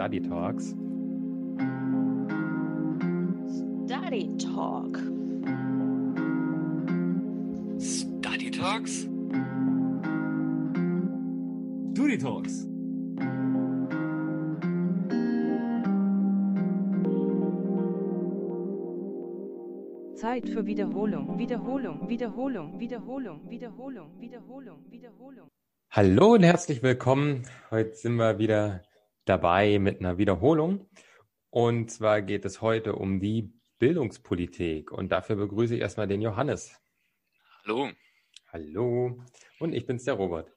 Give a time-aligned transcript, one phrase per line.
[0.00, 0.74] Study Talks.
[3.84, 4.96] Study Talk.
[7.78, 9.06] Study Talks?
[11.92, 12.66] Study Talks.
[20.16, 25.48] Zeit für Wiederholung, Wiederholung, Wiederholung, Wiederholung, Wiederholung, Wiederholung, Wiederholung.
[25.90, 27.42] Hallo und herzlich willkommen.
[27.70, 28.80] Heute sind wir wieder
[29.24, 30.88] dabei mit einer Wiederholung.
[31.50, 34.92] Und zwar geht es heute um die Bildungspolitik.
[34.92, 36.80] Und dafür begrüße ich erstmal den Johannes.
[37.64, 37.90] Hallo.
[38.52, 39.22] Hallo.
[39.58, 40.52] Und ich bin's, der Robert.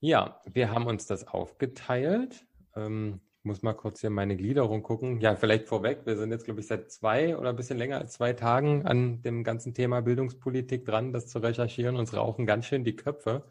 [0.00, 2.46] Ja, wir haben uns das aufgeteilt.
[2.76, 5.20] Ähm, ich muss mal kurz hier meine Gliederung gucken.
[5.20, 6.06] Ja, vielleicht vorweg.
[6.06, 9.22] Wir sind jetzt, glaube ich, seit zwei oder ein bisschen länger als zwei Tagen an
[9.22, 11.96] dem ganzen Thema Bildungspolitik dran, das zu recherchieren.
[11.96, 13.44] Uns rauchen ganz schön die Köpfe.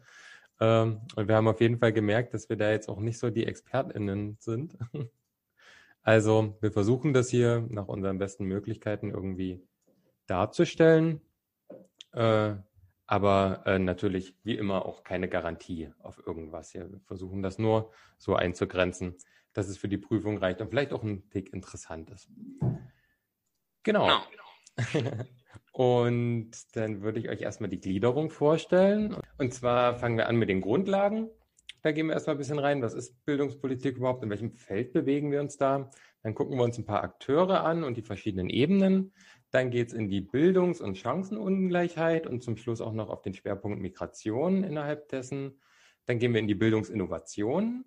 [0.60, 3.30] Ähm, und wir haben auf jeden Fall gemerkt, dass wir da jetzt auch nicht so
[3.30, 4.76] die ExpertInnen sind.
[6.06, 9.66] Also wir versuchen das hier nach unseren besten Möglichkeiten irgendwie
[10.26, 11.22] darzustellen.
[12.12, 12.56] Äh,
[13.06, 16.90] aber äh, natürlich wie immer auch keine Garantie auf irgendwas hier.
[16.92, 19.16] Wir versuchen das nur so einzugrenzen,
[19.54, 22.28] dass es für die Prüfung reicht und vielleicht auch ein Tick interessant ist.
[23.82, 24.06] Genau.
[24.06, 24.43] Genau.
[25.72, 29.16] und dann würde ich euch erstmal die Gliederung vorstellen.
[29.38, 31.30] Und zwar fangen wir an mit den Grundlagen.
[31.82, 32.82] Da gehen wir erstmal ein bisschen rein.
[32.82, 34.22] Was ist Bildungspolitik überhaupt?
[34.22, 35.90] In welchem Feld bewegen wir uns da?
[36.22, 39.12] Dann gucken wir uns ein paar Akteure an und die verschiedenen Ebenen.
[39.50, 43.34] Dann geht es in die Bildungs- und Chancenungleichheit und zum Schluss auch noch auf den
[43.34, 45.60] Schwerpunkt Migration innerhalb dessen.
[46.06, 47.84] Dann gehen wir in die Bildungsinnovation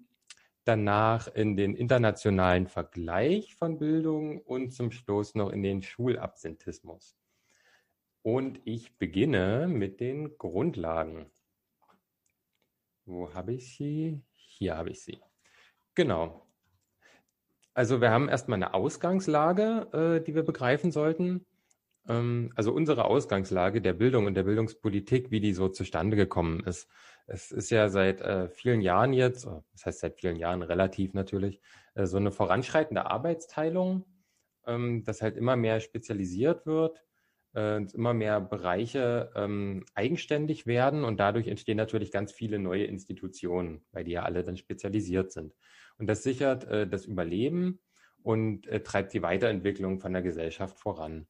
[0.67, 7.17] danach in den internationalen Vergleich von Bildung und zum Schluss noch in den Schulabsentismus.
[8.21, 11.31] Und ich beginne mit den Grundlagen.
[13.05, 14.21] Wo habe ich sie?
[14.33, 15.19] Hier habe ich sie.
[15.95, 16.45] Genau.
[17.73, 21.45] Also wir haben erstmal eine Ausgangslage, äh, die wir begreifen sollten.
[22.09, 26.89] Ähm, also unsere Ausgangslage der Bildung und der Bildungspolitik, wie die so zustande gekommen ist.
[27.27, 31.61] Es ist ja seit äh, vielen Jahren jetzt, das heißt seit vielen Jahren relativ natürlich,
[31.93, 34.05] äh, so eine voranschreitende Arbeitsteilung,
[34.65, 37.03] ähm, dass halt immer mehr spezialisiert wird,
[37.53, 43.85] äh, immer mehr Bereiche ähm, eigenständig werden und dadurch entstehen natürlich ganz viele neue Institutionen,
[43.91, 45.53] weil die ja alle dann spezialisiert sind.
[45.97, 47.79] Und das sichert äh, das Überleben
[48.23, 51.27] und äh, treibt die Weiterentwicklung von der Gesellschaft voran.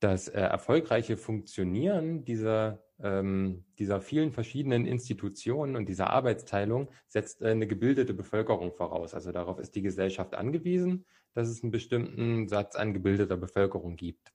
[0.00, 7.48] Das äh, erfolgreiche Funktionieren dieser ähm, dieser vielen verschiedenen Institutionen und dieser Arbeitsteilung setzt äh,
[7.48, 9.14] eine gebildete Bevölkerung voraus.
[9.14, 11.04] Also darauf ist die Gesellschaft angewiesen,
[11.34, 14.32] dass es einen bestimmten Satz an gebildeter Bevölkerung gibt.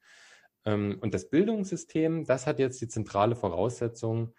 [0.66, 4.34] Ähm, und das Bildungssystem, das hat jetzt die zentrale Voraussetzung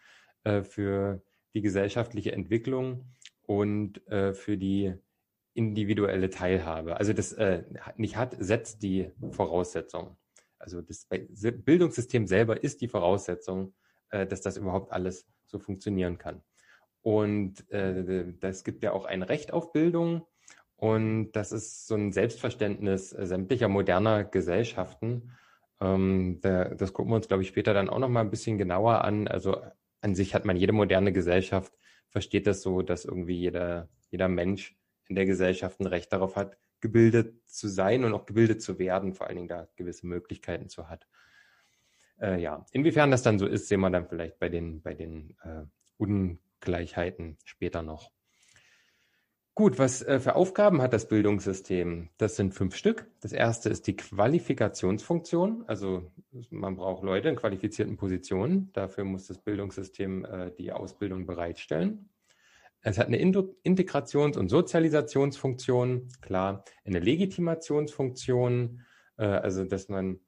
[0.44, 1.22] äh, für
[1.54, 3.06] die gesellschaftliche Entwicklung
[3.42, 4.94] und äh, für die
[5.54, 6.98] individuelle Teilhabe.
[6.98, 7.64] Also das äh,
[7.96, 10.16] nicht hat, setzt die Voraussetzung.
[10.58, 13.74] Also das Bildungssystem selber ist die Voraussetzung
[14.10, 16.42] äh, dass das überhaupt alles so funktionieren kann.
[17.02, 18.32] Und äh,
[18.64, 20.26] gibt ja auch ein Recht auf Bildung.
[20.76, 25.32] Und das ist so ein Selbstverständnis sämtlicher moderner Gesellschaften.
[25.80, 28.58] Ähm, da, das gucken wir uns, glaube ich, später dann auch noch mal ein bisschen
[28.58, 29.28] genauer an.
[29.28, 29.60] Also
[30.00, 31.72] an sich hat man jede moderne Gesellschaft,
[32.10, 34.76] versteht das so, dass irgendwie jeder, jeder Mensch
[35.08, 39.14] in der Gesellschaft ein Recht darauf hat, gebildet zu sein und auch gebildet zu werden,
[39.14, 41.06] vor allen Dingen da gewisse Möglichkeiten zu hat.
[42.20, 45.36] Äh, ja, inwiefern das dann so ist, sehen wir dann vielleicht bei den, bei den
[45.42, 45.64] äh,
[45.96, 48.10] Ungleichheiten später noch.
[49.58, 52.10] Gut, was äh, für Aufgaben hat das Bildungssystem?
[52.16, 53.10] Das sind fünf Stück.
[53.20, 55.64] Das erste ist die Qualifikationsfunktion.
[55.66, 56.12] Also
[56.50, 58.70] man braucht Leute in qualifizierten Positionen.
[58.72, 62.08] Dafür muss das Bildungssystem äh, die Ausbildung bereitstellen.
[62.82, 68.84] Es hat eine Integrations- und Sozialisationsfunktion, klar, eine Legitimationsfunktion,
[69.16, 70.20] äh, also dass man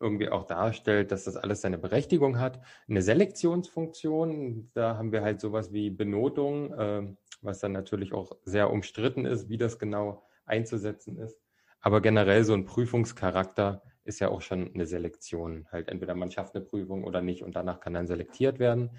[0.00, 2.60] irgendwie auch darstellt, dass das alles seine Berechtigung hat.
[2.88, 8.70] Eine Selektionsfunktion, da haben wir halt sowas wie Benotung, äh, was dann natürlich auch sehr
[8.70, 11.40] umstritten ist, wie das genau einzusetzen ist.
[11.80, 15.66] Aber generell so ein Prüfungscharakter ist ja auch schon eine Selektion.
[15.70, 18.90] Halt entweder man schafft eine Prüfung oder nicht und danach kann dann selektiert werden.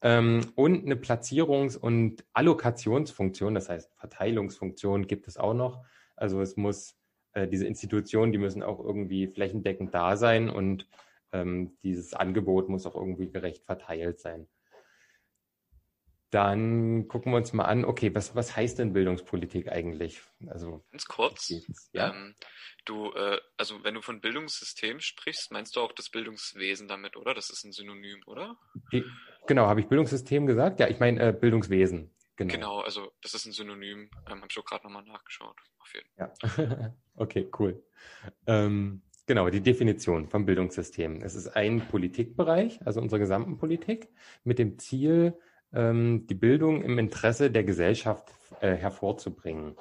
[0.00, 5.84] Ähm, und eine Platzierungs- und Allokationsfunktion, das heißt Verteilungsfunktion gibt es auch noch.
[6.16, 6.96] Also es muss
[7.34, 10.86] äh, diese Institutionen, die müssen auch irgendwie flächendeckend da sein und
[11.32, 14.46] ähm, dieses Angebot muss auch irgendwie gerecht verteilt sein.
[16.30, 20.22] Dann gucken wir uns mal an, okay, was, was heißt denn Bildungspolitik eigentlich?
[20.46, 21.52] Also ganz kurz.
[21.92, 22.14] Ja?
[22.14, 22.34] Ähm,
[22.86, 27.34] du, äh, also wenn du von Bildungssystem sprichst, meinst du auch das Bildungswesen damit, oder?
[27.34, 28.56] Das ist ein Synonym, oder?
[29.46, 30.80] Genau, habe ich Bildungssystem gesagt?
[30.80, 32.10] Ja, ich meine äh, Bildungswesen.
[32.36, 32.52] Genau.
[32.52, 32.80] genau.
[32.80, 34.10] also das ist ein Synonym.
[34.28, 35.56] Ähm, Habe ich auch gerade nochmal nachgeschaut.
[35.78, 36.32] Auf jeden Fall.
[36.76, 36.94] Ja.
[37.16, 37.82] okay, cool.
[38.46, 41.20] Ähm, genau, die Definition vom Bildungssystem.
[41.22, 44.08] Es ist ein Politikbereich, also unsere gesamten Politik,
[44.44, 45.38] mit dem Ziel,
[45.72, 49.76] ähm, die Bildung im Interesse der Gesellschaft äh, hervorzubringen.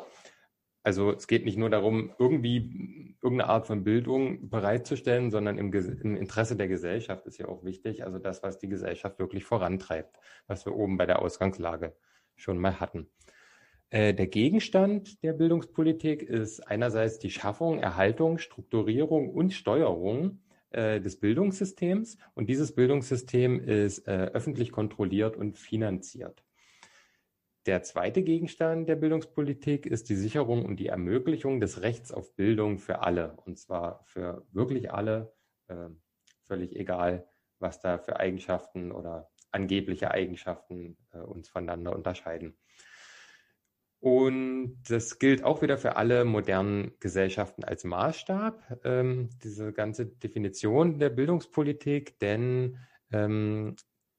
[0.84, 6.16] Also es geht nicht nur darum, irgendwie irgendeine Art von Bildung bereitzustellen, sondern im, im,
[6.16, 8.04] Interesse der Gesellschaft ist ja auch wichtig.
[8.04, 11.96] Also das, was die Gesellschaft wirklich vorantreibt, was wir oben bei der Ausgangslage
[12.42, 13.08] schon mal hatten.
[13.92, 20.40] Äh, der Gegenstand der Bildungspolitik ist einerseits die Schaffung, Erhaltung, Strukturierung und Steuerung
[20.72, 22.18] äh, des Bildungssystems.
[22.34, 26.46] Und dieses Bildungssystem ist äh, öffentlich kontrolliert und finanziert.
[27.66, 32.80] Der zweite Gegenstand der Bildungspolitik ist die Sicherung und die Ermöglichung des Rechts auf Bildung
[32.80, 33.38] für alle.
[33.46, 35.32] Und zwar für wirklich alle,
[36.44, 37.30] völlig egal,
[37.60, 42.58] was da für Eigenschaften oder angebliche Eigenschaften äh, uns voneinander unterscheiden.
[44.02, 50.98] Und das gilt auch wieder für alle modernen Gesellschaften als Maßstab, ähm, diese ganze Definition
[50.98, 52.80] der Bildungspolitik, denn
[53.12, 53.76] ähm,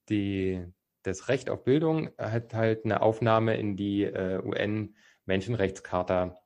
[0.08, 0.64] die,
[1.02, 6.36] das Recht auf Bildung hat halt eine Aufnahme in die äh, UN-Menschenrechtscharta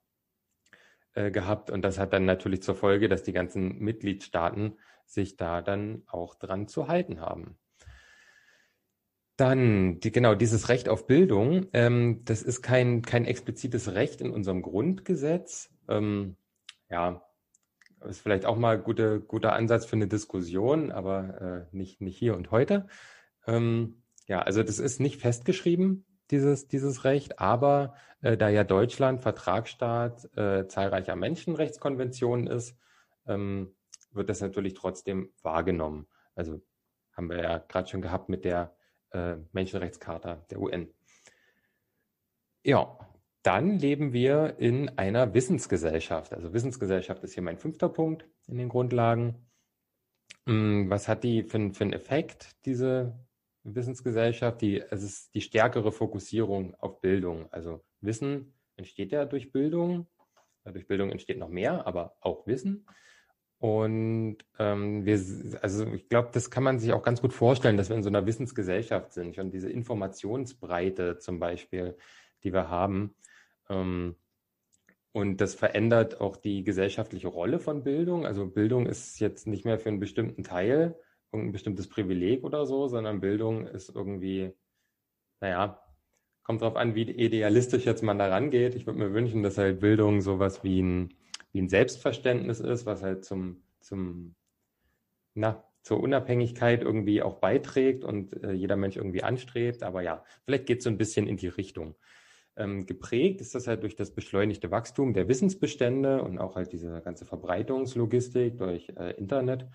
[1.12, 1.70] äh, gehabt.
[1.70, 6.36] Und das hat dann natürlich zur Folge, dass die ganzen Mitgliedstaaten sich da dann auch
[6.36, 7.58] dran zu halten haben.
[9.36, 14.30] Dann, die, genau, dieses Recht auf Bildung, ähm, das ist kein, kein explizites Recht in
[14.30, 15.70] unserem Grundgesetz.
[15.88, 16.36] Ähm,
[16.88, 17.22] ja,
[18.04, 22.36] ist vielleicht auch mal guter guter Ansatz für eine Diskussion, aber äh, nicht, nicht hier
[22.36, 22.86] und heute.
[23.46, 29.20] Ähm, ja, also das ist nicht festgeschrieben, dieses, dieses Recht, aber äh, da ja Deutschland
[29.20, 32.76] Vertragsstaat äh, zahlreicher Menschenrechtskonventionen ist,
[33.26, 33.74] ähm,
[34.12, 36.06] wird das natürlich trotzdem wahrgenommen.
[36.34, 36.62] Also
[37.12, 38.74] haben wir ja gerade schon gehabt mit der
[39.10, 40.88] äh, Menschenrechtscharta der UN.
[42.64, 42.98] Ja,
[43.42, 46.32] dann leben wir in einer Wissensgesellschaft.
[46.32, 49.46] Also Wissensgesellschaft ist hier mein fünfter Punkt in den Grundlagen.
[50.46, 53.18] Hm, was hat die für, für einen Effekt, diese
[53.62, 57.46] Wissensgesellschaft, die, es ist die stärkere Fokussierung auf Bildung.
[57.52, 60.06] Also Wissen entsteht ja durch Bildung.
[60.64, 62.86] Durch Bildung entsteht noch mehr, aber auch Wissen.
[63.58, 65.14] Und ähm, wir,
[65.62, 68.10] also ich glaube, das kann man sich auch ganz gut vorstellen, dass wir in so
[68.10, 69.38] einer Wissensgesellschaft sind.
[69.38, 71.96] Und diese Informationsbreite zum Beispiel,
[72.44, 73.14] die wir haben.
[73.68, 74.16] Ähm,
[75.12, 78.26] und das verändert auch die gesellschaftliche Rolle von Bildung.
[78.26, 80.94] Also Bildung ist jetzt nicht mehr für einen bestimmten Teil
[81.32, 84.52] irgendein bestimmtes Privileg oder so, sondern Bildung ist irgendwie,
[85.40, 85.82] naja,
[86.42, 88.74] kommt drauf an, wie idealistisch jetzt man da rangeht.
[88.74, 91.14] Ich würde mir wünschen, dass halt Bildung sowas wie ein,
[91.56, 94.34] wie ein Selbstverständnis ist, was halt zum, zum,
[95.32, 99.82] na, zur Unabhängigkeit irgendwie auch beiträgt und äh, jeder Mensch irgendwie anstrebt.
[99.82, 101.94] Aber ja, vielleicht geht es so ein bisschen in die Richtung.
[102.58, 107.00] Ähm, geprägt ist das halt durch das beschleunigte Wachstum der Wissensbestände und auch halt diese
[107.00, 109.66] ganze Verbreitungslogistik durch äh, Internet.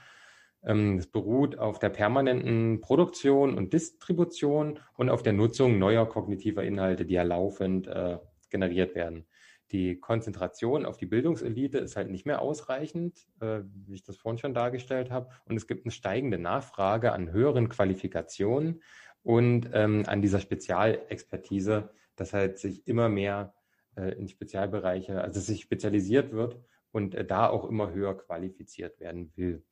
[0.64, 6.64] Ähm, es beruht auf der permanenten Produktion und Distribution und auf der Nutzung neuer kognitiver
[6.64, 8.20] Inhalte, die ja laufend äh,
[8.52, 9.26] generiert werden.
[9.72, 14.38] Die Konzentration auf die Bildungselite ist halt nicht mehr ausreichend, äh, wie ich das vorhin
[14.38, 15.30] schon dargestellt habe.
[15.46, 18.82] Und es gibt eine steigende Nachfrage an höheren Qualifikationen
[19.24, 23.54] und ähm, an dieser Spezialexpertise, dass halt sich immer mehr
[23.96, 26.60] äh, in Spezialbereiche, also sich spezialisiert wird
[26.92, 29.64] und äh, da auch immer höher qualifiziert werden will.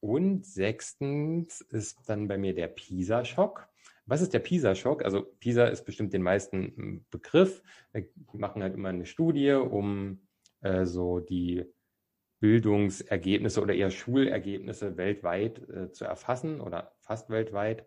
[0.00, 3.68] Und sechstens ist dann bei mir der PISA-Schock.
[4.06, 5.04] Was ist der PISA-Schock?
[5.04, 7.62] Also PISA ist bestimmt den meisten Begriff.
[7.92, 10.26] Wir machen halt immer eine Studie, um
[10.60, 11.64] äh, so die
[12.40, 17.86] Bildungsergebnisse oder eher Schulergebnisse weltweit äh, zu erfassen oder fast weltweit.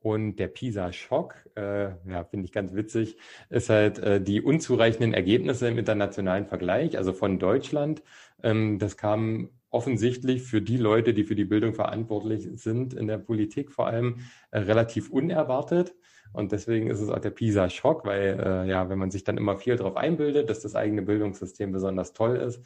[0.00, 3.18] Und der PISA-Schock, äh, ja, finde ich ganz witzig,
[3.50, 8.02] ist halt äh, die unzureichenden Ergebnisse im internationalen Vergleich, also von Deutschland.
[8.42, 13.18] Ähm, das kam offensichtlich für die Leute, die für die Bildung verantwortlich sind, in der
[13.18, 15.94] Politik vor allem äh, relativ unerwartet.
[16.32, 19.56] Und deswegen ist es auch der PISA-Schock, weil äh, ja, wenn man sich dann immer
[19.56, 22.62] viel darauf einbildet, dass das eigene Bildungssystem besonders toll ist,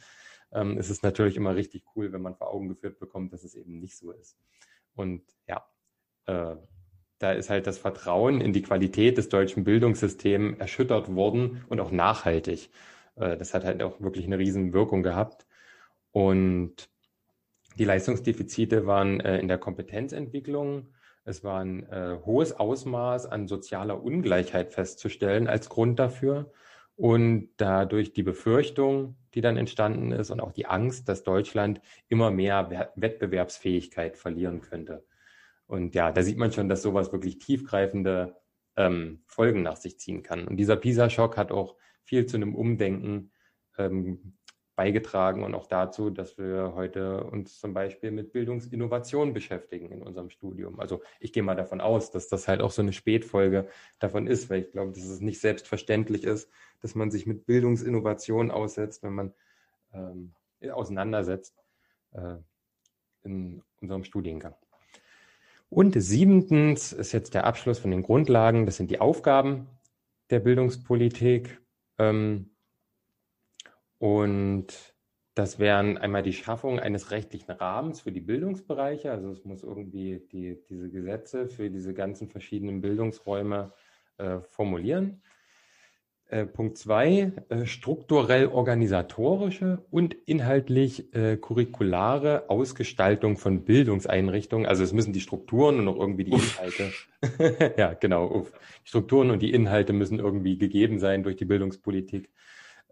[0.51, 3.55] ähm, ist es natürlich immer richtig cool, wenn man vor Augen geführt bekommt, dass es
[3.55, 4.37] eben nicht so ist.
[4.93, 5.65] Und ja,
[6.25, 6.55] äh,
[7.19, 11.91] da ist halt das Vertrauen in die Qualität des deutschen Bildungssystems erschüttert worden und auch
[11.91, 12.69] nachhaltig.
[13.15, 15.45] Äh, das hat halt auch wirklich eine riesen Wirkung gehabt.
[16.11, 16.89] Und
[17.77, 20.87] die Leistungsdefizite waren äh, in der Kompetenzentwicklung.
[21.23, 26.51] Es war ein äh, hohes Ausmaß an sozialer Ungleichheit festzustellen als Grund dafür.
[26.95, 32.31] Und dadurch die Befürchtung, die dann entstanden ist und auch die Angst, dass Deutschland immer
[32.31, 35.05] mehr Wettbewerbsfähigkeit verlieren könnte.
[35.67, 38.35] Und ja, da sieht man schon, dass sowas wirklich tiefgreifende
[38.77, 40.47] ähm, Folgen nach sich ziehen kann.
[40.47, 43.31] Und dieser PISA-Schock hat auch viel zu einem Umdenken
[43.77, 44.37] ähm,
[44.77, 50.29] beigetragen und auch dazu, dass wir heute uns zum Beispiel mit Bildungsinnovation beschäftigen in unserem
[50.29, 50.79] Studium.
[50.79, 53.67] Also ich gehe mal davon aus, dass das halt auch so eine Spätfolge
[53.97, 56.47] davon ist, weil ich glaube, dass es nicht selbstverständlich ist,
[56.79, 59.33] dass man sich mit Bildungsinnovation aussetzt, wenn man
[59.93, 60.33] ähm,
[60.71, 61.57] auseinandersetzt
[62.13, 62.35] äh,
[63.23, 64.53] in unserem Studiengang.
[65.69, 68.67] Und siebentens ist jetzt der Abschluss von den Grundlagen.
[68.67, 69.67] Das sind die Aufgaben
[70.29, 71.59] der Bildungspolitik.
[71.97, 72.51] Ähm,
[73.99, 74.67] und
[75.37, 79.11] das wären einmal die Schaffung eines rechtlichen Rahmens für die Bildungsbereiche.
[79.11, 83.71] Also es muss irgendwie die, diese Gesetze für diese ganzen verschiedenen Bildungsräume
[84.17, 85.21] äh, formulieren.
[86.29, 94.65] Äh, Punkt zwei, äh, strukturell organisatorische und inhaltlich äh, curriculare Ausgestaltung von Bildungseinrichtungen.
[94.65, 96.91] Also es müssen die Strukturen und auch irgendwie die Inhalte.
[97.77, 98.27] ja, genau.
[98.27, 98.51] Uff.
[98.83, 102.29] Die Strukturen und die Inhalte müssen irgendwie gegeben sein durch die Bildungspolitik.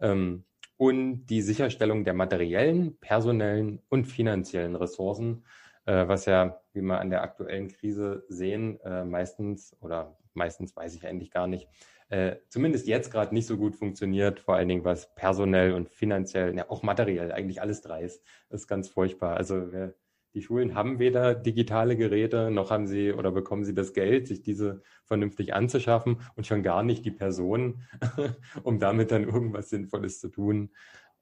[0.00, 0.44] Ähm,
[0.76, 5.44] und die Sicherstellung der materiellen, personellen und finanziellen Ressourcen,
[5.86, 10.94] äh, was ja, wie wir an der aktuellen Krise sehen, äh, meistens oder meistens weiß
[10.94, 11.68] ich eigentlich gar nicht,
[12.08, 16.56] äh, zumindest jetzt gerade nicht so gut funktioniert, vor allen Dingen was personell und finanziell,
[16.56, 19.36] ja auch materiell, eigentlich alles drei ist, ist ganz furchtbar.
[19.36, 19.94] Also wer,
[20.36, 24.42] die Schulen haben weder digitale Geräte, noch haben sie oder bekommen sie das Geld, sich
[24.42, 27.82] diese vernünftig anzuschaffen und schon gar nicht die Person,
[28.62, 30.74] um damit dann irgendwas Sinnvolles zu tun.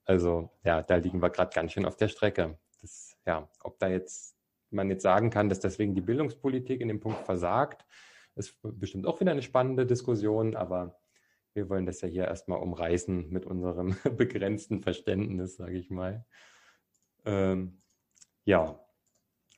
[0.05, 2.59] Also ja, da liegen wir gerade ganz schön auf der Strecke.
[2.83, 4.37] Das, ja, ob da jetzt
[4.73, 7.87] man jetzt sagen kann, dass deswegen die Bildungspolitik in dem Punkt versagt,
[8.35, 10.99] ist bestimmt auch wieder eine spannende Diskussion, aber
[11.53, 16.27] wir wollen das ja hier erstmal umreißen mit unserem begrenzten Verständnis, sage ich mal.
[17.25, 17.79] Ähm,
[18.45, 18.84] ja,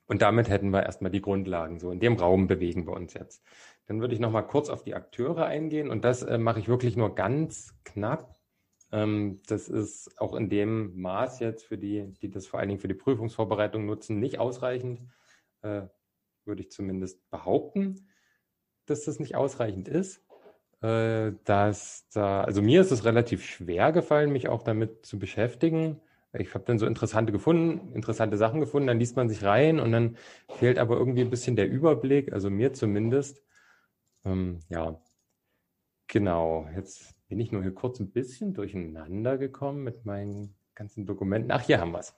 [0.07, 1.79] und damit hätten wir erstmal die Grundlagen.
[1.79, 3.43] So in dem Raum bewegen wir uns jetzt.
[3.87, 6.67] Dann würde ich noch mal kurz auf die Akteure eingehen und das äh, mache ich
[6.67, 8.35] wirklich nur ganz knapp.
[8.91, 12.79] Ähm, das ist auch in dem Maß jetzt für die, die das vor allen Dingen
[12.79, 15.01] für die Prüfungsvorbereitung nutzen, nicht ausreichend,
[15.61, 15.83] äh,
[16.45, 18.07] würde ich zumindest behaupten,
[18.85, 20.23] dass das nicht ausreichend ist.
[20.81, 25.99] Äh, dass da, also mir ist es relativ schwer gefallen, mich auch damit zu beschäftigen
[26.39, 29.91] ich habe dann so interessante gefunden, interessante Sachen gefunden, dann liest man sich rein und
[29.91, 30.17] dann
[30.49, 33.43] fehlt aber irgendwie ein bisschen der Überblick, also mir zumindest.
[34.25, 34.99] Ähm, ja,
[36.07, 36.67] genau.
[36.75, 41.51] Jetzt bin ich nur hier kurz ein bisschen durcheinander gekommen mit meinen ganzen Dokumenten.
[41.51, 42.15] Ach, hier haben wir es.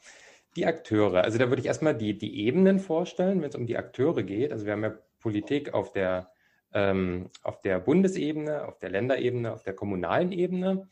[0.56, 1.24] Die Akteure.
[1.24, 4.52] Also da würde ich erstmal die, die Ebenen vorstellen, wenn es um die Akteure geht.
[4.52, 6.32] Also wir haben ja Politik auf der,
[6.74, 10.88] ähm, auf der Bundesebene, auf der Länderebene, auf der kommunalen Ebene.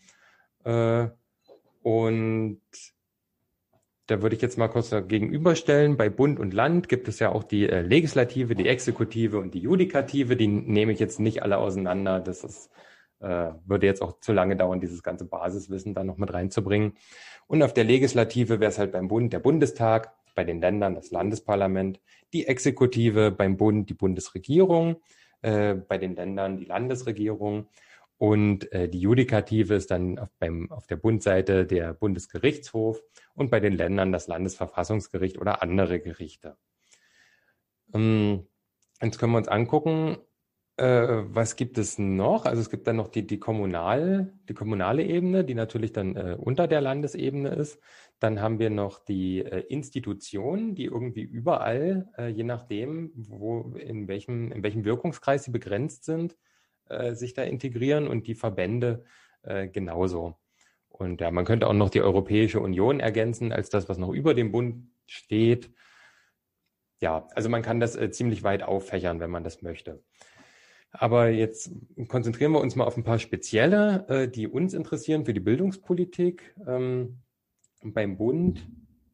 [0.64, 1.08] Äh,
[1.82, 2.62] und
[4.08, 5.98] da würde ich jetzt mal kurz gegenüberstellen.
[5.98, 9.60] Bei Bund und Land gibt es ja auch die äh, Legislative, die Exekutive und die
[9.60, 10.38] Judikative.
[10.38, 12.22] Die nehme ich jetzt nicht alle auseinander.
[12.22, 12.72] Das ist,
[13.20, 16.94] äh, würde jetzt auch zu lange dauern, dieses ganze Basiswissen da noch mit reinzubringen.
[17.48, 21.12] Und auf der Legislative wäre es halt beim Bund der Bundestag, bei den Ländern das
[21.12, 22.00] Landesparlament,
[22.32, 24.98] die Exekutive beim Bund die Bundesregierung,
[25.42, 27.68] äh, bei den Ländern die Landesregierung
[28.18, 33.02] und äh, die Judikative ist dann auf, beim, auf der Bundseite der Bundesgerichtshof
[33.36, 36.58] und bei den Ländern das Landesverfassungsgericht oder andere Gerichte.
[37.94, 38.48] Ähm,
[39.02, 40.18] jetzt können wir uns angucken,
[40.78, 42.46] äh, was gibt es noch?
[42.46, 46.36] Also es gibt dann noch die, die, kommunal, die kommunale Ebene, die natürlich dann äh,
[46.40, 47.80] unter der Landesebene ist.
[48.20, 54.08] Dann haben wir noch die äh, Institutionen, die irgendwie überall, äh, je nachdem, wo, in
[54.08, 56.36] welchem, in welchem Wirkungskreis sie begrenzt sind,
[56.90, 59.04] äh, sich da integrieren und die Verbände
[59.44, 60.36] äh, genauso.
[60.90, 64.34] Und ja, man könnte auch noch die Europäische Union ergänzen als das, was noch über
[64.34, 65.72] dem Bund steht.
[67.00, 70.04] Ja, also man kann das äh, ziemlich weit auffächern, wenn man das möchte.
[70.92, 71.72] Aber jetzt
[72.08, 76.56] konzentrieren wir uns mal auf ein paar spezielle, äh, die uns interessieren für die Bildungspolitik.
[76.68, 77.20] Ähm,
[77.84, 78.68] beim Bund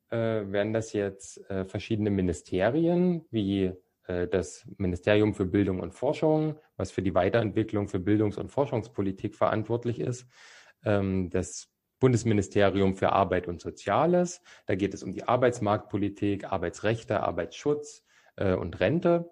[0.09, 3.73] äh, werden das jetzt äh, verschiedene Ministerien wie
[4.05, 9.99] das Ministerium für Bildung und Forschung, was für die Weiterentwicklung für Bildungs- und Forschungspolitik verantwortlich
[9.99, 10.27] ist,
[10.85, 11.69] ähm, das
[11.99, 14.41] Bundesministerium für Arbeit und Soziales.
[14.65, 18.03] Da geht es um die Arbeitsmarktpolitik, Arbeitsrechte, Arbeitsschutz
[18.35, 19.31] äh, und Rente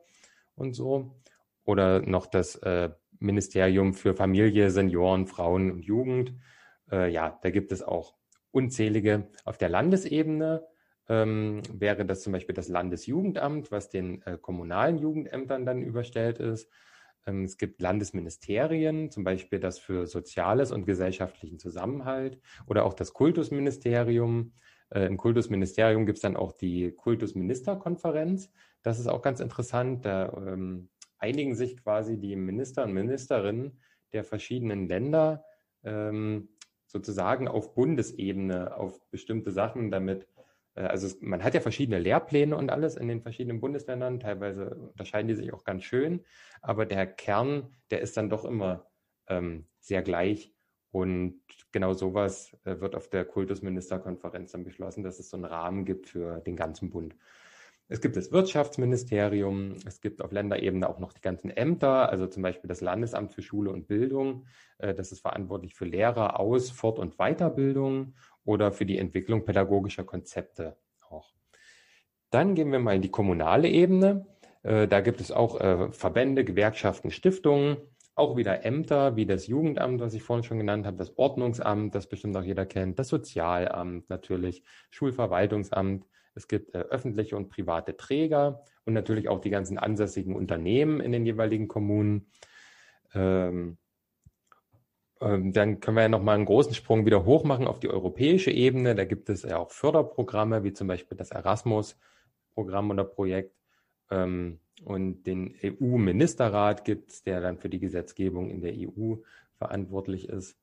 [0.55, 1.19] und so.
[1.65, 6.33] Oder noch das äh, Ministerium für Familie, Senioren, Frauen und Jugend.
[6.91, 8.15] ja, da gibt es auch
[8.49, 10.67] unzählige auf der Landesebene
[11.09, 16.69] ähm, wäre das zum Beispiel das Landesjugendamt, was den äh, kommunalen Jugendämtern dann überstellt ist.
[17.25, 23.13] Ähm, es gibt Landesministerien, zum Beispiel das für Soziales und gesellschaftlichen Zusammenhalt oder auch das
[23.13, 24.53] Kultusministerium.
[24.89, 28.51] Äh, Im Kultusministerium gibt es dann auch die Kultusministerkonferenz.
[28.83, 30.05] Das ist auch ganz interessant.
[30.05, 33.79] Da ähm, einigen sich quasi die Minister und Ministerinnen
[34.13, 35.45] der verschiedenen Länder
[35.83, 36.49] ähm,
[36.85, 40.27] sozusagen auf Bundesebene auf bestimmte Sachen, damit
[40.75, 44.19] äh, also man hat ja verschiedene Lehrpläne und alles in den verschiedenen Bundesländern.
[44.19, 46.23] Teilweise unterscheiden die sich auch ganz schön,
[46.61, 48.87] aber der Kern, der ist dann doch immer
[49.27, 50.53] ähm, sehr gleich.
[50.91, 55.85] Und genau sowas äh, wird auf der Kultusministerkonferenz dann beschlossen, dass es so einen Rahmen
[55.85, 57.15] gibt für den ganzen Bund.
[57.91, 62.41] Es gibt das Wirtschaftsministerium, es gibt auf Länderebene auch noch die ganzen Ämter, also zum
[62.41, 64.45] Beispiel das Landesamt für Schule und Bildung.
[64.77, 68.13] Äh, das ist verantwortlich für Lehrer, Aus-, Fort- und Weiterbildung
[68.45, 70.77] oder für die Entwicklung pädagogischer Konzepte
[71.09, 71.33] auch.
[72.29, 74.25] Dann gehen wir mal in die kommunale Ebene.
[74.63, 77.75] Äh, da gibt es auch äh, Verbände, Gewerkschaften, Stiftungen,
[78.15, 82.07] auch wieder Ämter wie das Jugendamt, was ich vorhin schon genannt habe, das Ordnungsamt, das
[82.07, 86.05] bestimmt auch jeder kennt, das Sozialamt natürlich, Schulverwaltungsamt.
[86.33, 91.11] Es gibt äh, öffentliche und private Träger und natürlich auch die ganzen ansässigen Unternehmen in
[91.11, 92.27] den jeweiligen Kommunen.
[93.13, 93.77] Ähm,
[95.21, 98.51] ähm, dann können wir ja nochmal einen großen Sprung wieder hoch machen auf die europäische
[98.51, 98.95] Ebene.
[98.95, 103.55] Da gibt es ja auch Förderprogramme, wie zum Beispiel das Erasmus-Programm oder Projekt.
[104.09, 109.17] Ähm, und den EU-Ministerrat gibt es, der dann für die Gesetzgebung in der EU
[109.57, 110.57] verantwortlich ist.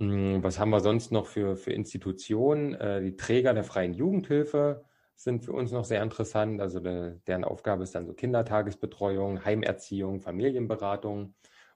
[0.00, 2.74] Hm, was haben wir sonst noch für, für Institutionen?
[2.74, 4.84] Äh, die Träger der freien Jugendhilfe
[5.16, 6.60] sind für uns noch sehr interessant.
[6.60, 11.34] Also de, deren Aufgabe ist dann so Kindertagesbetreuung, Heimerziehung, Familienberatung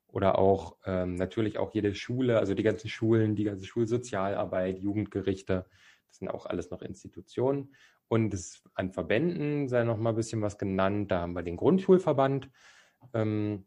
[0.09, 5.67] oder auch ähm, natürlich auch jede Schule, also die ganzen Schulen, die ganze Schulsozialarbeit, Jugendgerichte,
[6.09, 7.75] das sind auch alles noch Institutionen.
[8.09, 11.11] Und es, an Verbänden sei noch mal ein bisschen was genannt.
[11.11, 12.51] Da haben wir den Grundschulverband.
[13.13, 13.67] Ähm,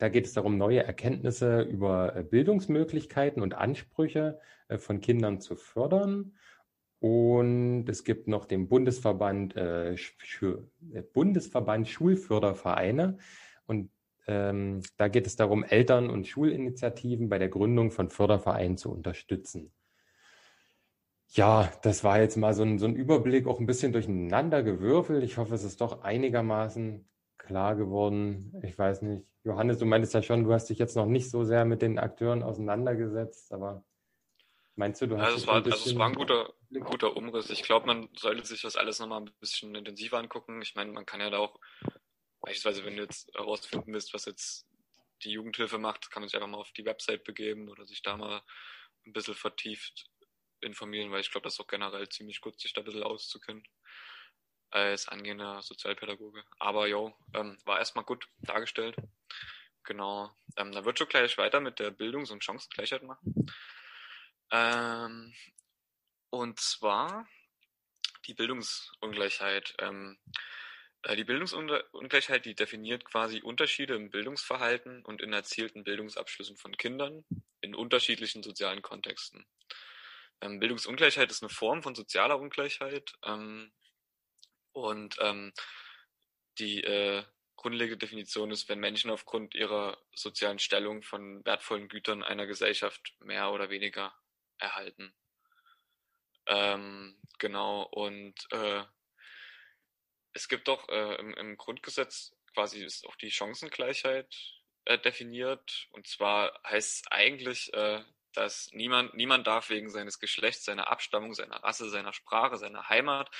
[0.00, 5.56] da geht es darum, neue Erkenntnisse über äh, Bildungsmöglichkeiten und Ansprüche äh, von Kindern zu
[5.56, 6.32] fördern.
[7.00, 13.18] Und es gibt noch den Bundesverband, äh, äh Bundesverband Schulfördervereine.
[13.66, 13.90] Und
[14.26, 19.70] ähm, da geht es darum, Eltern- und Schulinitiativen bei der Gründung von Fördervereinen zu unterstützen.
[21.28, 25.22] Ja, das war jetzt mal so ein, so ein Überblick, auch ein bisschen durcheinander gewürfelt.
[25.24, 27.06] Ich hoffe, es ist doch einigermaßen
[27.50, 28.54] klar geworden.
[28.62, 29.26] Ich weiß nicht.
[29.42, 31.98] Johannes, du meintest ja schon, du hast dich jetzt noch nicht so sehr mit den
[31.98, 33.84] Akteuren auseinandergesetzt, aber
[34.76, 35.24] meinst du, du hast.
[35.24, 37.50] Also, es war, also es war ein guter, guter Umriss.
[37.50, 40.62] Ich glaube, man sollte sich das alles nochmal ein bisschen intensiver angucken.
[40.62, 41.58] Ich meine, man kann ja da auch
[42.40, 44.66] Beispielsweise, wenn du jetzt herausfinden willst, was jetzt
[45.24, 48.16] die Jugendhilfe macht, kann man sich einfach mal auf die Website begeben oder sich da
[48.16, 48.42] mal
[49.06, 50.06] ein bisschen vertieft
[50.62, 53.62] informieren, weil ich glaube, das ist auch generell ziemlich gut, sich da ein bisschen auszukennen
[54.70, 56.44] als angehender Sozialpädagoge.
[56.58, 58.96] Aber jo, ähm, war erstmal gut dargestellt.
[59.84, 60.30] Genau.
[60.56, 63.50] Ähm, da wird schon gleich weiter mit der Bildungs- und Chancengleichheit machen.
[64.52, 65.34] Ähm,
[66.30, 67.26] und zwar
[68.26, 69.74] die Bildungsungleichheit.
[69.78, 70.18] Ähm,
[71.02, 77.24] äh, die Bildungsungleichheit, die definiert quasi Unterschiede im Bildungsverhalten und in erzielten Bildungsabschlüssen von Kindern
[77.60, 79.46] in unterschiedlichen sozialen Kontexten.
[80.40, 83.72] Ähm, Bildungsungleichheit ist eine Form von sozialer Ungleichheit ähm,
[84.72, 85.52] und ähm,
[86.58, 87.24] die äh,
[87.56, 93.52] grundlegende Definition ist, wenn Menschen aufgrund ihrer sozialen Stellung von wertvollen Gütern einer Gesellschaft mehr
[93.52, 94.14] oder weniger
[94.58, 95.14] erhalten.
[96.46, 98.82] Ähm, genau, und äh,
[100.32, 104.34] es gibt doch äh, im, im, Grundgesetz quasi ist auch die Chancengleichheit
[104.86, 105.88] äh, definiert.
[105.92, 108.02] Und zwar heißt es eigentlich, äh,
[108.32, 113.30] dass niemand, niemand darf wegen seines Geschlechts, seiner Abstammung, seiner Rasse, seiner Sprache, seiner Heimat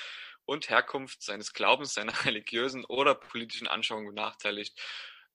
[0.45, 4.79] und Herkunft, seines Glaubens, seiner religiösen oder politischen Anschauung benachteiligt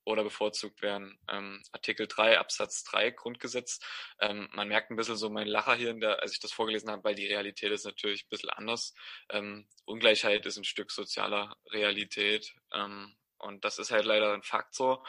[0.07, 1.19] oder bevorzugt werden.
[1.29, 3.79] Ähm, Artikel 3 Absatz 3 Grundgesetz.
[4.21, 6.89] Ähm, man merkt ein bisschen so mein Lacher hier, in der, als ich das vorgelesen
[6.89, 8.93] habe, weil die Realität ist natürlich ein bisschen anders.
[9.29, 12.55] Ähm, Ungleichheit ist ein Stück sozialer Realität.
[12.73, 15.05] Ähm, und das ist halt leider ein Faktor.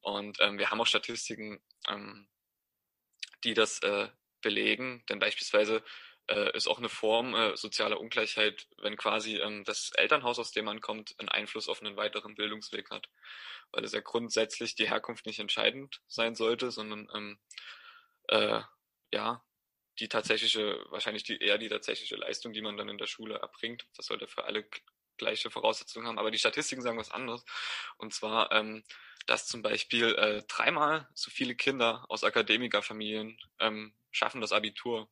[0.00, 2.28] Und ähm, wir haben auch Statistiken, ähm,
[3.44, 4.08] die das äh,
[4.42, 5.02] belegen.
[5.08, 5.82] Denn beispielsweise
[6.28, 10.64] äh, ist auch eine Form äh, sozialer Ungleichheit, wenn quasi ähm, das Elternhaus, aus dem
[10.64, 13.08] man kommt, einen Einfluss auf einen weiteren Bildungsweg hat.
[13.72, 17.38] Weil es ja grundsätzlich die Herkunft nicht entscheidend sein sollte, sondern ähm,
[18.28, 18.60] äh,
[19.12, 19.44] ja,
[19.98, 23.86] die tatsächliche, wahrscheinlich die, eher die tatsächliche Leistung, die man dann in der Schule erbringt.
[23.96, 24.66] Das sollte für alle
[25.18, 26.18] gleiche Voraussetzungen haben.
[26.18, 27.44] Aber die Statistiken sagen was anderes.
[27.98, 28.84] Und zwar, ähm,
[29.26, 35.08] dass zum Beispiel äh, dreimal so viele Kinder aus Akademikerfamilien ähm, schaffen das Abitur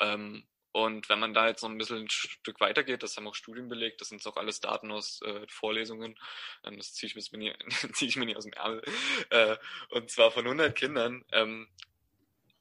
[0.00, 3.36] ähm, und wenn man da jetzt noch ein bisschen ein Stück weitergeht, das haben auch
[3.36, 6.18] Studien belegt, das sind auch alles Daten aus äh, Vorlesungen,
[6.64, 7.54] ähm, das ziehe ich, mir nie,
[7.92, 8.82] zieh ich mir nie aus dem Ärmel.
[9.30, 9.56] Äh,
[9.90, 11.68] und zwar von 100 Kindern ähm,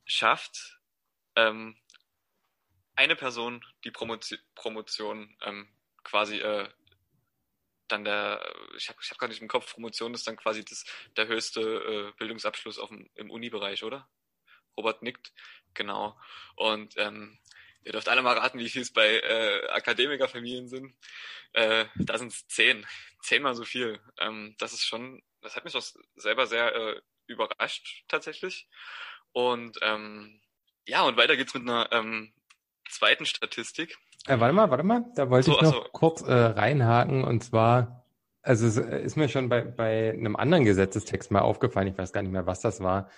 [0.06, 0.80] schafft
[1.36, 1.76] ähm,
[2.96, 5.67] eine Person die Promotion, Promotion ähm,
[6.04, 6.69] quasi äh,
[7.88, 10.86] dann der, ich habe ich hab gar nicht im Kopf, Promotion ist dann quasi das,
[11.17, 14.08] der höchste äh, Bildungsabschluss auf dem, im Uni-Bereich, oder?
[14.78, 15.32] Robert nickt,
[15.74, 16.18] genau.
[16.56, 17.38] Und ähm,
[17.84, 20.94] ihr dürft alle mal raten, wie viel es bei äh, Akademikerfamilien sind.
[21.54, 22.86] Äh, da sind es zehn,
[23.22, 24.00] zehnmal so viel.
[24.20, 28.68] Ähm, das ist schon, das hat mich auch selber sehr äh, überrascht tatsächlich.
[29.32, 30.40] Und ähm,
[30.88, 32.34] ja, und weiter geht's mit einer ähm,
[32.90, 33.98] zweiten Statistik.
[34.28, 37.44] Äh, warte mal, warte mal, da wollte so, ich noch also, kurz äh, reinhaken und
[37.44, 38.06] zwar,
[38.42, 42.14] also es äh, ist mir schon bei, bei einem anderen Gesetzestext mal aufgefallen, ich weiß
[42.14, 43.10] gar nicht mehr, was das war,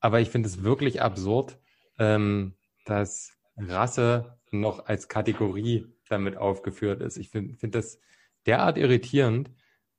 [0.00, 1.58] aber ich finde es wirklich absurd,
[1.98, 7.16] ähm, dass Rasse noch als Kategorie damit aufgeführt ist.
[7.16, 7.98] Ich finde find das
[8.46, 9.50] derart irritierend,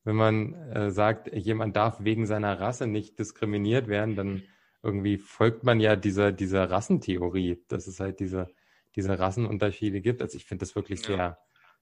[0.03, 4.43] wenn man äh, sagt, jemand darf wegen seiner Rasse nicht diskriminiert werden, dann
[4.81, 8.47] irgendwie folgt man ja dieser, dieser Rassentheorie, dass es halt diese,
[8.95, 10.21] diese Rassenunterschiede gibt.
[10.21, 11.05] Also ich finde das wirklich ja.
[11.05, 11.37] sehr,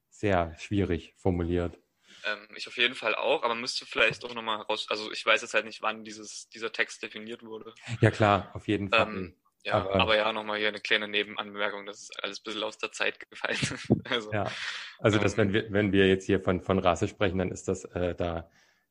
[0.09, 1.79] sehr schwierig formuliert.
[2.23, 5.41] Ähm, ich auf jeden Fall auch, aber müsste vielleicht auch nochmal raus, also ich weiß
[5.41, 7.73] jetzt halt nicht, wann dieses, dieser Text definiert wurde.
[8.01, 9.07] Ja klar, auf jeden Fall.
[9.07, 12.63] Ähm, ja, aber, aber ja, nochmal hier eine kleine Nebenanmerkung, das ist alles ein bisschen
[12.63, 13.57] aus der Zeit gefallen.
[14.05, 14.51] also, ja,
[14.99, 17.67] also ähm, das, wenn wir, wenn wir jetzt hier von, von Rasse sprechen, dann ist
[17.67, 18.49] das äh, da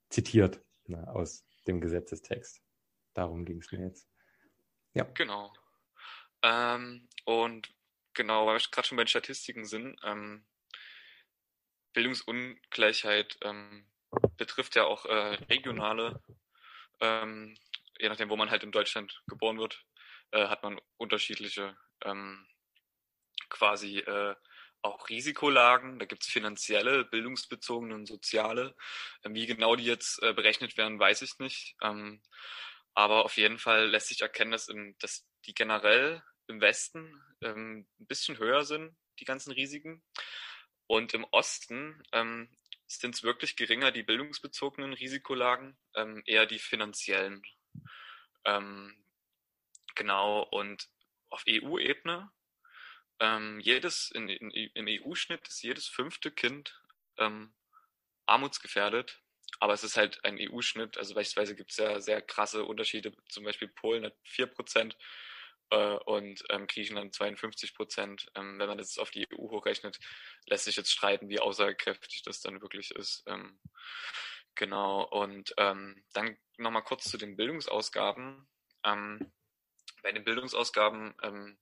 [0.09, 2.62] zitiert na, ne, aus dem Gesetzestext.
[3.14, 4.09] Darum ging es mir jetzt.
[4.94, 5.04] Ja.
[5.14, 5.52] Genau.
[6.42, 7.68] Ähm, und
[8.14, 10.44] genau, weil wir gerade schon bei den Statistiken sind, ähm,
[11.92, 13.87] Bildungsungleichheit ähm,
[14.37, 16.22] betrifft ja auch äh, regionale,
[17.00, 17.56] ähm,
[17.98, 19.85] je nachdem, wo man halt in Deutschland geboren wird,
[20.32, 22.46] äh, hat man unterschiedliche ähm,
[23.48, 24.34] quasi äh,
[24.82, 25.98] auch Risikolagen.
[25.98, 28.74] Da gibt es finanzielle, bildungsbezogene und soziale.
[29.24, 31.76] Ähm, wie genau die jetzt äh, berechnet werden, weiß ich nicht.
[31.82, 32.22] Ähm,
[32.94, 37.86] aber auf jeden Fall lässt sich erkennen, dass, im, dass die generell im Westen ähm,
[37.98, 40.02] ein bisschen höher sind, die ganzen Risiken.
[40.86, 42.50] Und im Osten ähm,
[42.88, 47.42] sind es wirklich geringer, die bildungsbezogenen Risikolagen, ähm, eher die finanziellen.
[49.94, 50.88] Genau, und
[51.29, 52.31] auf EU-Ebene,
[53.20, 56.81] ähm, jedes, in, in, im EU-Schnitt ist jedes fünfte Kind
[57.18, 57.55] ähm,
[58.26, 59.22] armutsgefährdet
[59.59, 60.96] aber es ist halt ein EU-Schnitt.
[60.96, 63.12] Also beispielsweise gibt es ja sehr krasse Unterschiede.
[63.29, 64.94] Zum Beispiel Polen hat 4%
[65.70, 68.31] äh, und ähm, Griechenland 52 Prozent.
[68.37, 69.98] Ähm, wenn man das auf die EU hochrechnet,
[70.46, 73.24] lässt sich jetzt streiten, wie aussagekräftig das dann wirklich ist.
[73.26, 73.59] Ähm,
[74.55, 75.03] genau.
[75.03, 78.48] Und ähm, dann nochmal kurz zu den Bildungsausgaben.
[78.85, 79.33] Ähm,
[80.02, 81.58] bei den Bildungsausgaben ähm,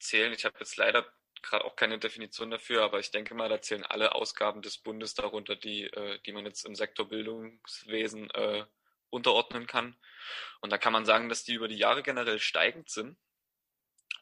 [0.00, 1.10] zählen, ich habe jetzt leider
[1.42, 5.14] gerade auch keine Definition dafür, aber ich denke mal, da zählen alle Ausgaben des Bundes
[5.14, 8.64] darunter, die, äh, die man jetzt im Sektor Bildungswesen äh,
[9.10, 9.96] unterordnen kann.
[10.60, 13.18] Und da kann man sagen, dass die über die Jahre generell steigend sind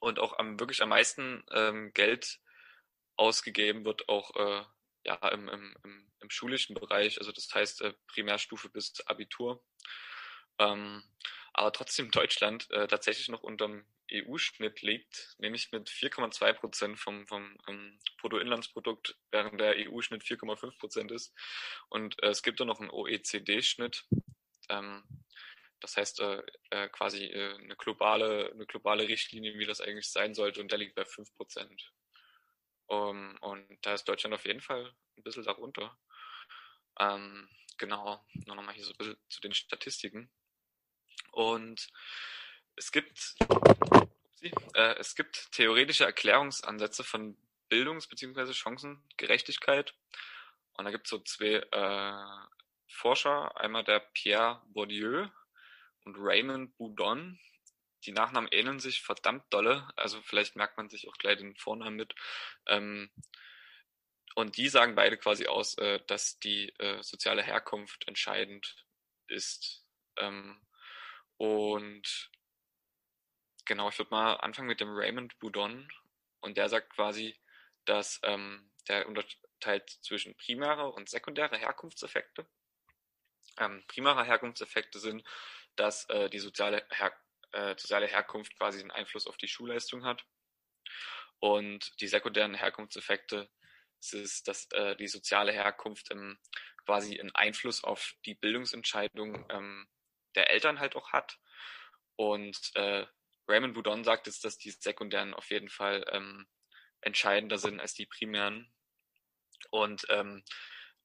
[0.00, 2.38] und auch am wirklich am meisten ähm, Geld
[3.16, 4.64] ausgegeben wird, auch äh,
[5.04, 9.64] ja, im, im, im, im schulischen Bereich, also das heißt äh, Primärstufe bis Abitur.
[10.58, 11.02] Ähm,
[11.56, 17.56] aber trotzdem Deutschland äh, tatsächlich noch unterm EU-Schnitt liegt, nämlich mit 4,2 Prozent vom, vom
[17.66, 21.34] ähm, Bruttoinlandsprodukt, während der EU-Schnitt 4,5 Prozent ist.
[21.88, 24.04] Und äh, es gibt auch noch einen OECD-Schnitt.
[24.68, 25.02] Ähm,
[25.80, 30.34] das heißt äh, äh, quasi äh, eine globale, eine globale Richtlinie, wie das eigentlich sein
[30.34, 31.90] sollte, und der liegt bei 5 Prozent.
[32.88, 35.98] Um, und da ist Deutschland auf jeden Fall ein bisschen darunter.
[37.00, 40.30] Ähm, genau, nur nochmal hier so ein bisschen zu den Statistiken.
[41.32, 41.88] Und
[42.76, 43.36] es gibt,
[44.74, 47.36] äh, es gibt theoretische Erklärungsansätze von
[47.68, 48.52] Bildungs- bzw.
[48.52, 49.94] Chancengerechtigkeit.
[50.74, 52.48] Und da gibt es so zwei äh,
[52.88, 55.28] Forscher, einmal der Pierre Bourdieu
[56.04, 57.38] und Raymond Boudon.
[58.04, 61.96] Die Nachnamen ähneln sich verdammt dolle, also vielleicht merkt man sich auch gleich den Vornamen
[61.96, 62.14] mit.
[62.66, 63.10] Ähm,
[64.36, 68.84] und die sagen beide quasi aus, äh, dass die äh, soziale Herkunft entscheidend
[69.28, 69.84] ist.
[70.18, 70.60] Ähm,
[71.36, 72.30] und
[73.64, 75.88] genau, ich würde mal anfangen mit dem Raymond Boudon.
[76.40, 77.38] Und der sagt quasi,
[77.84, 82.46] dass ähm, der unterteilt zwischen primäre und sekundäre Herkunftseffekte.
[83.58, 85.24] Ähm, primäre Herkunftseffekte sind,
[85.76, 87.12] dass äh, die soziale, Her
[87.52, 90.24] äh, soziale Herkunft quasi einen Einfluss auf die Schulleistung hat.
[91.38, 93.50] Und die sekundären Herkunftseffekte
[94.12, 96.38] ist, dass äh, die soziale Herkunft ähm,
[96.84, 99.88] quasi einen Einfluss auf die Bildungsentscheidung ähm,
[100.36, 101.38] der Eltern halt auch hat.
[102.16, 103.06] Und äh,
[103.48, 106.46] Raymond Boudon sagt jetzt, dass die sekundären auf jeden Fall ähm,
[107.00, 108.70] entscheidender sind als die primären.
[109.70, 110.42] Und ähm,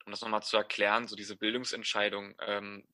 [0.05, 2.87] um das nochmal zu erklären, so diese Bildungsentscheidung ähm,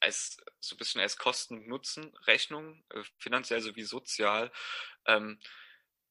[0.00, 4.52] als so ein bisschen als Kosten-Nutzen-Rechnung, äh, finanziell sowie sozial.
[5.06, 5.40] Ähm,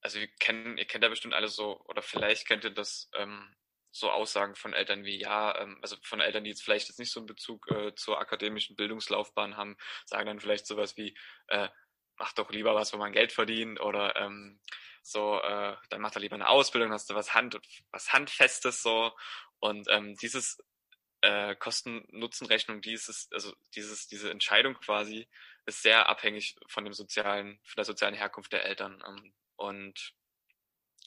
[0.01, 3.55] also wir kennen, ihr kennt ja bestimmt alle so, oder vielleicht kennt ihr das, ähm,
[3.95, 7.13] so Aussagen von Eltern wie, ja, ähm, also von Eltern, die jetzt vielleicht jetzt nicht
[7.13, 11.69] so einen Bezug äh, zur akademischen Bildungslaufbahn haben, sagen dann vielleicht sowas wie, äh,
[12.17, 14.60] mach doch lieber was, wo man Geld verdient oder ähm,
[15.01, 17.58] so, äh, dann mach doch lieber eine Ausbildung, hast du was Hand
[17.91, 19.13] was Handfestes so.
[19.60, 20.58] Und ähm, dieses
[21.21, 25.29] äh, Kosten-Nutzen-Rechnung, dieses, also dieses, diese Entscheidung quasi,
[25.65, 29.01] ist sehr abhängig von dem sozialen, von der sozialen Herkunft der Eltern.
[29.08, 30.13] Ähm, und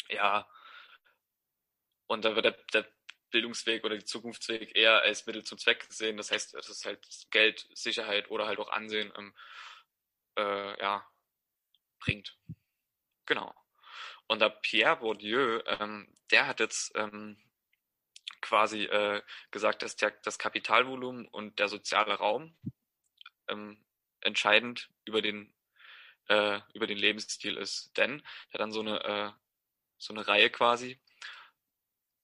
[0.09, 0.49] ja,
[2.09, 2.89] und da wird der, der
[3.31, 6.17] Bildungsweg oder die Zukunftsweg eher als Mittel zum Zweck gesehen.
[6.17, 9.35] Das heißt, es ist halt Geld, Sicherheit oder halt auch Ansehen ähm,
[10.37, 11.07] äh, ja,
[12.01, 12.37] bringt.
[13.27, 13.55] Genau.
[14.27, 17.39] Und der Pierre Bourdieu, ähm, der hat jetzt ähm,
[18.41, 22.57] quasi äh, gesagt, dass der, das Kapitalvolumen und der soziale Raum
[23.49, 23.85] ähm,
[24.21, 25.55] entscheidend über den
[26.29, 27.97] äh, über den Lebensstil ist.
[27.97, 29.31] Denn er hat dann so eine äh,
[29.99, 31.01] so eine Reihe quasi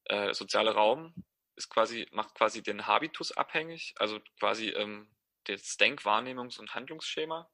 [0.06, 1.14] äh, soziale Raum
[1.56, 5.08] ist quasi macht quasi den Habitus abhängig, also quasi ähm,
[5.44, 7.50] das Denk-, Wahrnehmungs- und Handlungsschema.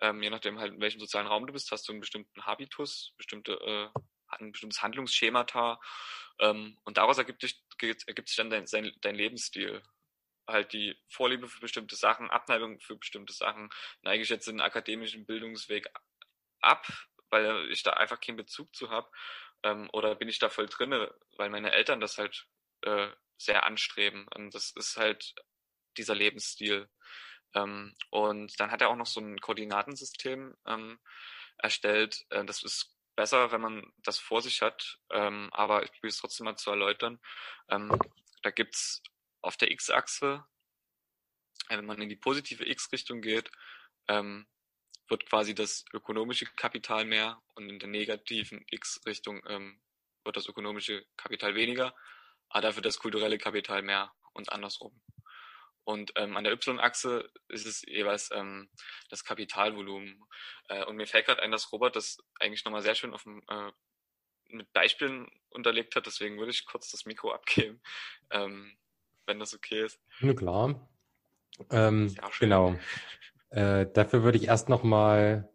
[0.00, 3.14] Ähm, je nachdem halt in welchem sozialen Raum du bist, hast du einen bestimmten Habitus,
[3.16, 5.80] bestimmte äh, ein bestimmtes Handlungsschemata
[6.40, 9.82] ähm, und daraus ergibt sich, ergibt sich dann dein, sein, dein Lebensstil.
[10.46, 13.70] Halt die Vorliebe für bestimmte Sachen, Abneigung für bestimmte Sachen.
[14.02, 15.88] Neige ich jetzt den akademischen Bildungsweg
[16.60, 16.86] ab,
[17.30, 19.08] weil ich da einfach keinen Bezug zu habe?
[19.66, 22.46] Ähm, oder bin ich da voll drinne, weil meine Eltern das halt
[22.82, 24.26] äh, sehr anstreben?
[24.34, 25.34] Und das ist halt
[25.96, 26.88] dieser Lebensstil.
[27.54, 31.00] Ähm, und dann hat er auch noch so ein Koordinatensystem ähm,
[31.58, 32.24] erstellt.
[32.30, 36.18] Äh, das ist besser, wenn man das vor sich hat, ähm, aber ich probiere es
[36.18, 37.18] trotzdem mal zu erläutern.
[37.68, 37.90] Ähm,
[38.42, 39.02] da gibt's
[39.40, 40.44] auf der X-Achse,
[41.68, 43.50] äh, wenn man in die positive X-Richtung geht,
[44.06, 44.46] ähm,
[45.08, 49.80] wird quasi das ökonomische Kapital mehr und in der negativen X-Richtung ähm,
[50.24, 51.94] wird das ökonomische Kapital weniger,
[52.48, 55.00] aber dafür das kulturelle Kapital mehr und andersrum.
[55.84, 58.68] Und ähm, an der Y-Achse ist es jeweils ähm,
[59.08, 60.20] das Kapitalvolumen.
[60.68, 63.40] Äh, und mir fällt gerade ein, dass Robert das eigentlich nochmal sehr schön auf dem,
[63.48, 63.70] äh,
[64.48, 66.06] mit Beispielen unterlegt hat.
[66.06, 67.80] Deswegen würde ich kurz das Mikro abgeben,
[68.30, 68.76] ähm,
[69.26, 70.00] wenn das okay ist.
[70.18, 70.88] Na klar.
[71.70, 72.76] Ähm, genau.
[73.50, 75.48] Äh, dafür würde ich erst nochmal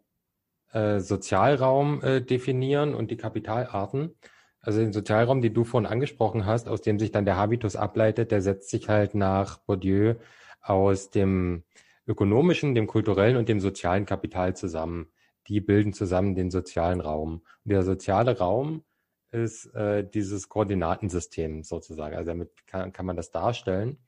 [0.72, 4.14] äh, Sozialraum äh, definieren und die Kapitalarten.
[4.60, 8.30] Also den Sozialraum, den du vorhin angesprochen hast, aus dem sich dann der Habitus ableitet,
[8.30, 10.14] der setzt sich halt nach Bourdieu
[10.60, 11.64] aus dem
[12.06, 15.08] ökonomischen, dem kulturellen und dem sozialen Kapital zusammen.
[15.48, 17.42] Die bilden zusammen den sozialen Raum.
[17.64, 18.84] Und der soziale Raum
[19.32, 22.14] ist äh, dieses Koordinatensystem sozusagen.
[22.14, 23.98] Also damit kann, kann man das darstellen.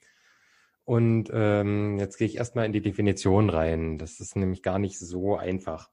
[0.84, 3.98] Und ähm, jetzt gehe ich erstmal in die Definition rein.
[3.98, 5.90] Das ist nämlich gar nicht so einfach.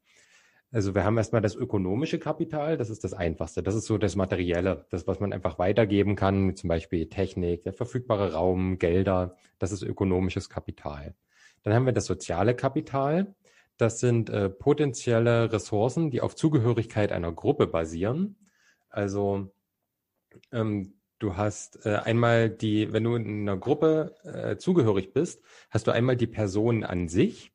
[0.74, 3.62] Also wir haben erstmal das ökonomische Kapital, das ist das Einfachste.
[3.62, 7.74] Das ist so das Materielle, das, was man einfach weitergeben kann, zum Beispiel Technik, der
[7.74, 11.14] verfügbare Raum, Gelder, das ist ökonomisches Kapital.
[11.64, 13.36] Dann haben wir das soziale Kapital.
[13.78, 18.38] Das sind äh, potenzielle Ressourcen, die auf Zugehörigkeit einer Gruppe basieren.
[18.90, 19.52] Also
[20.54, 25.88] ähm, du hast äh, einmal die, wenn du in einer Gruppe äh, zugehörig bist, hast
[25.88, 27.52] du einmal die Person an sich,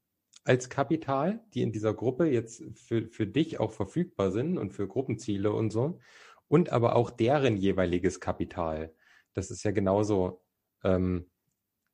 [0.47, 4.87] als Kapital, die in dieser Gruppe jetzt für, für dich auch verfügbar sind und für
[4.87, 5.99] Gruppenziele und so.
[6.49, 8.95] Und aber auch deren jeweiliges Kapital.
[9.35, 10.45] Das ist ja genauso
[10.85, 11.27] ähm,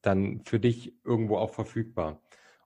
[0.02, 2.20] dann für dich irgendwo auch verfügbar.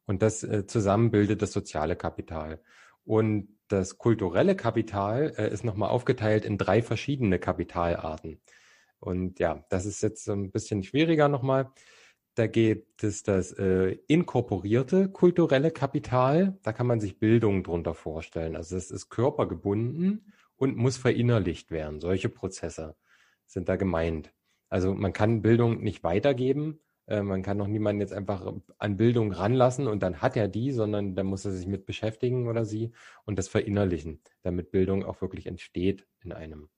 [0.07, 2.61] Und das äh, zusammen bildet das soziale Kapital.
[3.05, 8.41] Und das kulturelle Kapital äh, ist nochmal aufgeteilt in drei verschiedene Kapitalarten.
[9.01, 11.71] Und ja, das ist jetzt ein bisschen schwieriger nochmal.
[12.35, 16.59] Da gibt es das äh, inkorporierte kulturelle Kapital.
[16.63, 18.57] Da kann man sich Bildung drunter vorstellen.
[18.57, 22.01] Also es ist körpergebunden und muss verinnerlicht werden.
[22.01, 22.97] Solche Prozesse
[23.47, 24.35] sind da gemeint.
[24.69, 26.81] Also man kann Bildung nicht weitergeben.
[27.07, 30.73] Äh, man kann noch niemanden jetzt einfach an Bildung ranlassen und dann hat er die,
[30.73, 32.93] sondern da muss er sich mit beschäftigen oder sie
[33.25, 36.69] und das verinnerlichen, damit Bildung auch wirklich entsteht in einem.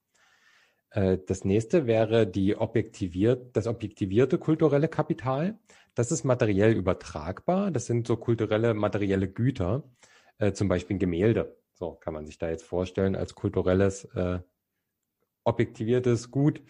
[0.91, 5.59] Äh, das nächste wäre die objektiviert, das objektivierte kulturelle Kapital.
[5.95, 7.71] Das ist materiell übertragbar.
[7.71, 9.85] Das sind so kulturelle, materielle Güter,
[10.39, 11.57] äh, zum Beispiel Gemälde.
[11.75, 14.41] So kann man sich da jetzt vorstellen als kulturelles, äh,
[15.45, 16.63] objektiviertes Gut.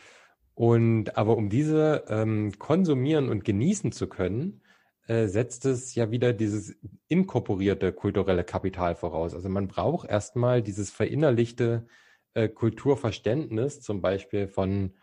[0.54, 4.62] Und aber um diese ähm, konsumieren und genießen zu können,
[5.06, 6.76] äh, setzt es ja wieder dieses
[7.08, 9.34] inkorporierte kulturelle Kapital voraus.
[9.34, 11.86] Also man braucht erstmal dieses verinnerlichte
[12.34, 14.94] äh, Kulturverständnis, zum Beispiel von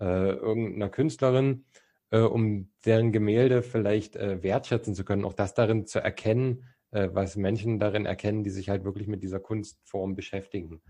[0.00, 1.64] äh, irgendeiner Künstlerin,
[2.10, 7.08] äh, um deren Gemälde vielleicht äh, wertschätzen zu können, auch das darin zu erkennen, äh,
[7.12, 10.82] was Menschen darin erkennen, die sich halt wirklich mit dieser Kunstform beschäftigen.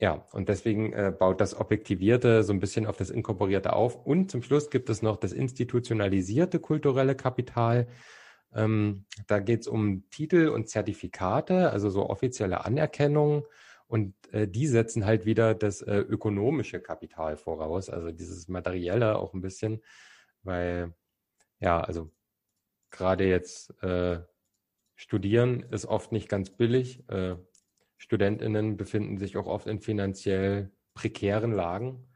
[0.00, 3.96] ja, und deswegen äh, baut das Objektivierte so ein bisschen auf das Inkorporierte auf.
[4.06, 7.88] Und zum Schluss gibt es noch das institutionalisierte kulturelle Kapital.
[8.54, 13.44] Ähm, da geht es um Titel und Zertifikate, also so offizielle Anerkennung.
[13.88, 19.34] Und äh, die setzen halt wieder das äh, ökonomische Kapital voraus, also dieses materielle auch
[19.34, 19.82] ein bisschen,
[20.42, 20.94] weil
[21.58, 22.12] ja, also
[22.90, 24.20] gerade jetzt äh,
[24.94, 27.08] studieren ist oft nicht ganz billig.
[27.08, 27.36] Äh,
[27.96, 32.06] Studentinnen befinden sich auch oft in finanziell prekären Lagen.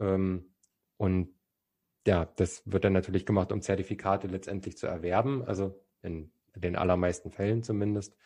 [0.00, 0.54] Ähm,
[0.96, 1.34] und
[2.06, 7.30] ja, das wird dann natürlich gemacht, um Zertifikate letztendlich zu erwerben, also in den allermeisten
[7.30, 8.16] Fällen zumindest.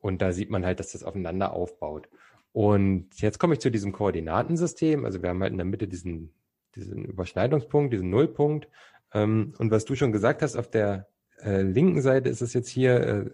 [0.00, 2.08] Und da sieht man halt, dass das aufeinander aufbaut.
[2.52, 5.04] Und jetzt komme ich zu diesem Koordinatensystem.
[5.04, 6.32] Also wir haben halt in der Mitte diesen,
[6.74, 8.68] diesen Überschneidungspunkt, diesen Nullpunkt.
[9.12, 11.08] Ähm, und was du schon gesagt hast, auf der
[11.42, 13.30] äh, linken Seite ist es jetzt hier äh,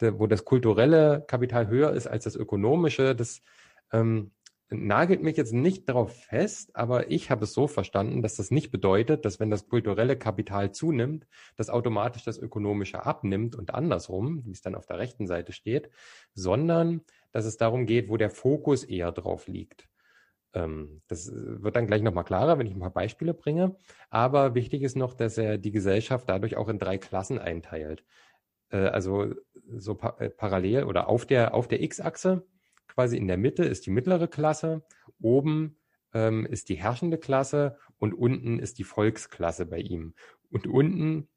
[0.00, 3.42] wo das kulturelle Kapital höher ist als das ökonomische, das
[3.92, 4.30] ähm,
[4.70, 8.70] nagelt mich jetzt nicht darauf fest, aber ich habe es so verstanden, dass das nicht
[8.70, 11.26] bedeutet, dass wenn das kulturelle Kapital zunimmt,
[11.56, 15.90] das automatisch das ökonomische abnimmt und andersrum, wie es dann auf der rechten Seite steht,
[16.34, 17.02] sondern
[17.32, 19.88] dass es darum geht, wo der Fokus eher drauf liegt.
[20.54, 23.76] Ähm, das wird dann gleich nochmal klarer, wenn ich ein paar Beispiele bringe.
[24.10, 28.04] Aber wichtig ist noch, dass er die Gesellschaft dadurch auch in drei Klassen einteilt.
[28.70, 29.34] Äh, also
[29.76, 32.46] so äh, parallel oder auf der, auf der X-Achse,
[32.98, 34.82] quasi in der Mitte ist die mittlere Klasse,
[35.20, 35.76] oben
[36.12, 40.14] ähm, ist die herrschende Klasse und unten ist die Volksklasse bei ihm.
[40.50, 41.28] Und unten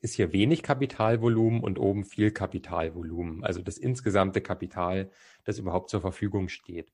[0.00, 5.10] ist hier wenig Kapitalvolumen und oben viel Kapitalvolumen, also das insgesamte Kapital,
[5.42, 6.92] das überhaupt zur Verfügung steht.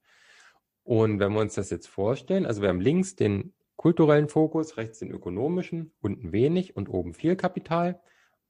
[0.85, 5.01] Und wenn wir uns das jetzt vorstellen, also wir haben links den kulturellen Fokus, rechts
[5.01, 8.01] den ökonomischen, unten wenig und oben viel Kapital.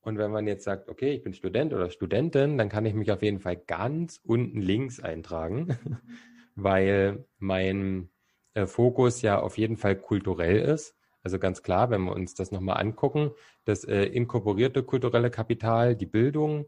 [0.02, 3.12] Und wenn man jetzt sagt, okay, ich bin Student oder Studentin, dann kann ich mich
[3.12, 5.78] auf jeden Fall ganz unten links eintragen,
[6.56, 8.10] weil mein
[8.54, 10.96] äh, Fokus ja auf jeden Fall kulturell ist.
[11.22, 13.30] Also ganz klar, wenn wir uns das nochmal angucken,
[13.64, 16.66] das äh, inkorporierte kulturelle Kapital, die Bildung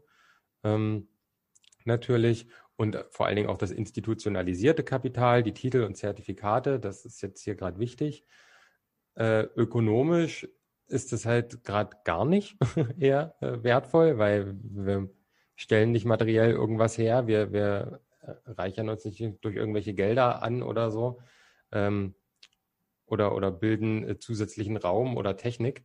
[0.63, 1.09] ähm,
[1.83, 7.21] natürlich und vor allen Dingen auch das institutionalisierte Kapital, die Titel und Zertifikate, das ist
[7.21, 8.25] jetzt hier gerade wichtig.
[9.15, 10.47] Äh, ökonomisch
[10.87, 12.57] ist es halt gerade gar nicht
[12.99, 15.09] eher äh, wertvoll, weil wir
[15.55, 20.61] stellen nicht materiell irgendwas her, wir, wir äh, reichern uns nicht durch irgendwelche Gelder an
[20.61, 21.19] oder so
[21.71, 22.15] ähm,
[23.05, 25.83] oder, oder bilden äh, zusätzlichen Raum oder Technik.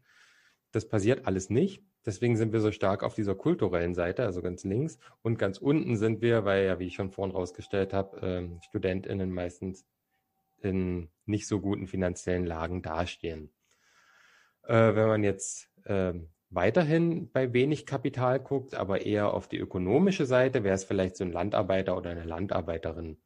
[0.72, 1.82] Das passiert alles nicht.
[2.06, 4.98] Deswegen sind wir so stark auf dieser kulturellen Seite, also ganz links.
[5.22, 9.30] Und ganz unten sind wir, weil ja, wie ich schon vorhin rausgestellt habe, ähm, StudentInnen
[9.30, 9.84] meistens
[10.62, 13.50] in nicht so guten finanziellen Lagen dastehen.
[14.70, 16.12] Äh, wenn man jetzt äh,
[16.48, 21.24] weiterhin bei wenig Kapital guckt, aber eher auf die ökonomische Seite, wäre es vielleicht so
[21.24, 23.20] ein Landarbeiter oder eine Landarbeiterin,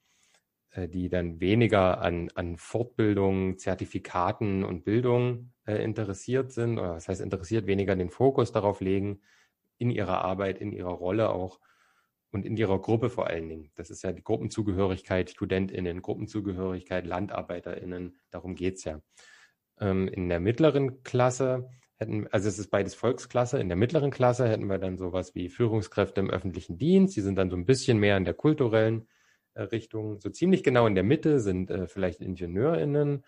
[0.71, 7.09] äh, die dann weniger an, an Fortbildung, Zertifikaten und Bildung äh, interessiert sind, oder was
[7.09, 9.21] heißt interessiert, weniger den Fokus darauf legen,
[9.77, 11.61] in ihrer Arbeit, in ihrer Rolle auch
[12.31, 13.71] und in ihrer Gruppe vor allen Dingen.
[13.75, 19.03] Das ist ja die Gruppenzugehörigkeit, StudentInnen, Gruppenzugehörigkeit, LandarbeiterInnen, darum geht's ja.
[19.81, 24.49] Ähm, in der mittleren Klasse hätten, also es ist beides Volksklasse, in der mittleren Klasse
[24.49, 27.99] hätten wir dann sowas wie Führungskräfte im öffentlichen Dienst, die sind dann so ein bisschen
[27.99, 29.09] mehr in der kulturellen
[29.55, 30.21] äh, Richtung.
[30.21, 33.25] So ziemlich genau in der Mitte sind äh, vielleicht IngenieurInnen.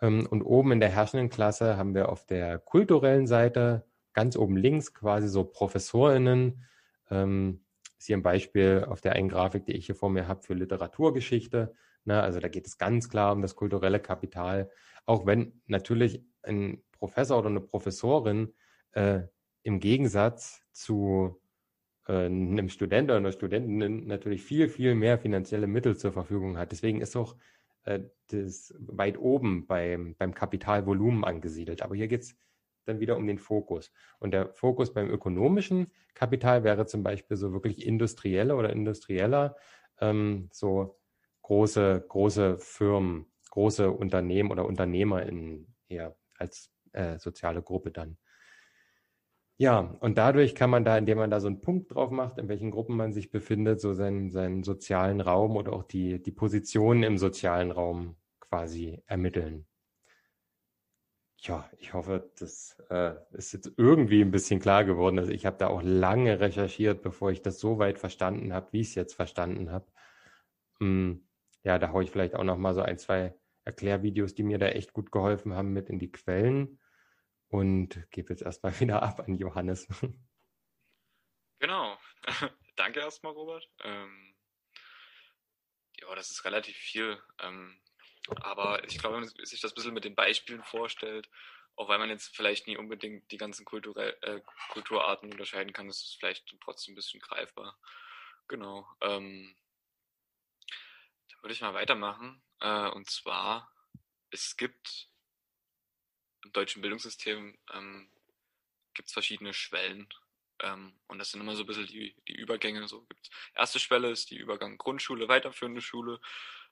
[0.00, 4.56] Ähm, und oben in der herrschenden Klasse haben wir auf der kulturellen Seite ganz oben
[4.56, 6.64] links quasi so ProfessorInnen.
[7.10, 7.60] Ähm,
[7.98, 10.54] ist hier ein Beispiel auf der einen Grafik, die ich hier vor mir habe für
[10.54, 11.74] Literaturgeschichte.
[12.04, 12.20] Ne?
[12.22, 14.70] Also da geht es ganz klar um das kulturelle Kapital.
[15.06, 18.54] Auch wenn natürlich ein Professor oder eine Professorin
[18.92, 19.20] äh,
[19.62, 21.40] im Gegensatz zu
[22.06, 26.72] äh, einem Student oder einer Studentin natürlich viel, viel mehr finanzielle Mittel zur Verfügung hat.
[26.72, 27.36] Deswegen ist auch
[27.84, 31.82] äh, das weit oben beim, beim Kapitalvolumen angesiedelt.
[31.82, 32.36] Aber hier geht es
[32.84, 33.92] dann wieder um den Fokus.
[34.18, 39.56] Und der Fokus beim ökonomischen Kapital wäre zum Beispiel so wirklich industrieller oder industrieller,
[40.00, 40.97] ähm, so
[41.48, 48.18] große, große Firmen, große Unternehmen oder Unternehmer in eher als äh, soziale Gruppe dann.
[49.56, 52.48] Ja, und dadurch kann man da, indem man da so einen Punkt drauf macht, in
[52.48, 57.02] welchen Gruppen man sich befindet, so seinen, seinen sozialen Raum oder auch die, die Positionen
[57.02, 59.66] im sozialen Raum quasi ermitteln.
[61.38, 65.18] Ja, ich hoffe, das äh, ist jetzt irgendwie ein bisschen klar geworden.
[65.18, 68.80] Also ich habe da auch lange recherchiert, bevor ich das so weit verstanden habe, wie
[68.80, 69.86] ich es jetzt verstanden habe.
[70.80, 71.27] Hm,
[71.62, 73.34] ja, da haue ich vielleicht auch noch mal so ein, zwei
[73.64, 76.80] Erklärvideos, die mir da echt gut geholfen haben, mit in die Quellen.
[77.48, 79.88] Und gebe jetzt erstmal wieder ab an Johannes.
[81.58, 81.98] Genau.
[82.76, 83.68] Danke erstmal, Robert.
[83.82, 84.34] Ähm,
[86.00, 87.20] ja, das ist relativ viel.
[87.40, 87.80] Ähm,
[88.40, 91.28] aber ich glaube, wenn man sich das ein bisschen mit den Beispielen vorstellt,
[91.76, 94.40] auch weil man jetzt vielleicht nie unbedingt die ganzen Kulturell, äh,
[94.70, 97.78] Kulturarten unterscheiden kann, ist es vielleicht trotzdem ein bisschen greifbar.
[98.48, 98.86] Genau.
[99.00, 99.54] Ähm,
[101.40, 102.42] würde ich mal weitermachen.
[102.60, 103.72] Äh, und zwar,
[104.30, 105.08] es gibt
[106.44, 108.10] im deutschen Bildungssystem ähm,
[108.94, 110.08] gibt es verschiedene Schwellen.
[110.60, 112.86] Ähm, und das sind immer so ein bisschen die, die Übergänge.
[112.88, 113.30] So gibt's.
[113.54, 116.20] Erste Schwelle ist die Übergang Grundschule, weiterführende Schule.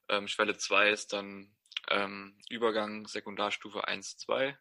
[0.09, 1.55] Ähm, Schwelle 2 ist dann
[1.89, 4.57] ähm, Übergang Sekundarstufe 1, 2.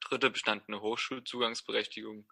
[0.00, 2.30] Dritte bestandene Hochschulzugangsberechtigung.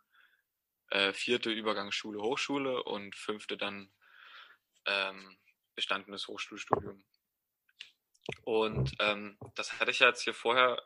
[0.90, 3.92] Äh, vierte Übergang Schule, Hochschule und fünfte dann
[4.86, 5.38] ähm,
[5.78, 7.04] bestandenes Hochschulstudium.
[8.42, 10.82] Und ähm, das hatte ich ja jetzt hier vorher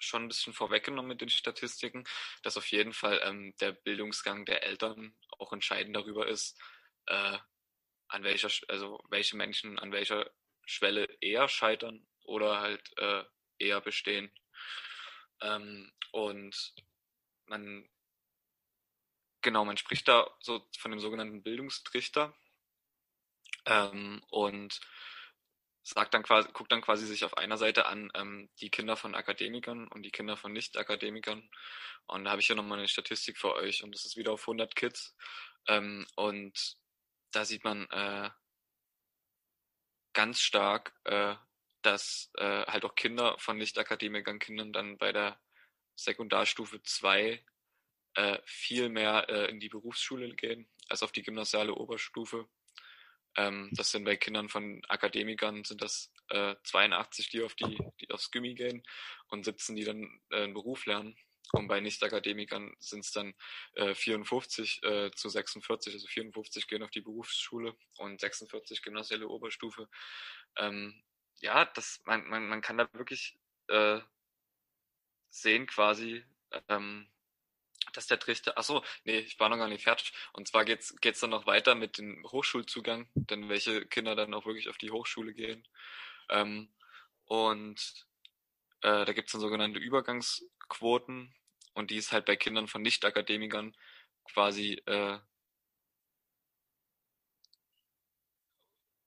[0.00, 2.02] schon ein bisschen vorweggenommen mit den Statistiken,
[2.42, 6.60] dass auf jeden Fall ähm, der Bildungsgang der Eltern auch entscheidend darüber ist,
[7.06, 7.38] äh,
[8.08, 10.28] an welcher, also welche Menschen an welcher
[10.66, 13.22] Schwelle eher scheitern oder halt äh,
[13.58, 14.34] eher bestehen.
[15.42, 16.74] Ähm, und
[17.46, 17.88] man,
[19.42, 22.34] genau, man spricht da so von dem sogenannten Bildungstrichter.
[23.66, 24.80] Ähm, und
[25.82, 29.14] sagt dann quasi, guckt dann quasi sich auf einer Seite an ähm, die Kinder von
[29.14, 31.48] Akademikern und die Kinder von Nicht-Akademikern.
[32.06, 34.42] Und da habe ich hier nochmal eine Statistik für euch und das ist wieder auf
[34.42, 35.14] 100 Kids.
[35.68, 36.76] Ähm, und
[37.32, 38.30] da sieht man äh,
[40.14, 41.34] ganz stark, äh,
[41.82, 45.38] dass äh, halt auch Kinder von Nicht-Akademikern, Kindern dann bei der
[45.96, 47.44] Sekundarstufe 2
[48.14, 52.48] äh, viel mehr äh, in die Berufsschule gehen als auf die gymnasiale Oberstufe.
[53.36, 58.10] Ähm, das sind bei Kindern von Akademikern sind das äh, 82, die auf die, die
[58.10, 58.82] aufs Gimmi gehen
[59.28, 61.16] und 17, die dann äh, einen Beruf lernen.
[61.52, 63.34] Und bei Nicht-Akademikern sind es dann
[63.74, 69.88] äh, 54 äh, zu 46, also 54 gehen auf die Berufsschule und 46 gymnasiale Oberstufe.
[70.56, 71.04] Ähm,
[71.40, 74.00] ja, das, man, man, man kann da wirklich äh,
[75.30, 76.24] sehen quasi,
[76.68, 77.08] ähm,
[77.96, 80.12] dass der Trichter, achso, nee, ich war noch gar nicht fertig.
[80.32, 84.46] Und zwar geht's, geht's dann noch weiter mit dem Hochschulzugang, denn welche Kinder dann auch
[84.46, 85.66] wirklich auf die Hochschule gehen.
[86.30, 86.68] Ähm,
[87.26, 88.06] und
[88.82, 91.34] äh, da gibt's dann sogenannte Übergangsquoten
[91.74, 93.74] und die ist halt bei Kindern von Nicht-Akademikern
[94.24, 95.18] quasi äh,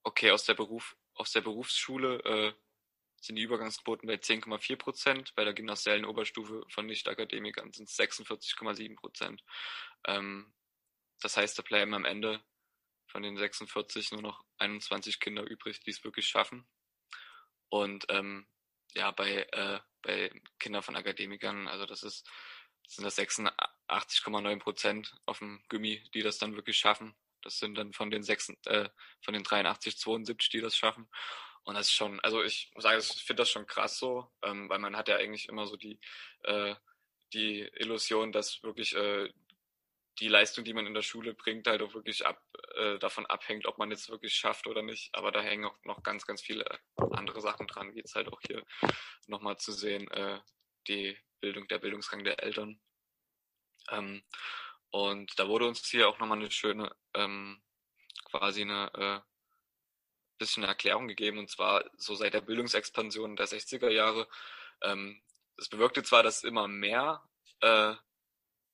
[0.04, 2.54] okay aus der Beruf aus der Berufsschule äh,
[3.20, 5.36] sind die Übergangsquoten bei 10,4 Prozent.
[5.36, 9.44] Bei der gymnasialen Oberstufe von Nicht-Akademikern sind es 46,7 Prozent.
[10.06, 10.54] Ähm,
[11.22, 12.44] das heißt, da bleiben am Ende
[13.08, 16.68] von den 46 nur noch 21 Kinder übrig, die es wirklich schaffen.
[17.70, 18.48] Und ähm,
[18.94, 22.28] ja, bei, äh, bei Kindern von Akademikern, also das ist,
[22.88, 27.16] sind das 86,9 Prozent auf dem Gummi, die das dann wirklich schaffen.
[27.42, 28.90] Das sind dann von den, 6, äh,
[29.22, 31.10] von den 83, 72, die das schaffen.
[31.68, 34.70] Und das ist schon, also ich muss sagen, ich finde das schon krass so, ähm,
[34.70, 36.00] weil man hat ja eigentlich immer so die,
[36.44, 36.74] äh,
[37.34, 39.30] die Illusion, dass wirklich äh,
[40.20, 42.42] die Leistung, die man in der Schule bringt, halt auch wirklich ab,
[42.76, 45.14] äh, davon abhängt, ob man jetzt wirklich schafft oder nicht.
[45.14, 46.66] Aber da hängen auch noch ganz, ganz viele
[47.12, 48.64] andere Sachen dran, wie jetzt halt auch hier
[49.28, 50.40] nochmal zu sehen, äh,
[50.88, 52.80] die Bildung, der Bildungsgang der Eltern.
[53.92, 54.24] Ähm,
[54.92, 57.62] und da wurde uns hier auch nochmal eine schöne, ähm,
[58.24, 59.37] quasi eine äh,
[60.38, 64.28] bisschen eine Erklärung gegeben, und zwar so seit der Bildungsexpansion der 60er Jahre.
[64.82, 65.22] Ähm,
[65.58, 67.24] es bewirkte zwar, dass immer mehr
[67.62, 67.94] äh,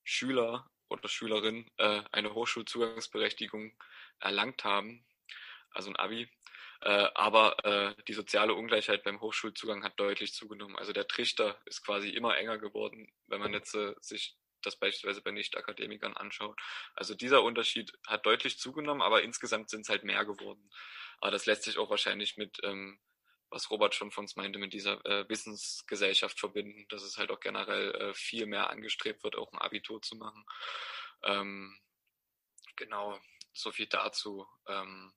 [0.02, 3.72] Schüler oder Schülerinnen äh, eine Hochschulzugangsberechtigung
[4.20, 5.04] erlangt haben,
[5.70, 6.28] also ein Abi,
[6.82, 10.76] äh, aber äh, die soziale Ungleichheit beim Hochschulzugang hat deutlich zugenommen.
[10.76, 14.36] Also der Trichter ist quasi immer enger geworden, wenn man jetzt äh, sich
[14.66, 16.60] das beispielsweise bei Nicht-Akademikern anschaut.
[16.94, 20.70] Also dieser Unterschied hat deutlich zugenommen, aber insgesamt sind es halt mehr geworden.
[21.20, 23.00] Aber das lässt sich auch wahrscheinlich mit, ähm,
[23.50, 27.40] was Robert schon von uns meinte, mit dieser äh, Wissensgesellschaft verbinden, dass es halt auch
[27.40, 30.44] generell äh, viel mehr angestrebt wird, auch ein Abitur zu machen.
[31.22, 31.78] Ähm,
[32.76, 33.18] genau,
[33.52, 34.46] so viel dazu.
[34.66, 35.12] Ähm,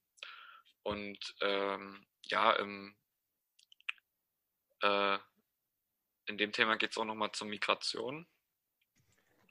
[0.84, 2.96] und ähm, ja, im,
[4.82, 5.18] äh,
[6.28, 8.28] in dem Thema geht es auch nochmal zur Migration.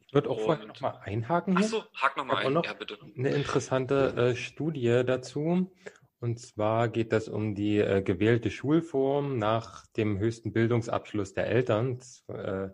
[0.08, 1.56] Ich würde auch vorher nochmal einhaken.
[1.56, 2.98] Achso, hack nochmal ein, noch ja bitte.
[3.16, 5.72] Eine interessante äh, Studie dazu.
[6.18, 11.98] Und zwar geht das um die äh, gewählte Schulform nach dem höchsten Bildungsabschluss der Eltern,
[12.28, 12.68] äh,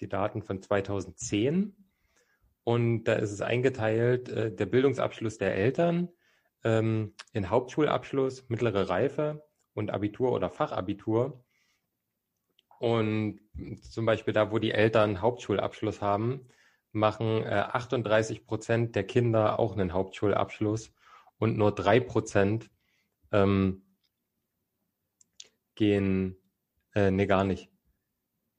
[0.00, 1.76] die Daten von 2010.
[2.64, 6.08] Und da ist es eingeteilt, äh, der Bildungsabschluss der Eltern
[6.64, 11.44] ähm, in Hauptschulabschluss, mittlere Reife und Abitur oder Fachabitur.
[12.78, 13.40] Und
[13.82, 16.48] zum Beispiel da, wo die Eltern Hauptschulabschluss haben,
[16.92, 20.92] machen äh, 38 Prozent der Kinder auch einen Hauptschulabschluss
[21.38, 22.68] und nur drei Prozent äh,
[23.32, 23.82] ähm,
[25.74, 26.36] gehen,
[26.94, 27.70] äh, nee, gar nicht.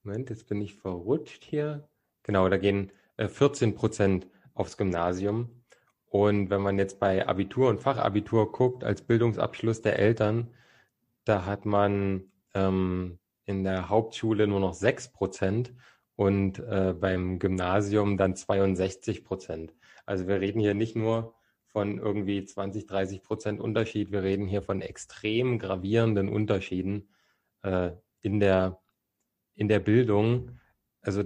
[0.04, 1.90] Moment, jetzt bin ich verrutscht hier.
[2.24, 5.64] Genau, da gehen äh, 14 Prozent aufs Gymnasium.
[6.06, 10.54] Und wenn man jetzt bei Abitur und Fachabitur guckt, als Bildungsabschluss der Eltern,
[11.26, 15.74] da hat man ähm, in der Hauptschule nur noch 6 Prozent
[16.16, 19.74] und äh, beim Gymnasium dann 62 Prozent.
[20.06, 21.34] Also wir reden hier nicht nur
[21.66, 27.10] von irgendwie 20, 30 Prozent Unterschied, wir reden hier von extrem gravierenden Unterschieden
[27.64, 27.92] äh,
[28.22, 28.80] in, der,
[29.56, 30.60] in der Bildung.
[31.02, 31.24] Also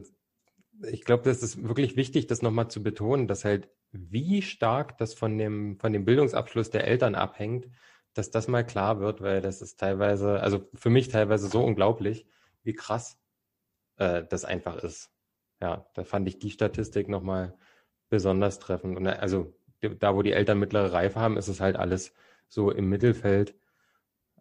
[0.89, 5.13] ich glaube, das ist wirklich wichtig, das nochmal zu betonen, dass halt wie stark das
[5.13, 7.67] von dem, von dem Bildungsabschluss der Eltern abhängt,
[8.13, 12.25] dass das mal klar wird, weil das ist teilweise, also für mich teilweise so unglaublich,
[12.63, 13.19] wie krass
[13.97, 15.11] äh, das einfach ist.
[15.61, 17.57] Ja, da fand ich die Statistik nochmal
[18.09, 18.97] besonders treffend.
[18.97, 22.13] Und also da, wo die Eltern mittlere Reife haben, ist es halt alles
[22.47, 23.55] so im Mittelfeld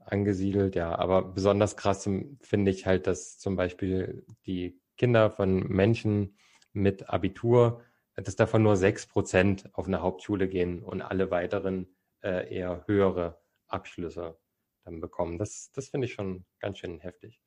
[0.04, 0.98] angesiedelt, ja.
[0.98, 2.08] Aber besonders krass
[2.40, 6.36] finde ich halt, dass zum Beispiel die Kinder von Menschen
[6.72, 7.82] mit Abitur,
[8.16, 11.86] dass davon nur sechs Prozent auf eine Hauptschule gehen und alle weiteren
[12.22, 13.39] äh, eher höhere
[13.70, 14.38] Abschlüsse
[14.84, 15.38] dann bekommen.
[15.38, 17.40] Das, das finde ich schon ganz schön heftig.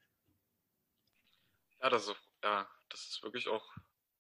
[1.82, 3.74] Ja, das ist, ja, das ist wirklich auch,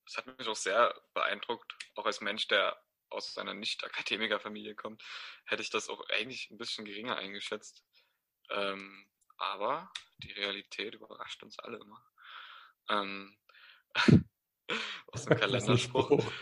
[0.05, 2.77] das hat mich auch sehr beeindruckt, auch als Mensch, der
[3.09, 5.03] aus einer Nicht-Akademiker-Familie kommt,
[5.45, 7.85] hätte ich das auch eigentlich ein bisschen geringer eingeschätzt.
[8.49, 12.03] Ähm, aber die Realität überrascht uns alle immer.
[12.89, 13.37] Ähm,
[15.07, 16.31] aus dem Kalenderspruch.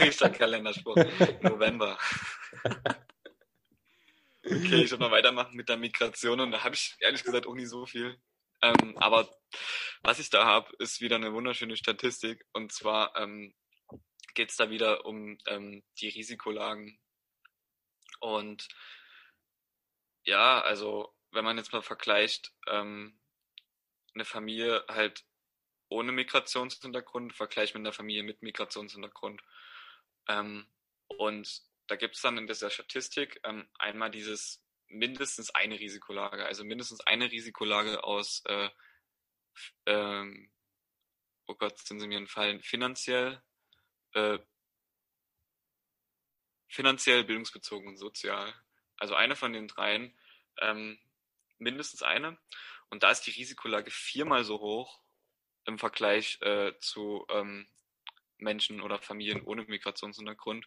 [0.00, 0.96] Richter Kalenderspruch.
[1.42, 1.98] November.
[4.56, 7.54] Okay, ich soll mal weitermachen mit der Migration und da habe ich ehrlich gesagt auch
[7.54, 8.20] nie so viel.
[8.62, 9.28] Ähm, aber
[10.02, 12.46] was ich da habe, ist wieder eine wunderschöne Statistik.
[12.52, 13.54] Und zwar ähm,
[14.34, 16.98] geht es da wieder um ähm, die Risikolagen.
[18.20, 18.68] Und
[20.24, 23.18] ja, also wenn man jetzt mal vergleicht, ähm,
[24.14, 25.24] eine Familie halt
[25.88, 29.42] ohne Migrationshintergrund, vergleicht mit einer Familie mit Migrationshintergrund.
[30.28, 30.66] Ähm,
[31.08, 31.62] und
[31.92, 37.02] da gibt es dann in dieser Statistik ähm, einmal dieses mindestens eine Risikolage, also mindestens
[37.02, 38.70] eine Risikolage aus, äh,
[39.84, 40.50] ähm,
[41.46, 43.42] oh Gott, sind sie mir entfallen, finanziell,
[44.14, 44.38] äh,
[46.66, 48.54] finanziell, bildungsbezogen und sozial.
[48.96, 50.18] Also eine von den dreien,
[50.62, 50.98] ähm,
[51.58, 52.38] mindestens eine.
[52.88, 55.02] Und da ist die Risikolage viermal so hoch
[55.66, 57.68] im Vergleich äh, zu ähm,
[58.38, 60.66] Menschen oder Familien ohne Migrationshintergrund.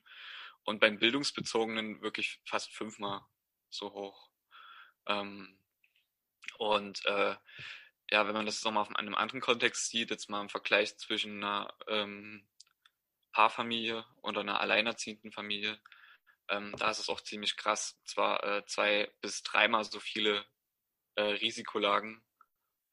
[0.66, 3.22] Und beim Bildungsbezogenen wirklich fast fünfmal
[3.70, 4.30] so hoch.
[5.08, 5.60] Ähm,
[6.58, 7.36] und äh,
[8.12, 11.44] ja, wenn man das nochmal auf einem anderen Kontext sieht, jetzt mal im Vergleich zwischen
[11.44, 12.48] einer ähm,
[13.32, 15.80] Paarfamilie oder einer alleinerziehenden Familie,
[16.50, 18.00] ähm, da ist es auch ziemlich krass.
[18.06, 20.46] Zwar äh, zwei bis dreimal so viele
[21.16, 22.24] äh, Risikolagen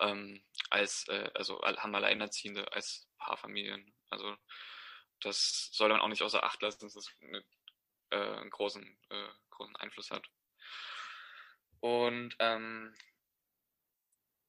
[0.00, 3.94] ähm, als, äh, also haben Alleinerziehende als Paarfamilien.
[4.10, 4.36] Also
[5.20, 7.44] das soll man auch nicht außer Acht lassen, das eine,
[8.12, 10.28] äh, einen großen, äh, großen Einfluss hat.
[11.80, 12.94] Und ähm,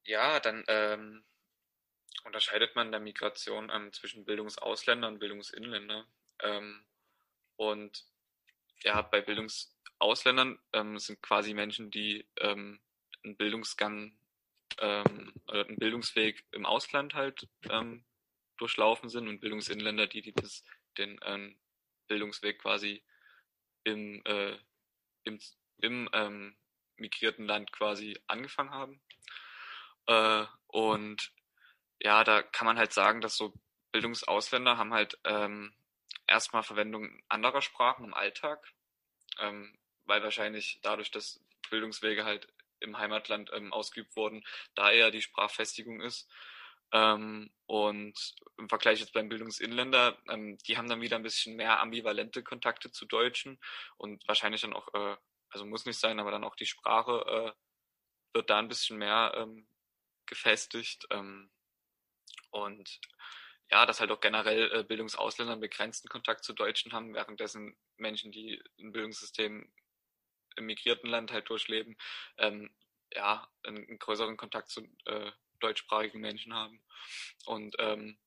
[0.05, 1.23] ja, dann ähm,
[2.25, 6.05] unterscheidet man der Migration ähm, zwischen Bildungsausländer und Bildungsinländer.
[6.41, 6.85] Ähm,
[7.55, 8.05] und
[8.83, 12.81] ja, bei Bildungsausländern ähm, sind quasi Menschen, die ähm,
[13.23, 14.17] einen Bildungsgang
[14.79, 17.47] ähm, oder einen Bildungsweg im Ausland halt
[18.57, 20.63] durchlaufen sind und Bildungsinländer, die, die das,
[20.97, 21.19] den
[22.07, 23.03] Bildungsweg quasi
[23.83, 24.57] im, äh,
[25.23, 25.39] im,
[25.77, 26.55] im ähm,
[26.97, 29.01] migrierten Land quasi angefangen haben.
[30.07, 31.31] Äh, und
[31.99, 33.53] ja, da kann man halt sagen, dass so
[33.91, 35.73] Bildungsausländer haben halt ähm,
[36.27, 38.73] erstmal Verwendung anderer Sprachen im Alltag,
[39.39, 42.47] ähm, weil wahrscheinlich dadurch, dass Bildungswege halt
[42.79, 44.43] im Heimatland ähm, ausgeübt wurden,
[44.75, 46.29] da eher die Sprachfestigung ist.
[46.93, 51.79] Ähm, und im Vergleich jetzt beim Bildungsinländer, ähm, die haben dann wieder ein bisschen mehr
[51.79, 53.59] ambivalente Kontakte zu Deutschen
[53.97, 55.17] und wahrscheinlich dann auch, äh,
[55.49, 59.33] also muss nicht sein, aber dann auch die Sprache äh, wird da ein bisschen mehr
[59.35, 59.67] ähm,
[60.27, 61.07] gefestigt.
[61.09, 61.51] Ähm,
[62.51, 62.99] und
[63.71, 68.31] ja, dass halt auch generell äh, Bildungsausländer einen begrenzten Kontakt zu Deutschen haben, währenddessen Menschen,
[68.31, 69.73] die ein Bildungssystem
[70.57, 71.97] im migrierten Land halt durchleben,
[72.37, 72.71] ähm,
[73.11, 75.31] ja, einen, einen, größeren Kontakt zu äh,
[75.63, 76.81] deutschsprachigen Menschen haben.
[77.45, 78.17] Und ähm,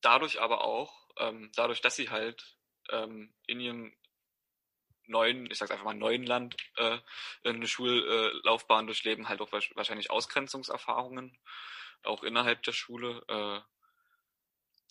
[0.00, 2.56] dadurch aber auch, ähm, dadurch, dass sie halt
[2.90, 3.96] ähm, in ihrem
[5.06, 6.98] neuen, ich sag's einfach mal neuen Land äh,
[7.44, 11.38] eine Schullaufbahn durchleben, halt auch wahrscheinlich Ausgrenzungserfahrungen,
[12.02, 13.22] auch innerhalb der Schule.
[13.28, 13.60] Äh,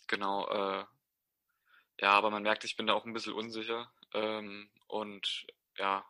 [0.08, 0.86] genau, äh,
[2.00, 3.92] ja, aber man merkt, ich bin da auch ein bisschen unsicher.
[4.14, 6.06] Ähm, und ja,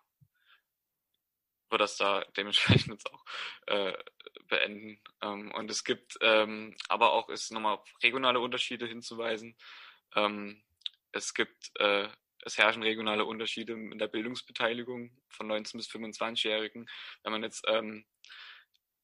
[1.73, 3.25] würde das da dementsprechend jetzt auch
[3.67, 3.93] äh,
[4.47, 5.01] beenden.
[5.21, 9.57] Ähm, und es gibt ähm, aber auch ist nochmal auf regionale Unterschiede hinzuweisen.
[10.15, 10.63] Ähm,
[11.11, 12.07] es gibt äh,
[12.45, 16.89] es herrschen regionale Unterschiede in der Bildungsbeteiligung von 19 bis 25-Jährigen.
[17.23, 18.05] Wenn man jetzt ähm,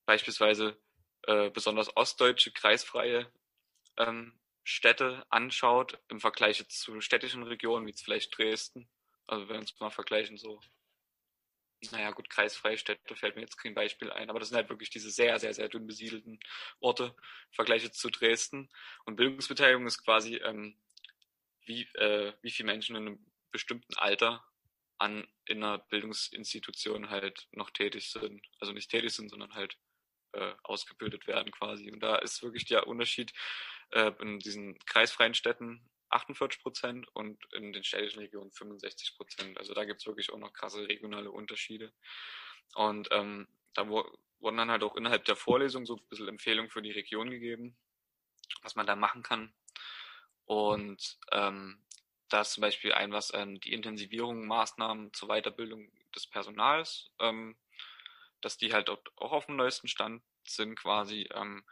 [0.06, 0.78] beispielsweise
[1.24, 3.32] äh, besonders ostdeutsche kreisfreie
[3.98, 8.90] ähm, Städte anschaut im Vergleich zu städtischen Regionen, wie jetzt vielleicht Dresden,
[9.26, 10.60] also wenn wir uns mal vergleichen, so,
[11.92, 14.90] naja gut, kreisfreie Städte fällt mir jetzt kein Beispiel ein, aber das sind halt wirklich
[14.90, 16.40] diese sehr, sehr, sehr dünn besiedelten
[16.80, 18.70] Orte im Vergleich zu Dresden.
[19.06, 20.78] Und Bildungsbeteiligung ist quasi, ähm,
[21.66, 24.46] wie, äh, wie viele Menschen in einem bestimmten Alter
[24.98, 28.46] an in einer Bildungsinstitution halt noch tätig sind.
[28.60, 29.78] Also nicht tätig sind, sondern halt
[30.34, 31.92] äh, ausgebildet werden quasi.
[31.92, 33.34] Und da ist wirklich der Unterschied
[33.92, 39.58] äh, in diesen kreisfreien Städten 48 Prozent und in den städtischen Regionen 65 Prozent.
[39.58, 41.94] Also da gibt es wirklich auch noch krasse regionale Unterschiede.
[42.76, 44.06] Und ähm, da wo,
[44.40, 47.78] wurden dann halt auch innerhalb der Vorlesung so ein bisschen Empfehlungen für die Region gegeben,
[48.62, 49.54] was man da machen kann.
[50.46, 51.84] Und ähm,
[52.30, 57.58] da ist zum Beispiel ein was ähm, die Intensivierung Maßnahmen zur Weiterbildung des Personals, ähm,
[58.42, 61.30] dass die halt auch auf dem neuesten Stand sind quasi.
[61.34, 61.64] Ähm,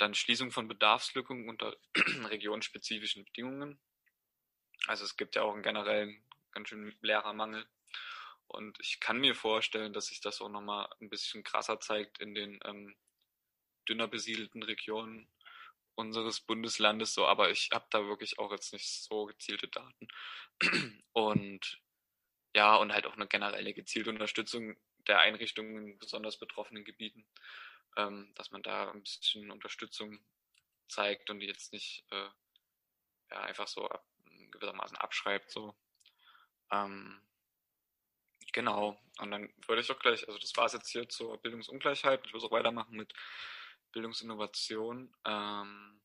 [0.00, 1.76] dann Schließung von Bedarfslücken unter
[2.28, 3.80] regionspezifischen Bedingungen.
[4.86, 7.66] Also es gibt ja auch einen generellen ganz schön Lehrermangel.
[8.46, 12.34] Und ich kann mir vorstellen, dass sich das auch nochmal ein bisschen krasser zeigt in
[12.34, 12.96] den ähm,
[13.88, 15.30] dünner besiedelten Regionen
[15.94, 20.08] unseres Bundeslandes so, aber ich habe da wirklich auch jetzt nicht so gezielte Daten.
[21.12, 21.80] Und
[22.56, 24.76] ja, und halt auch eine generelle gezielte Unterstützung
[25.06, 27.24] der Einrichtungen in besonders betroffenen Gebieten,
[27.96, 30.18] ähm, dass man da ein bisschen Unterstützung
[30.88, 32.28] zeigt und die jetzt nicht äh,
[33.30, 34.04] ja, einfach so ab,
[34.50, 35.50] gewissermaßen abschreibt.
[35.50, 35.74] So.
[36.72, 37.20] Ähm,
[38.52, 42.26] genau, und dann würde ich auch gleich, also das war es jetzt hier zur Bildungsungleichheit.
[42.26, 43.12] Ich würde auch weitermachen mit
[43.92, 45.14] Bildungsinnovation.
[45.24, 46.00] Ähm,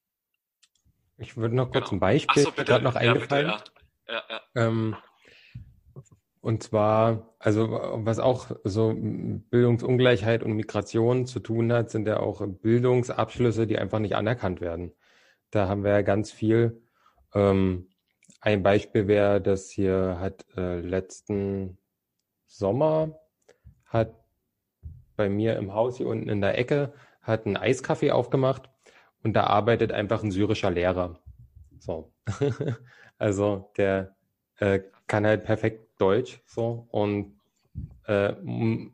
[1.17, 1.97] ich würde noch kurz genau.
[1.97, 3.47] ein Beispiel so, gerade noch eingefallen.
[3.47, 3.63] Ja,
[4.07, 4.25] ja.
[4.27, 4.95] Ja, ähm,
[6.45, 12.45] und zwar, also was auch so Bildungsungleichheit und Migration zu tun hat, sind ja auch
[12.45, 14.93] Bildungsabschlüsse, die einfach nicht anerkannt werden.
[15.49, 16.83] Da haben wir ja ganz viel.
[17.33, 17.89] Ähm,
[18.41, 21.79] ein Beispiel wäre, dass hier hat äh, letzten
[22.45, 23.19] Sommer
[23.87, 24.13] hat
[25.15, 26.93] bei mir im Haus hier unten in der Ecke
[27.23, 28.69] hat einen Eiskaffee aufgemacht
[29.23, 31.19] und da arbeitet einfach ein syrischer Lehrer.
[31.79, 32.13] So.
[33.17, 34.15] also der
[34.57, 37.39] äh, kann halt perfekt Deutsch so und
[38.08, 38.34] äh,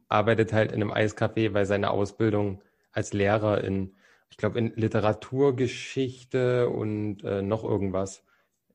[0.07, 3.95] arbeitet halt in einem Eiskaffee, weil seine Ausbildung als Lehrer in,
[4.29, 8.23] ich glaube, in Literaturgeschichte und äh, noch irgendwas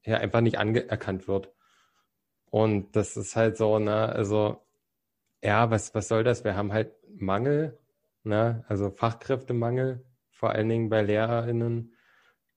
[0.05, 1.53] ja einfach nicht anerkannt wird.
[2.51, 4.63] Und das ist halt so, ne, also
[5.43, 6.45] ja, was, was soll das?
[6.45, 7.79] Wir haben halt Mangel
[8.27, 8.65] ne?
[8.69, 11.95] also Fachkräftemangel, vor allen Dingen bei LehrerInnen.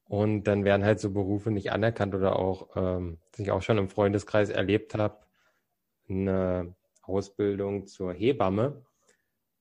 [0.09, 3.77] Und dann werden halt so Berufe nicht anerkannt oder auch, ähm, was ich auch schon
[3.77, 5.19] im Freundeskreis erlebt habe,
[6.09, 8.83] eine Ausbildung zur Hebamme.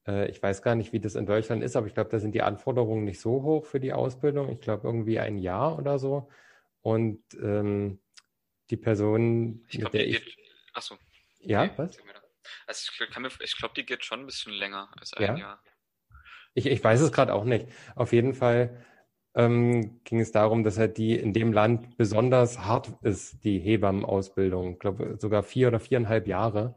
[0.06, 2.34] Äh, ich weiß gar nicht, wie das in Deutschland ist, aber ich glaube, da sind
[2.34, 4.48] die Anforderungen nicht so hoch für die Ausbildung.
[4.48, 6.30] Ich glaube, irgendwie ein Jahr oder so.
[6.80, 8.00] Und ähm,
[8.70, 10.24] die Person, ich glaub, mit der ich...
[10.24, 10.34] Geht...
[10.72, 10.96] Achso.
[11.40, 11.72] Ja, okay.
[11.76, 11.98] was?
[12.66, 15.36] Also ich, ich glaube, die geht schon ein bisschen länger als ein ja?
[15.36, 15.62] Jahr.
[16.54, 17.68] Ich, ich weiß es gerade auch nicht.
[17.94, 18.82] Auf jeden Fall
[19.38, 24.72] ähm, ging es darum, dass halt die in dem Land besonders hart ist, die Hebammenausbildung.
[24.72, 26.74] Ich glaube sogar vier oder viereinhalb Jahre.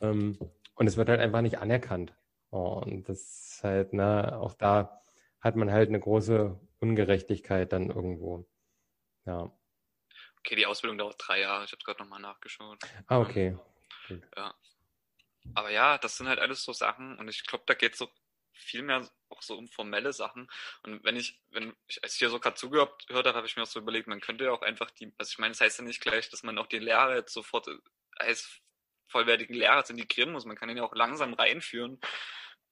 [0.00, 0.36] Ähm,
[0.74, 2.12] und es wird halt einfach nicht anerkannt.
[2.50, 5.00] Und das ist halt, ne, auch da
[5.40, 8.44] hat man halt eine große Ungerechtigkeit dann irgendwo.
[9.24, 9.52] Ja.
[10.40, 11.64] Okay, die Ausbildung dauert drei Jahre.
[11.64, 12.78] Ich habe gerade nochmal nachgeschaut.
[13.06, 13.56] Ah, okay.
[14.36, 14.52] Ja.
[15.54, 18.08] Aber ja, das sind halt alles so Sachen und ich glaube, da geht es so
[18.54, 20.50] viel mehr auch so um formelle Sachen.
[20.82, 23.62] Und wenn ich, wenn ich, als ich hier so gerade zugehört habe, habe ich mir
[23.62, 25.84] auch so überlegt, man könnte ja auch einfach die, also ich meine, das heißt ja
[25.84, 27.68] nicht gleich, dass man auch die Lehrer jetzt sofort
[28.16, 28.60] als
[29.08, 30.44] vollwertigen Lehrer integrieren muss.
[30.44, 32.00] Man kann ihn ja auch langsam reinführen.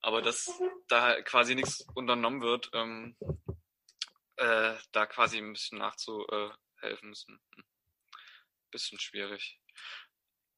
[0.01, 0.51] Aber dass
[0.89, 3.16] da quasi nichts unternommen wird, ähm,
[4.37, 7.41] äh, da quasi ein bisschen nachzuhelfen, ein
[8.72, 9.61] bisschen schwierig.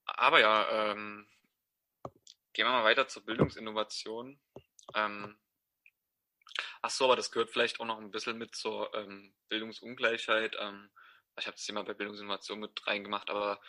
[0.07, 1.29] Aber ja, ähm,
[2.55, 4.41] gehen wir mal weiter zur Bildungsinnovation.
[4.95, 5.37] Ähm,
[6.82, 10.57] ach so, aber das gehört vielleicht auch noch ein bisschen mit zur ähm, Bildungsungleichheit.
[10.59, 10.91] Ähm,
[11.39, 13.61] ich habe das Thema bei Bildungsinnovation mit reingemacht, aber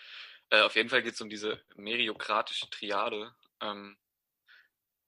[0.50, 3.36] äh, auf jeden Fall geht es um diese meriokratische Triade.
[3.62, 3.98] Ähm,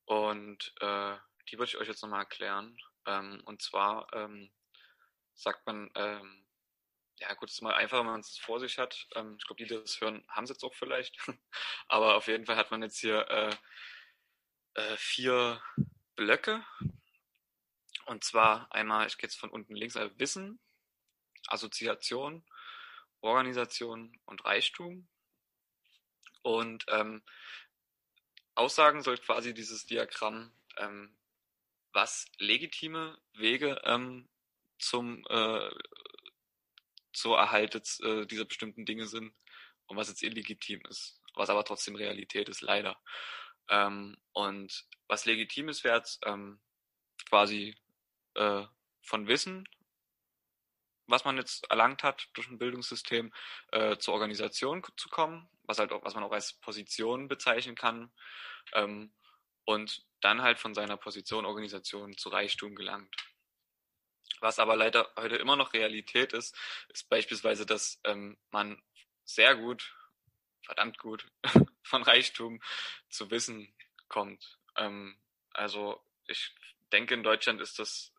[0.05, 1.17] und äh,
[1.49, 2.77] die würde ich euch jetzt nochmal erklären.
[3.05, 4.51] Ähm, und zwar ähm,
[5.33, 6.45] sagt man, ähm,
[7.19, 9.07] ja gut, es ist mal einfach, wenn man es vor sich hat.
[9.15, 11.17] Ähm, ich glaube, die, die das hören, haben es jetzt auch vielleicht.
[11.87, 13.55] Aber auf jeden Fall hat man jetzt hier äh,
[14.75, 15.61] äh, vier
[16.17, 16.65] Blöcke.
[18.05, 20.59] Und zwar einmal, ich gehe jetzt von unten links, also Wissen,
[21.47, 22.43] Assoziation,
[23.21, 25.07] Organisation und Reichtum.
[26.41, 27.23] Und ähm,
[28.55, 31.15] Aussagen soll quasi dieses Diagramm, ähm,
[31.93, 34.27] was legitime Wege ähm,
[34.79, 35.69] zum, äh,
[37.13, 39.33] zur Erhalt äh, dieser bestimmten Dinge sind
[39.87, 42.99] und was jetzt illegitim ist, was aber trotzdem Realität ist, leider.
[43.69, 46.59] Ähm, und was legitim ist, wäre ähm,
[47.29, 47.75] quasi
[48.35, 48.63] äh,
[49.01, 49.67] von Wissen,
[51.07, 53.33] was man jetzt erlangt hat durch ein Bildungssystem,
[53.71, 58.11] äh, zur Organisation zu kommen, was halt auch, was man auch als Position bezeichnen kann,
[58.73, 59.13] ähm,
[59.65, 63.13] und dann halt von seiner Position Organisation zu Reichtum gelangt.
[64.39, 66.55] Was aber leider heute immer noch Realität ist,
[66.89, 68.81] ist beispielsweise, dass ähm, man
[69.25, 69.93] sehr gut,
[70.67, 71.25] verdammt gut,
[71.83, 72.61] von Reichtum
[73.09, 73.73] zu Wissen
[74.09, 74.59] kommt.
[74.75, 75.17] Ähm,
[75.53, 76.53] also ich
[76.91, 78.13] denke, in Deutschland ist das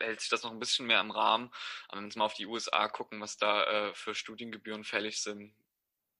[0.00, 1.52] hält sich das noch ein bisschen mehr im Rahmen.
[1.88, 5.54] Aber wenn wir mal auf die USA gucken, was da äh, für Studiengebühren fällig sind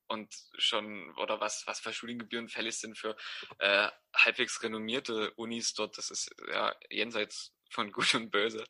[0.06, 3.16] und schon, oder was, was für Studiengebühren fällig sind für
[3.58, 8.64] äh, halbwegs renommierte Unis dort, das ist ja jenseits von Gut und Böse.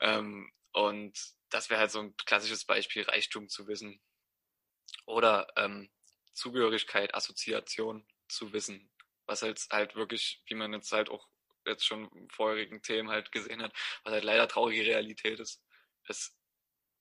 [0.00, 1.16] Ähm, und
[1.50, 4.00] das wäre halt so ein klassisches Beispiel, Reichtum zu wissen.
[5.06, 5.90] Oder ähm,
[6.32, 8.90] Zugehörigkeit, Assoziation zu wissen.
[9.26, 11.28] Was halt, halt wirklich, wie man jetzt halt auch
[11.66, 13.72] jetzt schon vorherigen Themen halt gesehen hat,
[14.04, 15.62] was halt leider traurige Realität ist.
[16.04, 16.36] Es,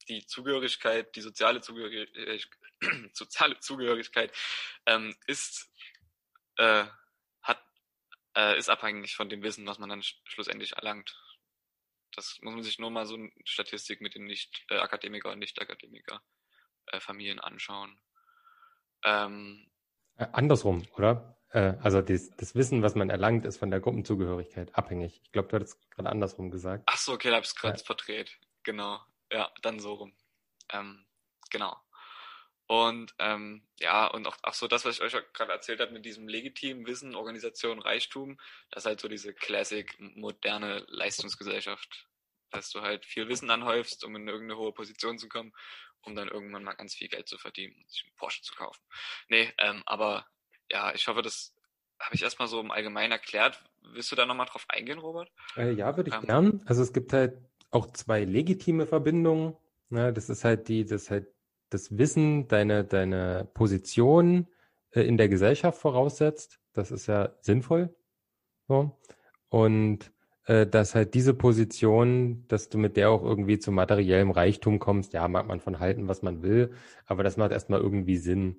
[0.07, 2.49] die Zugehörigkeit, die soziale Zugehörigkeit,
[3.13, 4.35] soziale Zugehörigkeit
[4.85, 5.71] ähm, ist,
[6.57, 6.85] äh,
[7.41, 7.63] hat,
[8.35, 11.15] äh, ist abhängig von dem Wissen, was man dann sch schlussendlich erlangt.
[12.11, 17.37] Das muss man sich nur mal so eine Statistik mit den Nicht-Akademiker äh, und Nicht-Akademiker-Familien
[17.37, 18.01] äh, anschauen.
[19.03, 19.67] Ähm,
[20.17, 21.37] äh, Andersrum, oder?
[21.51, 25.21] Äh, also das, das, Wissen, was man erlangt, ist von der Gruppenzugehörigkeit abhängig.
[25.23, 26.83] Ich glaube, du hattest gerade andersrum gesagt.
[26.85, 27.85] Ach so, okay, da habe ich es gerade ja.
[27.85, 28.37] verdreht.
[28.63, 28.99] Genau.
[29.31, 30.13] Ja, dann so rum.
[30.71, 31.05] Ähm,
[31.49, 31.75] genau.
[32.67, 36.05] Und ähm, ja, und auch, auch so das, was ich euch gerade erzählt habe mit
[36.05, 38.37] diesem legitimen Wissen, Organisation, Reichtum,
[38.69, 42.07] das ist halt so diese Classic moderne Leistungsgesellschaft.
[42.51, 45.51] Dass du halt viel Wissen anhäufst, um in irgendeine hohe Position zu kommen,
[46.03, 48.81] um dann irgendwann mal ganz viel Geld zu verdienen, sich einen Porsche zu kaufen.
[49.27, 50.25] Nee, ähm, aber
[50.71, 51.53] ja, ich hoffe, das
[51.99, 53.63] habe ich erstmal so im Allgemeinen erklärt.
[53.81, 55.31] Willst du da nochmal drauf eingehen, Robert?
[55.55, 56.61] Äh, ja, würde ich ähm, gern.
[56.65, 57.37] Also es gibt halt
[57.71, 59.55] auch zwei legitime Verbindungen.
[59.89, 60.13] Ne?
[60.13, 61.27] Das ist halt die, das halt
[61.69, 64.47] das Wissen, deine, deine Position
[64.91, 66.59] äh, in der Gesellschaft voraussetzt.
[66.73, 67.95] Das ist ja sinnvoll.
[68.67, 68.97] So.
[69.49, 70.11] Und
[70.49, 75.27] dass halt diese Position, dass du mit der auch irgendwie zu materiellem Reichtum kommst, ja,
[75.27, 76.71] mag man von halten, was man will,
[77.05, 78.57] aber das macht erstmal irgendwie Sinn.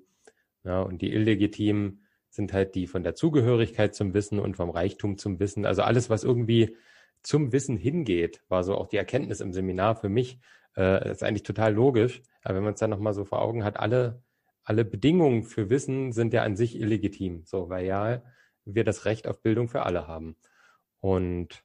[0.63, 5.17] Ja, und die illegitimen sind halt die von der Zugehörigkeit zum Wissen und vom Reichtum
[5.17, 5.65] zum Wissen.
[5.65, 6.77] Also alles, was irgendwie
[7.23, 10.39] zum Wissen hingeht, war so auch die Erkenntnis im Seminar für mich.
[10.77, 12.21] Äh, ist eigentlich total logisch.
[12.43, 14.23] Aber wenn man es dann nochmal so vor Augen hat, alle,
[14.63, 17.43] alle Bedingungen für Wissen sind ja an sich illegitim.
[17.45, 18.23] So, weil ja
[18.65, 20.37] wir das Recht auf Bildung für alle haben.
[21.01, 21.63] Und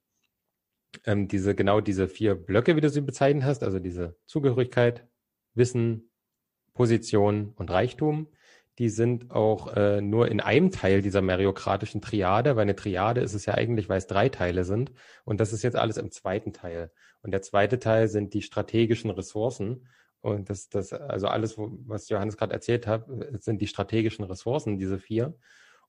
[1.05, 5.07] ähm, diese, genau diese vier Blöcke, wie du sie bezeichnet hast, also diese Zugehörigkeit,
[5.55, 6.11] Wissen,
[6.75, 8.29] Position und Reichtum,
[8.79, 13.33] die sind auch äh, nur in einem Teil dieser meriokratischen Triade, weil eine Triade ist
[13.33, 14.93] es ja eigentlich, weil es drei Teile sind.
[15.25, 16.91] Und das ist jetzt alles im zweiten Teil.
[17.23, 19.89] Und der zweite Teil sind die strategischen Ressourcen.
[20.21, 23.07] Und das, das, also alles, was Johannes gerade erzählt hat,
[23.39, 25.35] sind die strategischen Ressourcen, diese vier.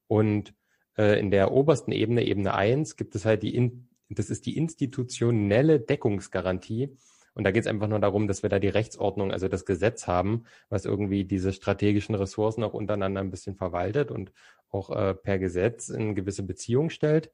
[0.08, 0.54] Und
[0.98, 4.58] äh, in der obersten Ebene, Ebene eins, gibt es halt die, in, das ist die
[4.58, 6.98] institutionelle Deckungsgarantie.
[7.34, 10.08] Und da geht es einfach nur darum, dass wir da die Rechtsordnung, also das Gesetz
[10.08, 14.32] haben, was irgendwie diese strategischen Ressourcen auch untereinander ein bisschen verwaltet und
[14.70, 17.32] auch äh, per Gesetz in gewisse Beziehungen stellt.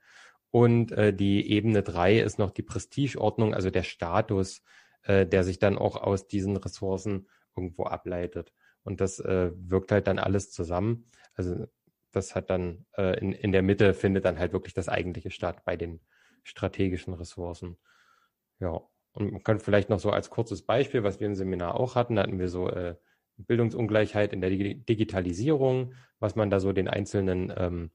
[0.51, 4.61] Und äh, die Ebene drei ist noch die Prestigeordnung, also der Status,
[5.03, 8.53] äh, der sich dann auch aus diesen Ressourcen irgendwo ableitet.
[8.84, 11.05] Und das äh, wirkt halt dann alles zusammen.
[11.34, 11.65] Also
[12.11, 15.63] das hat dann äh, in, in der Mitte findet dann halt wirklich das eigentliche statt
[15.65, 16.01] bei den
[16.44, 17.78] strategischen Ressourcen.
[18.60, 18.82] Ja.
[19.14, 22.18] Und man kann vielleicht noch so als kurzes Beispiel, was wir im Seminar auch hatten,
[22.18, 22.96] hatten wir so äh,
[23.38, 27.91] Bildungsungleichheit in der Digitalisierung, was man da so den einzelnen ähm,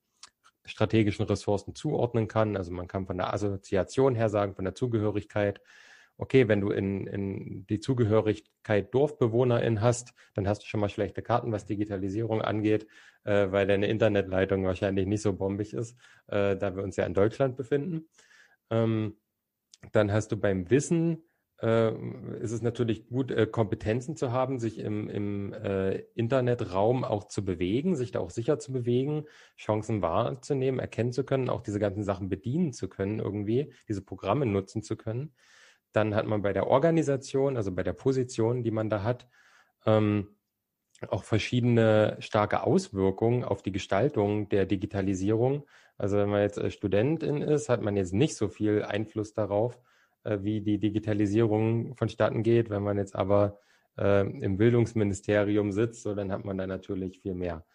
[0.64, 2.56] strategischen Ressourcen zuordnen kann.
[2.56, 5.60] Also man kann von der Assoziation her sagen, von der Zugehörigkeit,
[6.18, 11.22] okay, wenn du in, in die Zugehörigkeit Dorfbewohnerin hast, dann hast du schon mal schlechte
[11.22, 12.86] Karten, was Digitalisierung angeht,
[13.24, 15.96] äh, weil deine Internetleitung wahrscheinlich nicht so bombig ist,
[16.26, 18.08] äh, da wir uns ja in Deutschland befinden.
[18.70, 19.16] Ähm,
[19.92, 21.28] dann hast du beim Wissen
[21.60, 21.92] äh,
[22.40, 27.44] ist es natürlich gut, äh, Kompetenzen zu haben, sich im, im äh, Internetraum auch zu
[27.44, 29.24] bewegen, sich da auch sicher zu bewegen,
[29.56, 34.46] Chancen wahrzunehmen, erkennen zu können, auch diese ganzen Sachen bedienen zu können irgendwie, diese Programme
[34.46, 35.34] nutzen zu können.
[35.92, 39.28] Dann hat man bei der Organisation, also bei der Position, die man da hat,
[39.84, 40.36] ähm,
[41.08, 45.64] auch verschiedene starke Auswirkungen auf die Gestaltung der Digitalisierung.
[45.98, 49.78] Also wenn man jetzt äh, Studentin ist, hat man jetzt nicht so viel Einfluss darauf,
[50.24, 52.70] äh, wie die Digitalisierung vonstatten geht.
[52.70, 53.58] Wenn man jetzt aber
[53.98, 57.66] äh, im Bildungsministerium sitzt, so, dann hat man da natürlich viel mehr.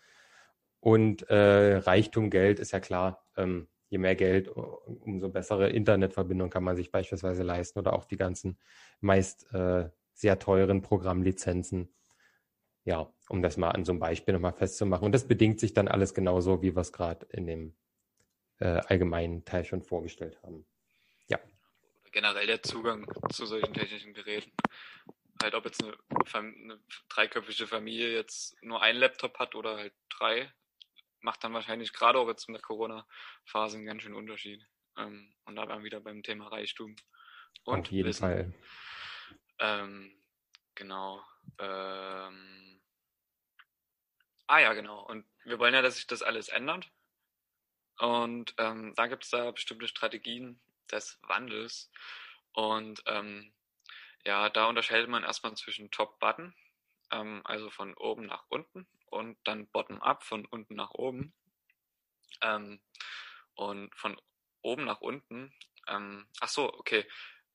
[0.80, 3.26] Und äh, Reichtum, Geld ist ja klar.
[3.38, 8.18] Ähm, je mehr Geld, umso bessere Internetverbindung kann man sich beispielsweise leisten oder auch die
[8.18, 8.58] ganzen
[9.02, 11.94] meist äh, sehr teuren Programmlizenzen
[12.86, 15.06] ja, um das mal an so einem Beispiel nochmal festzumachen.
[15.06, 17.74] Und das bedingt sich dann alles genauso, wie wir es gerade in dem
[18.64, 20.66] äh, allgemeinen Teil schon vorgestellt haben.
[21.28, 21.39] Ja.
[22.11, 24.51] Generell der Zugang zu solchen technischen Geräten.
[25.41, 25.97] Halt, ob jetzt eine,
[26.34, 30.51] eine dreiköpfige Familie jetzt nur einen Laptop hat oder halt drei,
[31.20, 34.66] macht dann wahrscheinlich gerade auch jetzt in der Corona-Phase einen ganz schönen Unterschied.
[34.97, 36.95] Ähm, und da wären wir wieder beim Thema Reichtum.
[37.66, 38.22] Und Auf jeden Wissen.
[38.22, 38.53] Fall.
[39.59, 40.16] Ähm,
[40.76, 41.22] genau.
[41.59, 42.64] Ähm,
[44.47, 45.01] Ah ja, genau.
[45.01, 46.89] Und wir wollen ja, dass sich das alles ändert.
[48.00, 50.60] Und ähm, da gibt es da bestimmte Strategien
[50.91, 51.91] des Wandels.
[52.54, 53.54] Und ähm,
[54.26, 56.56] ja, da unterscheidet man erstmal zwischen Top-Button,
[57.12, 61.34] ähm, also von oben nach unten, und dann Bottom-up, von unten nach oben.
[62.41, 62.82] Ähm,
[63.56, 64.20] und von
[64.62, 65.54] oben nach unten,
[65.88, 67.06] ähm, ach so, okay,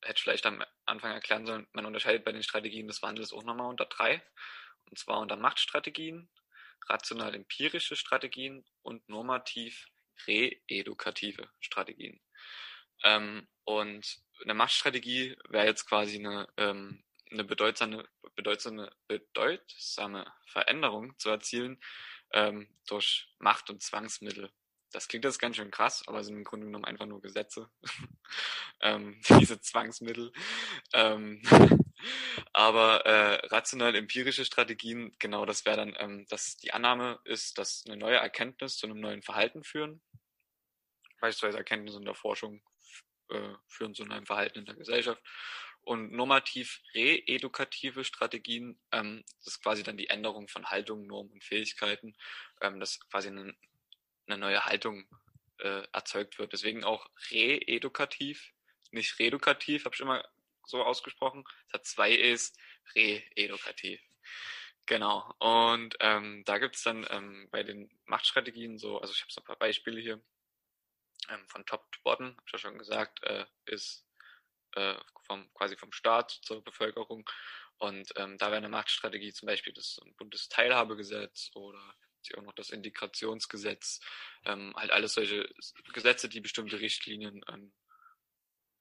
[0.01, 3.67] hätte vielleicht am Anfang erklären sollen, man unterscheidet bei den Strategien des Wandels auch nochmal
[3.67, 4.23] unter drei.
[4.89, 6.29] Und zwar unter Machtstrategien,
[6.87, 9.07] rational-empirische Strategien und
[10.19, 12.19] normativ-reedukative Strategien.
[13.03, 21.29] Ähm, und eine Machtstrategie wäre jetzt quasi eine, ähm, eine bedeutsame, bedeutsame, bedeutsame Veränderung zu
[21.29, 21.79] erzielen
[22.33, 24.51] ähm, durch Macht- und Zwangsmittel.
[24.91, 27.69] Das klingt jetzt ganz schön krass, aber sind im Grunde genommen einfach nur Gesetze.
[28.81, 30.31] ähm, diese Zwangsmittel.
[30.93, 31.41] Ähm,
[32.53, 37.97] aber äh, rational-empirische Strategien, genau, das wäre dann, ähm, dass die Annahme ist, dass eine
[37.97, 40.01] neue Erkenntnis zu einem neuen Verhalten führen.
[41.19, 42.61] Beispielsweise Erkenntnisse in der Forschung
[43.29, 45.21] äh, führen zu einem Verhalten in der Gesellschaft.
[45.81, 51.43] Und normativ reedukative Strategien, ähm, das ist quasi dann die Änderung von Haltungen, Normen und
[51.43, 52.15] Fähigkeiten,
[52.61, 53.55] ähm, dass quasi eine,
[54.27, 55.07] eine neue Haltung
[55.59, 56.53] äh, erzeugt wird.
[56.53, 58.53] Deswegen auch reedukativ,
[58.91, 60.23] nicht redukativ, habe ich immer
[60.69, 61.43] so ausgesprochen.
[61.67, 62.53] Es hat zwei E's,
[62.95, 64.01] re-edukativ.
[64.85, 65.33] Genau.
[65.39, 69.41] Und ähm, da gibt es dann ähm, bei den Machtstrategien so, also ich habe so
[69.41, 70.21] ein paar Beispiele hier,
[71.29, 74.05] ähm, von Top to Bottom, habe ich ja schon gesagt, äh, ist
[74.75, 74.95] äh,
[75.27, 77.29] vom, quasi vom Staat zur Bevölkerung.
[77.77, 81.95] Und ähm, da wäre eine Machtstrategie zum Beispiel das Bundesteilhabegesetz oder
[82.37, 84.01] auch noch das Integrationsgesetz,
[84.45, 85.49] ähm, halt alles solche
[85.93, 87.73] Gesetze, die bestimmte Richtlinien ähm,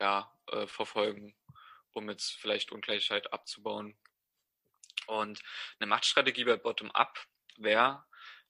[0.01, 1.35] ja, äh, verfolgen
[1.99, 3.99] um jetzt vielleicht Ungleichheit abzubauen.
[5.07, 5.41] Und
[5.79, 7.19] eine Machtstrategie bei Bottom-up
[7.57, 8.05] wäre,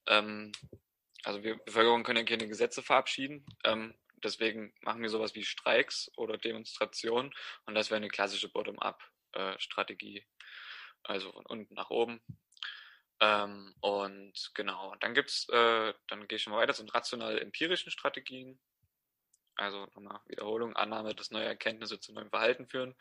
[0.06, 0.52] ähm,
[1.24, 6.10] also wir Bevölkerung können ja keine Gesetze verabschieden, ähm, deswegen machen wir sowas wie Streiks
[6.16, 7.32] oder Demonstrationen
[7.66, 10.24] und das wäre eine klassische Bottom-up-Strategie,
[11.02, 12.20] also von unten nach oben.
[13.20, 17.90] Ähm, und genau, dann gibt's, äh, dann gehe ich schon mal weiter zu den rational-empirischen
[17.90, 18.60] Strategien.
[19.56, 22.94] Also nochmal Wiederholung, Annahme, dass neue Erkenntnisse zu neuem Verhalten führen.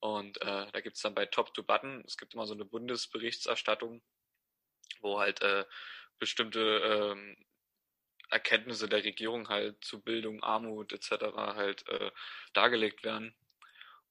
[0.00, 2.64] Und äh, da gibt es dann bei Top to Button, es gibt immer so eine
[2.64, 4.02] Bundesberichterstattung,
[5.00, 5.64] wo halt äh,
[6.18, 7.36] bestimmte ähm,
[8.30, 11.10] Erkenntnisse der Regierung halt zu Bildung, Armut etc.
[11.34, 12.10] halt äh,
[12.52, 13.34] dargelegt werden.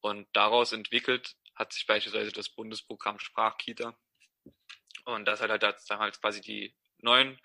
[0.02, 3.98] Und daraus entwickelt hat sich beispielsweise das Bundesprogramm Sprachkita.
[5.06, 7.40] Und das hat halt damals quasi die neuen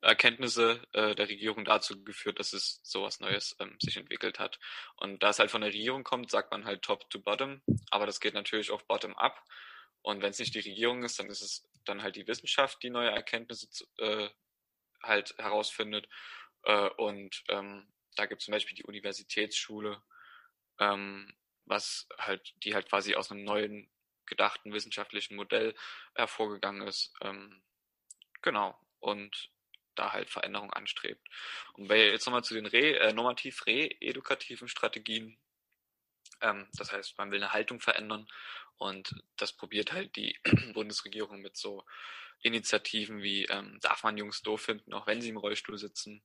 [0.00, 4.58] Erkenntnisse äh, der Regierung dazu geführt, dass es sowas Neues ähm, sich entwickelt hat.
[4.96, 8.06] Und da es halt von der Regierung kommt, sagt man halt top to bottom, aber
[8.06, 9.42] das geht natürlich auch bottom up.
[10.02, 12.90] Und wenn es nicht die Regierung ist, dann ist es dann halt die Wissenschaft, die
[12.90, 14.28] neue Erkenntnisse äh,
[15.02, 16.08] halt herausfindet.
[16.64, 20.02] Äh, und ähm, da gibt es zum Beispiel die Universitätsschule,
[20.78, 21.34] ähm,
[21.64, 23.90] was halt, die halt quasi aus einem neuen
[24.26, 25.74] gedachten wissenschaftlichen Modell
[26.14, 27.14] hervorgegangen ist.
[27.22, 27.62] Ähm,
[28.42, 29.50] genau und
[29.94, 31.26] da halt Veränderung anstrebt.
[31.74, 35.38] Und bei, jetzt nochmal zu den Re, äh, normativ re-edukativen Strategien.
[36.40, 38.28] Ähm, das heißt, man will eine Haltung verändern
[38.76, 40.38] und das probiert halt die
[40.72, 41.84] Bundesregierung mit so
[42.42, 46.22] Initiativen wie ähm, darf man Jungs doof finden, auch wenn sie im Rollstuhl sitzen,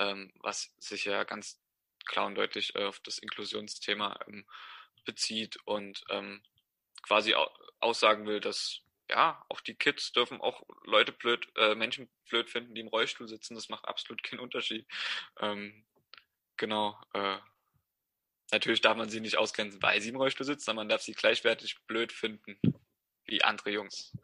[0.00, 1.60] ähm, was sich ja ganz
[2.04, 4.44] klar und deutlich äh, auf das Inklusionsthema ähm,
[5.04, 6.42] bezieht und ähm,
[7.02, 7.34] quasi
[7.80, 8.80] aussagen will, dass
[9.10, 13.28] ja, auch die Kids dürfen auch Leute blöd, äh, Menschen blöd finden, die im Rollstuhl
[13.28, 13.54] sitzen.
[13.54, 14.86] Das macht absolut keinen Unterschied.
[15.40, 15.84] Ähm,
[16.56, 16.98] genau.
[17.12, 17.36] Äh,
[18.52, 21.12] natürlich darf man sie nicht ausgrenzen, weil sie im Rollstuhl sitzen, aber man darf sie
[21.12, 22.58] gleichwertig blöd finden
[23.26, 24.16] wie andere Jungs.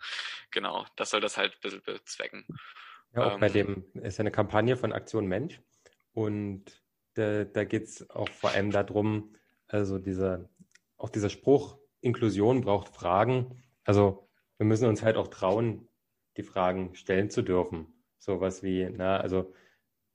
[0.51, 2.47] Genau, das soll das halt ein bisschen bezwecken.
[3.15, 5.61] Ja, auch ähm, bei dem ist ja eine Kampagne von Aktion Mensch
[6.13, 6.83] und
[7.15, 9.35] da, da geht es auch vor allem darum,
[9.67, 10.49] also dieser,
[10.97, 13.63] auch dieser Spruch, Inklusion braucht Fragen.
[13.85, 14.30] Also
[14.61, 15.89] wir müssen uns halt auch trauen,
[16.37, 17.87] die Fragen stellen zu dürfen.
[18.19, 19.55] Sowas wie, na, also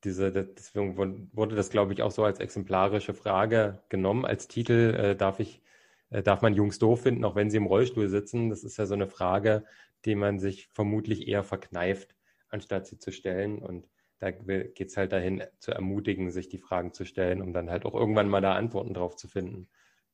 [0.03, 0.95] diese, deswegen
[1.33, 4.23] wurde das, glaube ich, auch so als exemplarische Frage genommen.
[4.23, 5.63] Als Titel äh, darf ich,
[6.11, 8.51] äh, darf man Jungs doof finden, auch wenn sie im Rollstuhl sitzen.
[8.51, 9.65] Das ist ja so eine Frage,
[10.05, 12.15] die man sich vermutlich eher verkneift,
[12.47, 13.57] anstatt sie zu stellen.
[13.57, 13.89] Und
[14.19, 17.83] da geht es halt dahin, zu ermutigen, sich die Fragen zu stellen, um dann halt
[17.83, 19.69] auch irgendwann mal da Antworten drauf zu finden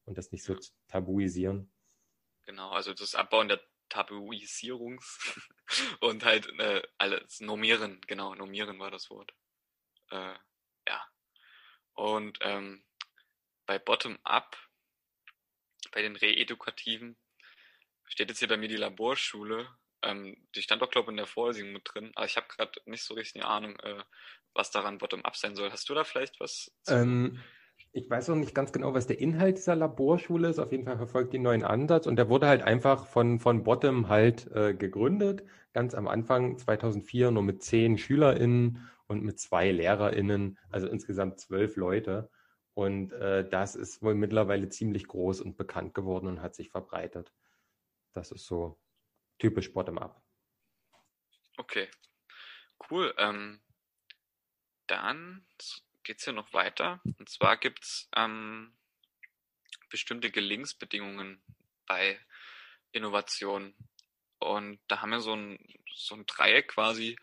[0.05, 0.55] und das nicht so
[0.87, 1.69] tabuisieren.
[2.45, 3.59] Genau, also das Abbauen der
[3.91, 5.39] Tabuisierungs
[6.01, 9.33] und halt äh, alles normieren, genau, normieren war das Wort.
[10.09, 10.33] Äh,
[10.87, 11.07] ja.
[11.93, 12.83] Und ähm,
[13.65, 14.57] bei Bottom-up,
[15.91, 17.17] bei den Reedukativen,
[18.05, 19.69] steht jetzt hier bei mir die Laborschule
[20.03, 22.11] ähm, die stand auch, glaube ich, in der Vorlesung mit drin.
[22.15, 24.03] Aber ich habe gerade nicht so richtig eine Ahnung, äh,
[24.53, 25.71] was daran bottom-up sein soll.
[25.71, 26.71] Hast du da vielleicht was?
[26.87, 27.41] Ähm,
[27.93, 30.59] ich weiß auch nicht ganz genau, was der Inhalt dieser Laborschule ist.
[30.59, 34.07] Auf jeden Fall verfolgt die neuen Ansatz und der wurde halt einfach von, von Bottom
[34.07, 35.43] halt äh, gegründet.
[35.73, 41.75] Ganz am Anfang 2004 nur mit zehn SchülerInnen und mit zwei LehrerInnen, also insgesamt zwölf
[41.75, 42.29] Leute.
[42.73, 47.33] Und äh, das ist wohl mittlerweile ziemlich groß und bekannt geworden und hat sich verbreitet.
[48.13, 48.79] Das ist so
[49.37, 50.21] typisch bottom-up.
[51.57, 51.89] Okay,
[52.89, 53.13] cool.
[53.17, 53.59] Ähm,
[54.87, 55.45] dann
[56.03, 57.01] geht es hier noch weiter.
[57.17, 58.75] Und zwar gibt es ähm,
[59.89, 61.41] bestimmte Gelingensbedingungen
[61.85, 62.19] bei
[62.91, 63.75] Innovation.
[64.39, 65.59] Und da haben wir so ein,
[65.93, 67.17] so ein Dreieck quasi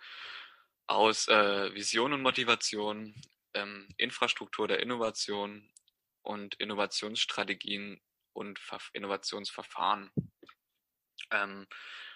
[0.86, 3.14] aus äh, Vision und Motivation,
[3.54, 5.70] ähm, Infrastruktur der Innovation
[6.22, 8.00] und Innovationsstrategien
[8.32, 10.10] und Ver Innovationsverfahren.
[11.30, 11.66] Ähm,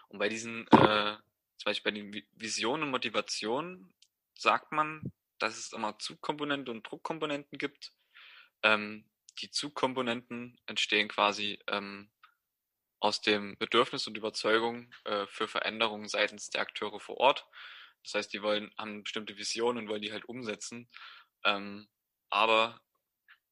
[0.08, 1.16] und bei diesen, äh,
[1.56, 3.92] zum Beispiel bei den Visionen und Motivationen
[4.34, 7.92] sagt man, dass es immer Zugkomponenten und Druckkomponenten gibt.
[8.62, 9.08] Ähm,
[9.40, 12.10] die Zugkomponenten entstehen quasi ähm,
[13.00, 17.46] aus dem Bedürfnis und Überzeugung äh, für Veränderungen seitens der Akteure vor Ort.
[18.04, 20.88] Das heißt, die wollen, haben bestimmte Visionen und wollen die halt umsetzen.
[21.44, 21.88] Ähm,
[22.30, 22.80] aber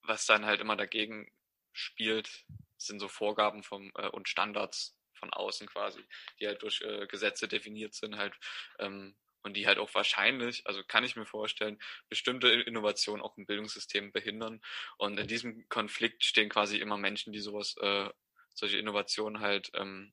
[0.02, 1.32] was dann halt immer dagegen
[1.72, 2.44] spielt,
[2.76, 6.02] sind so Vorgaben vom, äh, und Standards von außen quasi,
[6.38, 8.34] die halt durch äh, Gesetze definiert sind halt
[8.78, 11.78] ähm, und die halt auch wahrscheinlich, also kann ich mir vorstellen,
[12.08, 14.60] bestimmte Innovationen auch im Bildungssystem behindern.
[14.98, 18.10] Und in diesem Konflikt stehen quasi immer Menschen, die sowas, äh,
[18.54, 20.12] solche Innovationen halt ähm,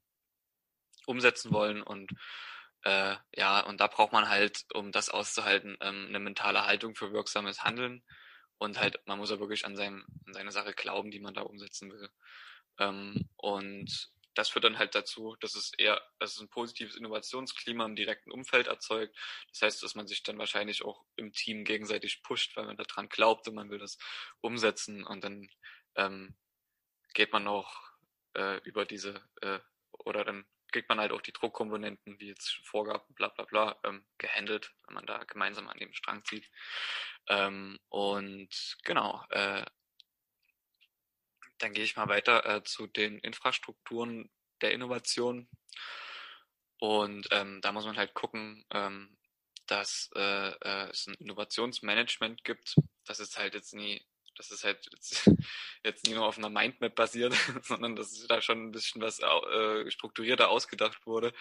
[1.05, 2.11] umsetzen wollen und
[2.83, 7.11] äh, ja, und da braucht man halt, um das auszuhalten, ähm, eine mentale Haltung für
[7.11, 8.03] wirksames Handeln.
[8.59, 11.41] Und halt, man muss ja wirklich an, seinem, an seine Sache glauben, die man da
[11.41, 12.09] umsetzen will.
[12.79, 17.85] Ähm, und das führt dann halt dazu, dass es eher, dass es ein positives Innovationsklima
[17.85, 19.17] im direkten Umfeld erzeugt.
[19.51, 23.09] Das heißt, dass man sich dann wahrscheinlich auch im Team gegenseitig pusht, weil man daran
[23.09, 23.97] glaubt und man will das
[24.41, 25.49] umsetzen und dann
[25.95, 26.35] ähm,
[27.13, 27.73] geht man auch
[28.35, 29.59] äh, über diese äh,
[29.91, 34.05] oder dann kriegt man halt auch die Druckkomponenten, wie jetzt Vorgaben, bla bla bla, ähm,
[34.17, 36.49] gehandelt, wenn man da gemeinsam an dem Strang zieht.
[37.27, 39.65] Ähm, und genau, äh,
[41.57, 44.29] dann gehe ich mal weiter äh, zu den Infrastrukturen
[44.61, 45.47] der Innovation.
[46.79, 49.17] Und ähm, da muss man halt gucken, ähm,
[49.65, 52.75] dass äh, äh, es ein Innovationsmanagement gibt.
[53.05, 54.05] Das ist halt jetzt nie,
[54.35, 55.27] das ist halt jetzt,
[55.83, 57.33] jetzt nie nur auf einer Mindmap basiert,
[57.63, 61.33] sondern dass da schon ein bisschen was äh, strukturierter ausgedacht wurde.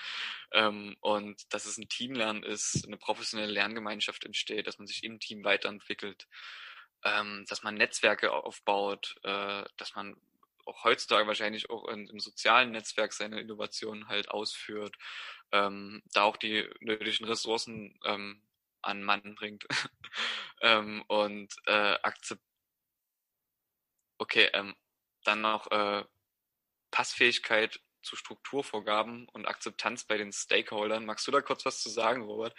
[0.52, 5.20] Ähm, und dass es ein Teamlernen ist, eine professionelle Lerngemeinschaft entsteht, dass man sich im
[5.20, 6.26] Team weiterentwickelt
[7.04, 10.16] ähm, dass man Netzwerke aufbaut, äh, dass man
[10.64, 14.96] auch heutzutage wahrscheinlich auch in, im sozialen Netzwerk seine Innovationen halt ausführt,
[15.52, 18.42] ähm, da auch die nötigen Ressourcen ähm,
[18.82, 19.66] an Mann bringt
[20.60, 22.42] ähm, und äh, akzept
[24.18, 24.74] okay, ähm,
[25.24, 26.04] dann noch äh,
[26.90, 31.04] Passfähigkeit zu Strukturvorgaben und Akzeptanz bei den Stakeholdern.
[31.04, 32.54] Magst du da kurz was zu sagen, Robert?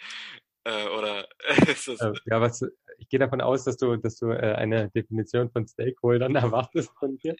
[0.64, 1.28] Äh, oder
[1.68, 2.00] ist das...
[2.00, 2.62] Äh, ja, was,
[2.98, 7.16] ich gehe davon aus, dass du, dass du äh, eine Definition von Stakeholdern erwartest von
[7.18, 7.36] dir.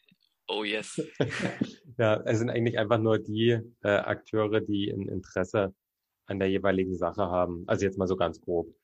[0.47, 1.01] Oh yes.
[1.99, 5.75] ja, es sind eigentlich einfach nur die äh, Akteure, die ein Interesse
[6.27, 7.65] an der jeweiligen Sache haben.
[7.67, 8.75] Also jetzt mal so ganz grob.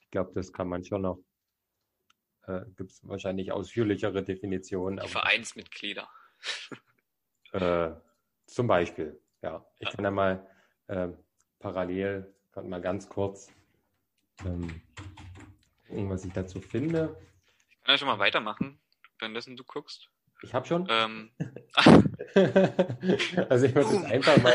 [0.00, 1.18] Ich glaube, das kann man schon noch.
[2.46, 5.00] Äh, Gibt es wahrscheinlich ausführlichere Definitionen.
[5.02, 6.08] Die Vereinsmitglieder.
[7.52, 7.92] äh,
[8.46, 9.64] zum Beispiel, ja.
[9.78, 10.46] Ich kann ja mal
[10.88, 11.08] äh,
[11.58, 13.50] parallel, kann mal ganz kurz
[14.44, 14.82] ähm,
[15.88, 17.16] gucken, was ich dazu finde.
[17.70, 18.80] Ich kann ja schon mal weitermachen,
[19.18, 20.10] währenddessen du guckst.
[20.42, 20.86] Ich habe schon.
[20.90, 21.30] Ähm,
[23.48, 24.52] also ich würde jetzt einfach mal.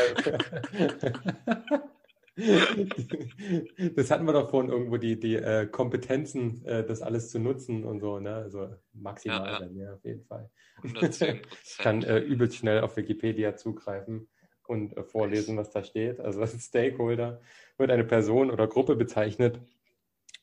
[3.96, 7.84] das hatten wir doch vorhin irgendwo, die, die äh, Kompetenzen, äh, das alles zu nutzen
[7.84, 8.36] und so, ne?
[8.36, 9.58] Also maximal Ja, ja.
[9.58, 10.50] bei mir auf jeden Fall.
[10.82, 14.28] 110 Ich kann äh, übelst schnell auf Wikipedia zugreifen
[14.70, 16.20] und äh, vorlesen, was da steht.
[16.20, 17.42] Also als Stakeholder
[17.76, 19.60] wird eine Person oder Gruppe bezeichnet,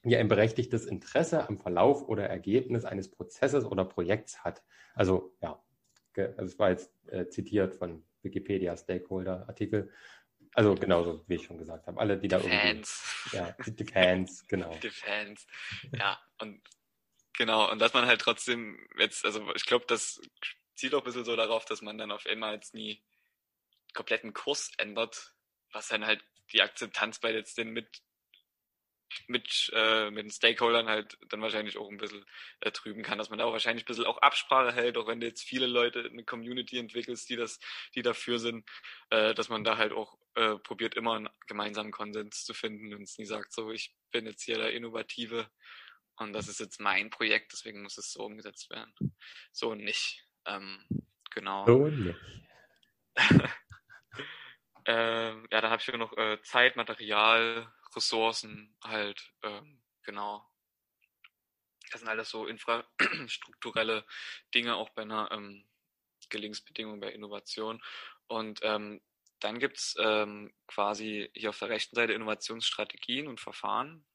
[0.03, 4.63] die ein berechtigtes Interesse am Verlauf oder Ergebnis eines Prozesses oder Projekts hat.
[4.93, 5.59] Also ja,
[6.15, 9.91] also es war jetzt äh, zitiert von Wikipedia Stakeholder-Artikel.
[10.53, 11.99] Also genauso, wie ich schon gesagt habe.
[11.99, 13.29] Alle, die da irgendwie, Fans.
[13.31, 14.75] ja, die Fans, genau.
[14.81, 15.45] Die Fans.
[15.97, 16.61] Ja, und
[17.33, 20.19] genau, und dass man halt trotzdem jetzt, also ich glaube, das
[20.75, 23.03] zielt auch ein bisschen so darauf, dass man dann auf einmal jetzt nie
[23.93, 25.33] kompletten Kurs ändert,
[25.71, 26.23] was dann halt
[26.53, 28.01] die Akzeptanz bei jetzt den mit
[29.27, 32.25] mit, äh, mit den Stakeholdern halt dann wahrscheinlich auch ein bisschen
[32.59, 35.19] äh, trüben kann, dass man da auch wahrscheinlich ein bisschen auch Absprache hält, auch wenn
[35.19, 37.59] du jetzt viele Leute eine Community entwickelst, die das,
[37.95, 38.69] die dafür sind,
[39.09, 43.03] äh, dass man da halt auch äh, probiert, immer einen gemeinsamen Konsens zu finden und
[43.03, 45.49] es nie sagt, so ich bin jetzt hier der Innovative
[46.17, 48.93] und das ist jetzt mein Projekt, deswegen muss es so umgesetzt werden.
[49.51, 50.23] So nicht.
[50.45, 50.85] Ähm,
[51.31, 51.65] genau.
[51.65, 52.19] So nicht.
[54.87, 60.49] Ähm, ja, da habe ich noch äh, Zeit, Material, Ressourcen halt, ähm, genau.
[61.91, 64.05] Das sind alles so infrastrukturelle
[64.55, 65.67] Dinge auch bei einer ähm,
[66.29, 67.83] Gelingensbedingung bei Innovation.
[68.27, 69.01] Und ähm,
[69.39, 74.05] dann gibt's ähm, quasi hier auf der rechten Seite Innovationsstrategien und Verfahren.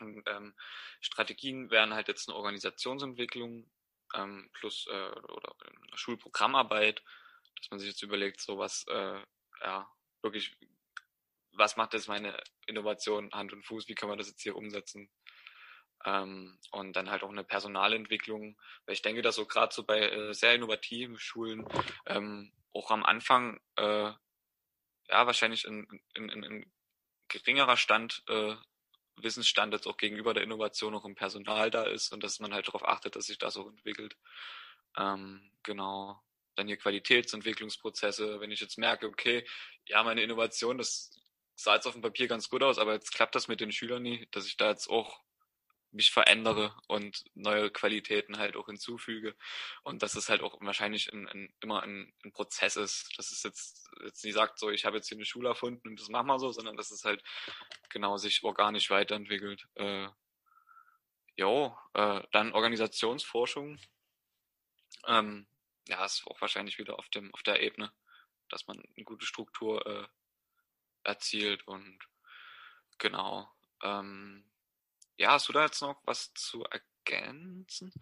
[0.00, 0.54] Und, ähm,
[1.00, 3.70] Strategien wären halt jetzt eine Organisationsentwicklung
[4.14, 5.54] ähm, plus äh, oder
[5.94, 7.02] Schulprogrammarbeit,
[7.58, 9.20] dass man sich jetzt überlegt, so was äh,
[9.60, 9.88] ja,
[10.22, 10.56] wirklich,
[11.52, 12.36] was macht jetzt meine
[12.66, 15.10] Innovation Hand und Fuß, wie kann man das jetzt hier umsetzen?
[16.04, 20.00] Ähm, und dann halt auch eine Personalentwicklung, weil ich denke, dass so gerade so bei
[20.00, 21.66] äh, sehr innovativen Schulen
[22.06, 24.12] ähm, auch am Anfang äh,
[25.08, 25.86] ja wahrscheinlich ein,
[26.16, 26.72] ein, ein, ein
[27.28, 28.54] geringerer Stand, äh,
[29.16, 32.68] Wissensstand jetzt auch gegenüber der Innovation auch im Personal da ist und dass man halt
[32.68, 34.16] darauf achtet, dass sich das auch entwickelt.
[34.98, 36.22] Ähm, genau
[36.56, 39.46] dann hier Qualitätsentwicklungsprozesse, wenn ich jetzt merke, okay,
[39.86, 41.10] ja, meine Innovation, das
[41.54, 44.02] sah jetzt auf dem Papier ganz gut aus, aber jetzt klappt das mit den Schülern
[44.02, 45.20] nie, dass ich da jetzt auch
[45.92, 49.34] mich verändere und neue Qualitäten halt auch hinzufüge
[49.82, 53.42] und dass es halt auch wahrscheinlich ein, ein, immer ein, ein Prozess ist, dass es
[53.42, 56.26] jetzt, jetzt nie sagt, so ich habe jetzt hier eine Schule erfunden und das machen
[56.26, 57.22] wir so, sondern dass es halt
[57.88, 59.66] genau sich organisch weiterentwickelt.
[59.74, 60.08] Äh,
[61.36, 63.78] jo, äh, dann Organisationsforschung.
[65.06, 65.46] Ähm,
[65.88, 67.92] ja, ist auch wahrscheinlich wieder auf dem auf der Ebene,
[68.48, 70.06] dass man eine gute Struktur äh,
[71.04, 71.98] erzielt und
[72.98, 73.48] genau.
[73.82, 74.44] Ähm,
[75.16, 77.92] ja, hast du da jetzt noch was zu ergänzen?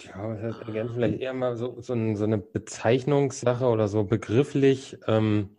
[0.00, 0.94] Ja, was heißt ergänzen?
[0.94, 4.98] Vielleicht eher mal so, so, ein, so eine Bezeichnungssache oder so begrifflich.
[5.06, 5.56] Ähm,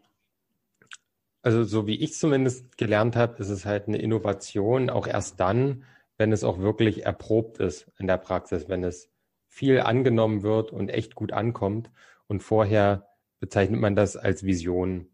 [1.42, 5.86] also so wie ich zumindest gelernt habe, ist es halt eine Innovation auch erst dann,
[6.18, 9.10] wenn es auch wirklich erprobt ist in der Praxis, wenn es
[9.58, 11.92] viel angenommen wird und echt gut ankommt.
[12.28, 13.08] Und vorher
[13.40, 15.10] bezeichnet man das als Vision.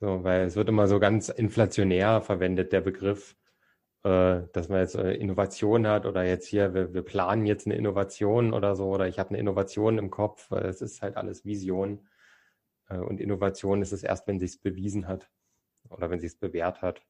[0.00, 3.36] So, weil es wird immer so ganz inflationär verwendet, der Begriff,
[4.04, 7.76] äh, dass man jetzt äh, Innovation hat oder jetzt hier, wir, wir planen jetzt eine
[7.76, 10.50] Innovation oder so, oder ich habe eine Innovation im Kopf.
[10.50, 12.08] Äh, Es ist halt alles Vision.
[12.88, 15.30] Äh, und Innovation ist es erst, wenn sich es bewiesen hat
[15.90, 17.02] oder wenn sich es bewährt hat,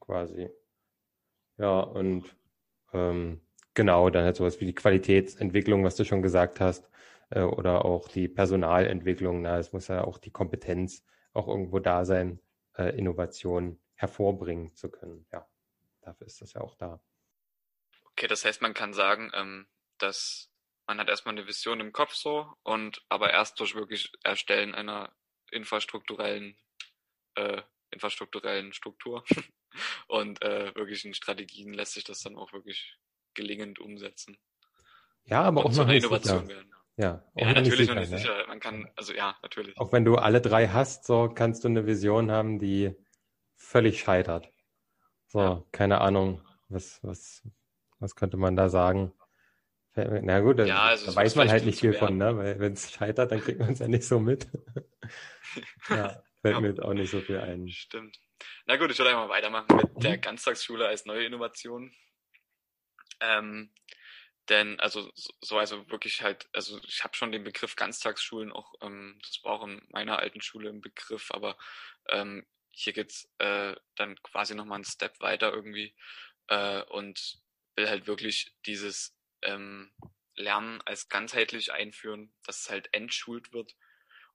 [0.00, 0.50] quasi.
[1.56, 2.36] Ja, und
[2.92, 3.40] ähm,
[3.74, 6.90] Genau, dann halt sowas wie die Qualitätsentwicklung, was du schon gesagt hast,
[7.30, 9.42] äh, oder auch die Personalentwicklung.
[9.42, 12.40] Na, es muss ja auch die Kompetenz auch irgendwo da sein,
[12.76, 15.26] äh, Innovation hervorbringen zu können.
[15.32, 15.48] Ja,
[16.02, 17.02] dafür ist das ja auch da.
[18.10, 19.66] Okay, das heißt, man kann sagen, ähm,
[19.98, 20.50] dass
[20.86, 25.14] man hat erstmal eine Vision im Kopf so und aber erst durch wirklich Erstellen einer
[25.50, 26.58] infrastrukturellen
[27.36, 29.24] äh, infrastrukturellen Struktur
[30.08, 32.98] und äh, wirklichen Strategien lässt sich das dann auch wirklich
[33.34, 34.38] gelingend umsetzen.
[35.24, 36.48] Ja, aber und auch noch nicht Innovation sicher.
[36.48, 36.72] werden.
[36.96, 38.18] Ja, Ja, natürlich sicher, noch nicht ne?
[38.18, 38.46] sicher.
[38.48, 39.76] Man kann, also ja, natürlich.
[39.78, 42.94] Auch wenn du alle drei hast, so kannst du eine Vision haben, die
[43.56, 44.48] völlig scheitert.
[45.28, 45.64] So, Ja.
[45.72, 47.42] keine Ahnung, was, was,
[47.98, 49.12] was könnte man da sagen?
[49.94, 52.36] Na gut, da, Ja, also da weiß man halt nicht viel von, ne?
[52.36, 54.48] Weil wenn es scheitert, dann kriegt man es ja nicht so mit.
[55.88, 56.60] ja, fällt Ja.
[56.60, 57.68] mir jetzt auch nicht so viel ein.
[57.68, 58.18] Stimmt.
[58.66, 60.20] Na gut, ich würde einmal weitermachen mit der Mhm.
[60.22, 61.92] Ganztagsschule als neue Innovation.
[63.22, 63.70] Ähm,
[64.48, 69.18] denn also so also wirklich halt, also ich habe schon den Begriff Ganztagsschulen auch, ähm,
[69.22, 71.56] das war auch in meiner alten Schule ein Begriff, aber
[72.08, 75.94] ähm, hier geht's äh, dann quasi nochmal einen Step weiter irgendwie
[76.48, 77.38] äh, und
[77.76, 79.92] will halt wirklich dieses ähm,
[80.34, 83.76] Lernen als ganzheitlich einführen, dass es halt entschult wird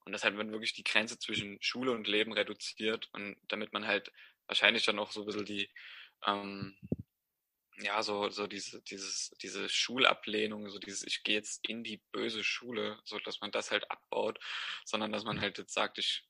[0.05, 3.85] und dass halt man wirklich die Grenze zwischen Schule und Leben reduziert und damit man
[3.87, 4.11] halt
[4.47, 5.69] wahrscheinlich dann auch so ein bisschen die
[6.25, 6.77] ähm,
[7.77, 12.43] ja, so, so diese, dieses, diese Schulablehnung, so dieses, ich gehe jetzt in die böse
[12.43, 14.39] Schule, so dass man das halt abbaut,
[14.85, 16.27] sondern dass man halt jetzt sagt, ich,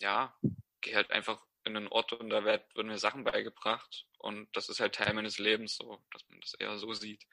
[0.00, 0.36] ja,
[0.80, 4.80] gehe halt einfach in einen Ort und da werden mir Sachen beigebracht und das ist
[4.80, 7.26] halt Teil meines Lebens, so, dass man das eher so sieht.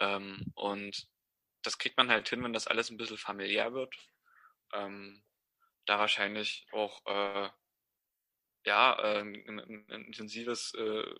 [0.00, 1.08] Ähm, und
[1.62, 3.94] das kriegt man halt hin, wenn das alles ein bisschen familiär wird.
[4.72, 5.24] Ähm,
[5.86, 7.50] da wahrscheinlich auch, äh,
[8.66, 11.14] ja, äh, ein, ein, intensives äh,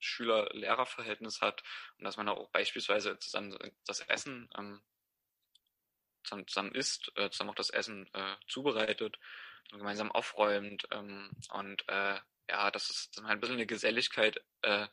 [0.00, 1.62] Schüler-Lehrer-Verhältnis hat
[1.98, 3.56] und dass man auch beispielsweise zusammen
[3.86, 4.80] das Essen ähm,
[6.24, 9.18] zusammen, zusammen isst, äh, zusammen auch das Essen äh, zubereitet
[9.72, 12.18] und gemeinsam aufräumt ähm, und äh,
[12.50, 14.86] ja, dass es dann halt ein bisschen eine Geselligkeit äh,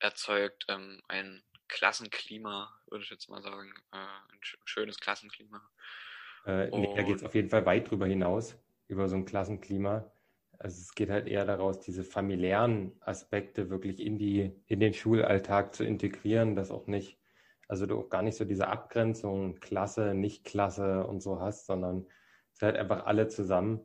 [0.00, 5.62] erzeugt, ähm, ein Klassenklima, würde ich jetzt mal sagen, äh, ein schönes Klassenklima.
[6.44, 8.56] Äh, nee, da geht es auf jeden Fall weit drüber hinaus,
[8.86, 10.12] über so ein Klassenklima.
[10.64, 15.74] Also es geht halt eher daraus, diese familiären Aspekte wirklich in die, in den Schulalltag
[15.74, 17.20] zu integrieren, dass auch nicht,
[17.68, 22.06] also du auch gar nicht so diese Abgrenzung Klasse, Nicht-Klasse und so hast, sondern
[22.54, 23.84] es halt einfach alle zusammen,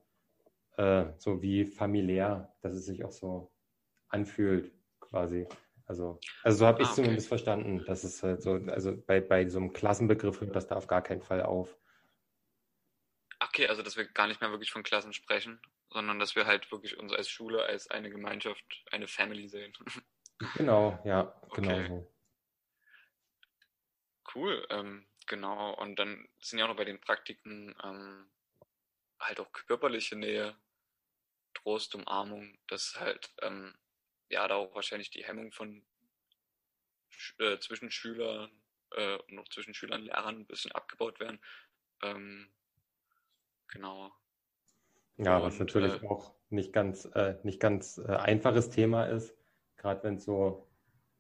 [0.77, 3.51] äh, so wie familiär, dass es sich auch so
[4.07, 5.49] anfühlt, quasi.
[5.85, 7.01] Also, also so habe ich ah, okay.
[7.01, 10.77] zumindest verstanden, dass es halt so, also bei, bei so einem Klassenbegriff hört das da
[10.77, 11.77] auf gar keinen Fall auf.
[13.41, 15.60] Okay, also dass wir gar nicht mehr wirklich von Klassen sprechen,
[15.91, 19.74] sondern dass wir halt wirklich uns als Schule, als eine Gemeinschaft, eine Family sehen.
[20.56, 21.88] Genau, ja, genau okay.
[21.90, 22.14] so.
[24.34, 25.74] Cool, ähm, genau.
[25.74, 28.32] Und dann sind ja auch noch bei den Praktiken ähm,
[29.20, 30.57] halt auch körperliche Nähe,
[31.53, 33.78] Trost, Umarmung, dass halt ähm,
[34.30, 35.86] ja da auch wahrscheinlich die Hemmung von
[37.40, 38.49] äh, zwischen Schülern
[38.91, 41.41] äh, und auch zwischen Schülern und Lehrern ein bisschen abgebaut werden.
[42.02, 42.49] Ähm,
[43.68, 44.14] genau.
[45.19, 49.35] Ja, und, was natürlich äh, auch nicht ganz, äh, nicht ganz äh, einfaches Thema ist,
[49.77, 50.67] gerade wenn es so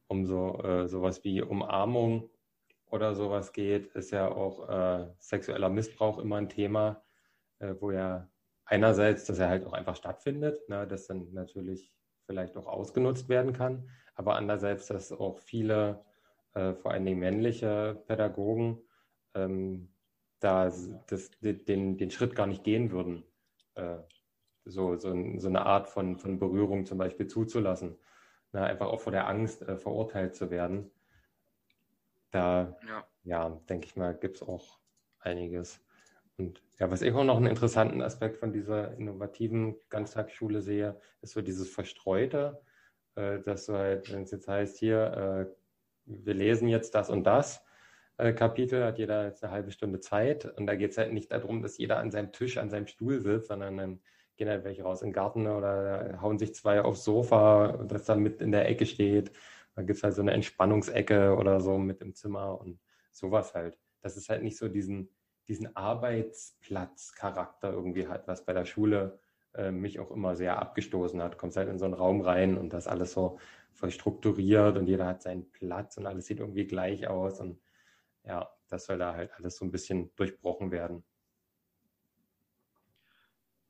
[0.07, 2.29] um so äh, sowas wie Umarmung
[2.89, 7.03] oder sowas geht, ist ja auch äh, sexueller Missbrauch immer ein Thema,
[7.59, 8.27] äh, wo ja
[8.65, 11.93] einerseits, dass er halt auch einfach stattfindet, ne, das dann natürlich
[12.25, 16.03] vielleicht auch ausgenutzt werden kann, aber andererseits, dass auch viele,
[16.53, 18.81] äh, vor allen Dingen männliche Pädagogen,
[19.35, 19.93] ähm,
[20.39, 20.65] da
[21.07, 23.23] das, den, den Schritt gar nicht gehen würden,
[23.75, 23.97] äh,
[24.65, 27.97] so, so, so, eine Art von, von Berührung zum Beispiel zuzulassen.
[28.51, 30.91] Na, einfach auch vor der Angst, äh, verurteilt zu werden.
[32.31, 34.79] Da, ja, ja denke ich mal, gibt es auch
[35.19, 35.83] einiges.
[36.37, 41.33] Und ja, was ich auch noch einen interessanten Aspekt von dieser innovativen Ganztagsschule sehe, ist
[41.33, 42.61] so dieses Verstreute,
[43.15, 45.55] äh, dass so halt, wenn es jetzt heißt, hier, äh,
[46.05, 47.63] wir lesen jetzt das und das,
[48.19, 51.61] Kapitel hat jeder jetzt eine halbe Stunde Zeit und da geht es halt nicht darum,
[51.61, 54.01] dass jeder an seinem Tisch, an seinem Stuhl sitzt, sondern dann
[54.35, 58.19] gehen halt welche raus in den Garten oder hauen sich zwei aufs Sofa, das dann
[58.19, 59.31] mit in der Ecke steht.
[59.75, 62.79] Dann gibt es halt so eine Entspannungsecke oder so mit im Zimmer und
[63.11, 63.77] sowas halt.
[64.01, 65.09] Das ist halt nicht so diesen,
[65.47, 69.19] diesen Arbeitsplatzcharakter irgendwie hat, was bei der Schule
[69.53, 71.37] äh, mich auch immer sehr abgestoßen hat.
[71.37, 73.39] Kommst halt in so einen Raum rein und das alles so
[73.71, 77.59] voll strukturiert und jeder hat seinen Platz und alles sieht irgendwie gleich aus und
[78.23, 81.03] ja, das soll da halt alles so ein bisschen durchbrochen werden.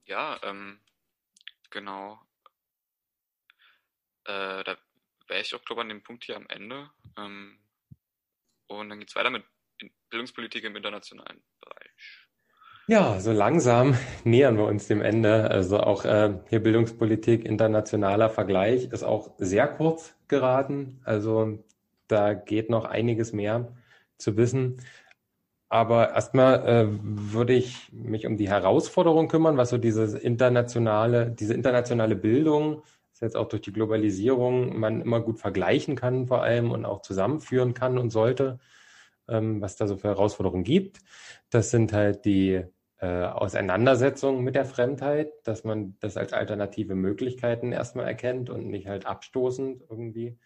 [0.06, 0.80] Ja, ähm,
[1.70, 2.20] genau.
[4.26, 4.78] Äh, da
[5.28, 6.90] wäre ich auch, glaube ich, an dem Punkt hier am Ende.
[7.18, 7.60] Ähm,
[8.68, 9.44] und dann geht es weiter mit
[10.10, 12.28] Bildungspolitik im internationalen Bereich.
[12.88, 15.52] Ja, so langsam nähern wir uns dem Ende.
[15.52, 21.00] Also auch äh, hier Bildungspolitik internationaler Vergleich ist auch sehr kurz geraten.
[21.04, 21.64] Also
[22.08, 23.72] da geht noch einiges mehr
[24.20, 24.78] zu wissen.
[25.70, 31.54] Aber erstmal äh, würde ich mich um die Herausforderung kümmern, was so diese internationale, diese
[31.54, 32.84] internationale Bildung,
[33.14, 37.02] ist jetzt auch durch die Globalisierung, man immer gut vergleichen kann vor allem und auch
[37.02, 38.60] zusammenführen kann und sollte,
[39.28, 41.00] ähm, was da so für Herausforderungen gibt.
[41.52, 42.64] Das sind halt die
[42.98, 48.88] äh, Auseinandersetzungen mit der Fremdheit, dass man das als alternative Möglichkeiten erstmal erkennt und nicht
[48.88, 50.38] halt abstoßend irgendwie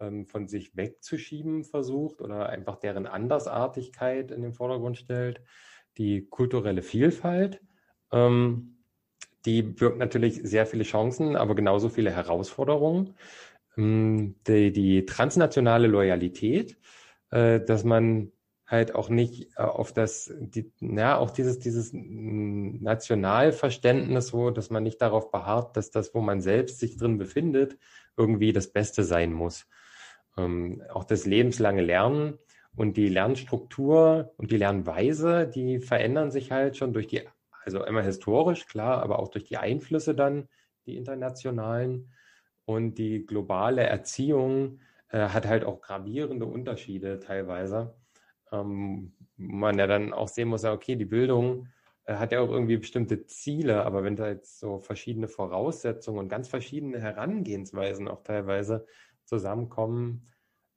[0.00, 5.40] ähm, von sich wegzuschieben versucht oder einfach deren Andersartigkeit in den Vordergrund stellt.
[5.96, 7.60] Die kulturelle Vielfalt,
[8.12, 8.78] ähm,
[9.44, 13.14] die birgt natürlich sehr viele Chancen, aber genauso viele Herausforderungen.
[13.76, 16.76] Ähm, die, die transnationale Loyalität,
[17.30, 18.32] äh, dass man
[18.66, 24.82] halt auch nicht äh, auf das, die, ja, auch dieses, dieses Nationalverständnis so, dass man
[24.82, 27.78] nicht darauf beharrt, dass das, wo man selbst sich drin befindet,
[28.16, 29.66] irgendwie das Beste sein muss.
[30.38, 32.38] Ähm, auch das lebenslange Lernen
[32.76, 37.22] und die Lernstruktur und die Lernweise, die verändern sich halt schon durch die,
[37.64, 40.48] also immer historisch, klar, aber auch durch die Einflüsse dann,
[40.86, 42.12] die internationalen.
[42.64, 47.94] Und die globale Erziehung äh, hat halt auch gravierende Unterschiede teilweise.
[48.52, 51.68] Ähm, man ja dann auch sehen muss, okay, die Bildung
[52.04, 56.28] äh, hat ja auch irgendwie bestimmte Ziele, aber wenn da jetzt so verschiedene Voraussetzungen und
[56.28, 58.86] ganz verschiedene Herangehensweisen auch teilweise
[59.28, 60.24] zusammenkommen,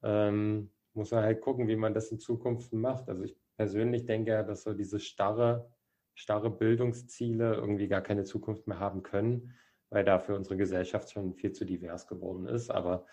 [0.03, 3.09] ähm, muss man halt gucken, wie man das in Zukunft macht.
[3.09, 5.71] Also ich persönlich denke ja, dass so diese starre,
[6.13, 9.53] starre Bildungsziele irgendwie gar keine Zukunft mehr haben können,
[9.89, 12.69] weil dafür unsere Gesellschaft schon viel zu divers geworden ist.
[12.69, 13.05] Aber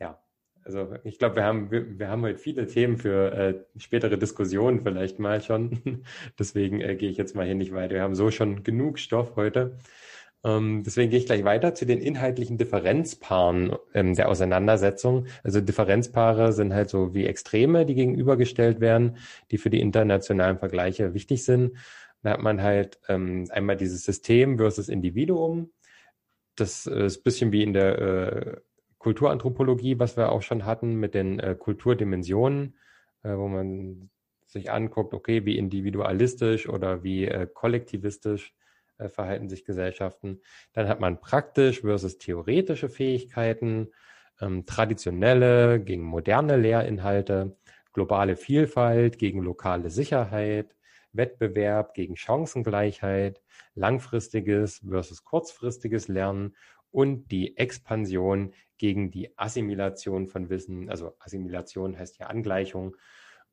[0.00, 0.20] ja,
[0.64, 4.80] also ich glaube, wir haben, wir, wir, haben heute viele Themen für äh, spätere Diskussionen
[4.80, 6.04] vielleicht mal schon.
[6.38, 7.94] deswegen äh, gehe ich jetzt mal hier nicht weiter.
[7.94, 9.76] Wir haben so schon genug Stoff heute.
[10.44, 15.26] Ähm, deswegen gehe ich gleich weiter zu den inhaltlichen Differenzpaaren ähm, der Auseinandersetzung.
[15.44, 19.18] Also Differenzpaare sind halt so wie Extreme, die gegenübergestellt werden,
[19.50, 21.76] die für die internationalen Vergleiche wichtig sind.
[22.22, 25.70] Da hat man halt ähm, einmal dieses System versus Individuum.
[26.56, 28.56] Das äh, ist ein bisschen wie in der äh,
[28.98, 32.76] Kulturanthropologie, was wir auch schon hatten mit den äh, Kulturdimensionen,
[33.22, 34.10] äh, wo man
[34.46, 38.54] sich anguckt, okay, wie individualistisch oder wie äh, kollektivistisch
[39.02, 40.40] äh, verhalten sich Gesellschaften.
[40.72, 43.88] Dann hat man praktisch versus theoretische Fähigkeiten,
[44.40, 47.56] ähm, traditionelle gegen moderne Lehrinhalte,
[47.92, 50.74] globale Vielfalt gegen lokale Sicherheit,
[51.12, 53.42] Wettbewerb gegen Chancengleichheit,
[53.74, 56.54] langfristiges versus kurzfristiges Lernen
[56.90, 60.90] und die Expansion gegen die Assimilation von Wissen.
[60.90, 62.96] Also Assimilation heißt ja Angleichung.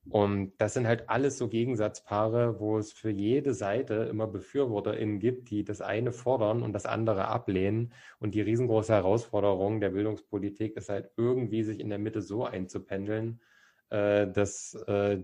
[0.07, 5.49] Und das sind halt alles so Gegensatzpaare, wo es für jede Seite immer BefürworterInnen gibt,
[5.51, 7.93] die das eine fordern und das andere ablehnen.
[8.19, 13.41] Und die riesengroße Herausforderung der Bildungspolitik ist halt irgendwie sich in der Mitte so einzupendeln,
[13.89, 15.23] äh, dass äh,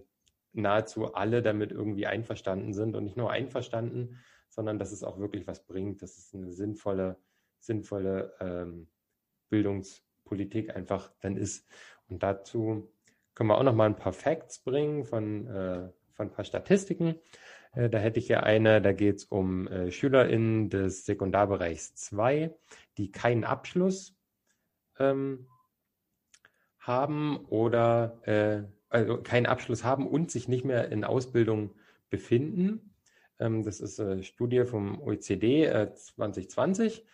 [0.53, 4.19] nahezu alle damit irgendwie einverstanden sind und nicht nur einverstanden,
[4.49, 7.17] sondern dass es auch wirklich was bringt, dass es eine sinnvolle
[7.65, 8.87] sinnvolle ähm,
[9.49, 11.67] Bildungspolitik einfach dann ist.
[12.07, 12.91] Und dazu
[13.35, 17.15] können wir auch noch mal ein paar Facts bringen von, äh, von ein paar Statistiken.
[17.73, 22.55] Äh, da hätte ich ja eine, da geht es um äh, SchülerInnen des Sekundarbereichs 2,
[22.97, 24.17] die keinen Abschluss
[24.97, 25.47] ähm,
[26.79, 31.75] haben oder äh, also keinen Abschluss haben und sich nicht mehr in Ausbildung
[32.09, 32.95] befinden.
[33.39, 37.05] Ähm, das ist eine Studie vom OECD 2020 äh,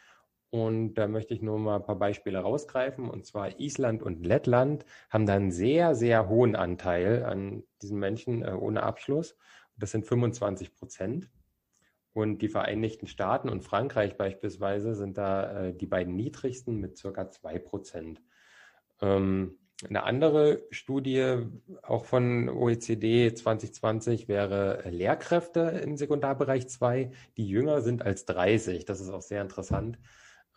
[0.51, 3.09] und da möchte ich nur mal ein paar Beispiele rausgreifen.
[3.09, 8.43] Und zwar Island und Lettland haben da einen sehr, sehr hohen Anteil an diesen Menschen
[8.43, 9.37] äh, ohne Abschluss.
[9.77, 11.29] Das sind 25 Prozent.
[12.11, 17.31] Und die Vereinigten Staaten und Frankreich beispielsweise sind da äh, die beiden niedrigsten mit circa
[17.31, 18.21] 2 Prozent.
[19.01, 19.57] Ähm,
[19.89, 21.37] eine andere Studie,
[21.81, 28.83] auch von OECD 2020, wäre Lehrkräfte im Sekundarbereich 2, die jünger sind als 30.
[28.83, 29.97] Das ist auch sehr interessant.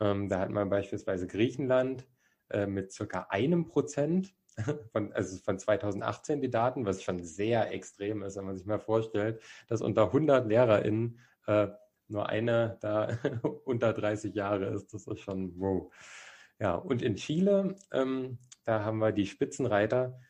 [0.01, 2.07] Ähm, da hat man beispielsweise Griechenland
[2.51, 4.35] äh, mit circa einem Prozent,
[4.93, 8.79] von, also von 2018 die Daten, was schon sehr extrem ist, wenn man sich mal
[8.79, 11.69] vorstellt, dass unter 100 LehrerInnen äh,
[12.09, 13.19] nur eine da
[13.65, 14.93] unter 30 Jahre ist.
[14.93, 15.93] Das ist schon wow.
[16.61, 20.21] Ja, und in Chile, ähm, da haben wir die Spitzenreiter,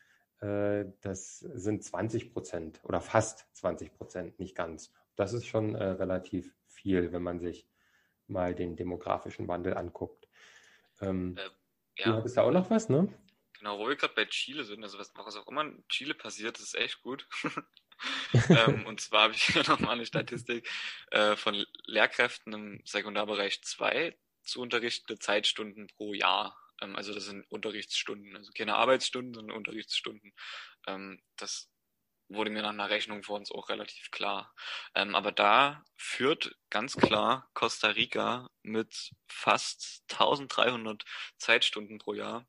[0.41, 4.91] äh, das sind 20 Prozent oder fast 20 Prozent, nicht ganz.
[5.15, 7.67] Das ist schon äh, relativ viel, wenn man sich
[8.27, 10.27] mal den demografischen Wandel anguckt.
[11.01, 11.49] Ähm, äh,
[11.97, 12.05] ja.
[12.05, 13.07] Du hattest da auch noch was, ne?
[13.59, 16.57] Genau, wo wir gerade bei Chile sind, also was, was auch immer in Chile passiert,
[16.57, 17.27] das ist echt gut.
[18.49, 20.69] ähm, und zwar habe ich hier nochmal eine Statistik
[21.11, 26.57] äh, von Lehrkräften im Sekundarbereich 2 zu unterrichtende Zeitstunden pro Jahr.
[26.81, 30.33] Ähm, also das sind Unterrichtsstunden, also keine Arbeitsstunden, sondern Unterrichtsstunden.
[30.87, 31.71] Ähm, das
[32.29, 34.53] wurde mir nach einer Rechnung vor uns auch relativ klar.
[34.95, 41.03] Ähm, aber da führt ganz klar Costa Rica mit fast 1300
[41.37, 42.47] Zeitstunden pro Jahr.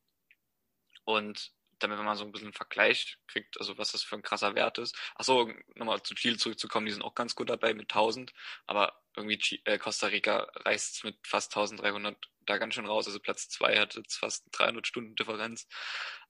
[1.04, 4.22] Und damit man mal so ein bisschen einen Vergleich kriegt, also was das für ein
[4.22, 4.96] krasser Wert ist.
[5.14, 8.32] Achso, nochmal zu Chile zurückzukommen, die sind auch ganz gut dabei mit 1000,
[8.66, 12.16] aber irgendwie äh, Costa Rica reißt mit fast 1300
[12.46, 13.06] da ganz schön raus.
[13.06, 15.68] Also Platz zwei hat jetzt fast 300 Stunden Differenz.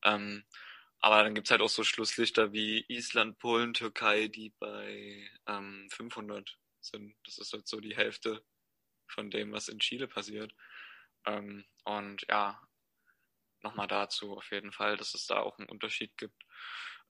[0.03, 0.45] Ähm,
[1.01, 6.59] aber dann gibt's halt auch so Schlusslichter wie Island, Polen, Türkei, die bei ähm, 500
[6.81, 7.15] sind.
[7.25, 8.45] Das ist halt so die Hälfte
[9.09, 10.55] von dem, was in Chile passiert.
[11.27, 12.61] Ähm, und ja,
[13.63, 16.43] nochmal dazu auf jeden Fall, dass es da auch einen Unterschied gibt.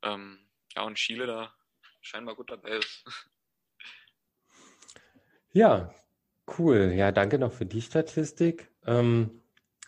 [0.03, 1.55] Ähm, ja, und Chile da
[2.01, 3.05] scheinbar gut dabei ist.
[5.53, 5.95] Ja,
[6.59, 6.93] cool.
[6.95, 8.71] Ja, danke noch für die Statistik.
[8.85, 9.41] Ähm,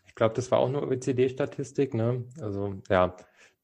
[0.06, 2.24] ich glaube, das war auch nur OECD-Statistik, ne?
[2.40, 3.14] Also ja,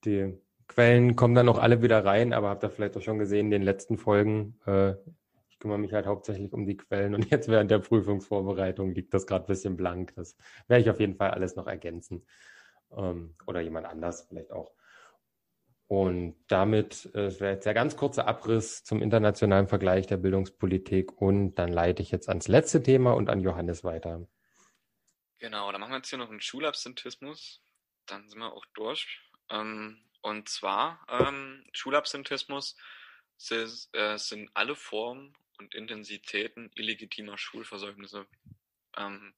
[0.05, 3.47] die Quellen kommen dann auch alle wieder rein, aber habt ihr vielleicht auch schon gesehen
[3.47, 4.59] in den letzten Folgen.
[4.67, 4.95] Äh,
[5.49, 9.27] ich kümmere mich halt hauptsächlich um die Quellen und jetzt während der Prüfungsvorbereitung liegt das
[9.27, 10.15] gerade ein bisschen blank.
[10.17, 10.37] Das
[10.69, 12.27] werde ich auf jeden Fall alles noch ergänzen.
[12.97, 14.73] Ähm, oder jemand anders vielleicht auch.
[15.87, 21.57] Und damit äh, wäre jetzt der ganz kurze Abriss zum internationalen Vergleich der Bildungspolitik und
[21.57, 24.27] dann leite ich jetzt ans letzte Thema und an Johannes weiter.
[25.39, 27.63] Genau, dann machen wir jetzt hier noch einen Schulabsentismus.
[28.07, 29.21] Dann sind wir auch durch.
[29.55, 32.77] Ähm, und zwar, ähm, Schulabsentismus
[33.37, 38.27] sind, äh, sind alle Formen und Intensitäten illegitimer Schulversäumnisse.
[38.97, 39.35] Ähm,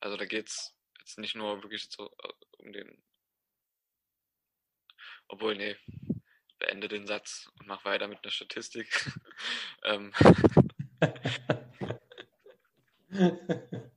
[0.00, 3.02] also da geht es jetzt nicht nur wirklich so äh, um den
[5.32, 5.76] obwohl, nee,
[6.58, 8.88] beende den Satz und mach weiter mit einer Statistik.
[9.84, 10.12] ähm.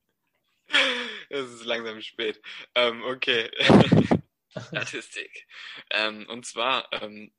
[1.29, 2.39] es ist langsam spät.
[2.75, 3.49] Ähm, okay.
[4.67, 5.47] Statistik.
[5.89, 7.33] Ähm, und zwar, ähm,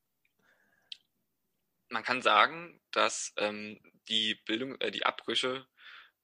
[1.89, 5.67] man kann sagen, dass ähm, die Bildung, äh, die Abbrüche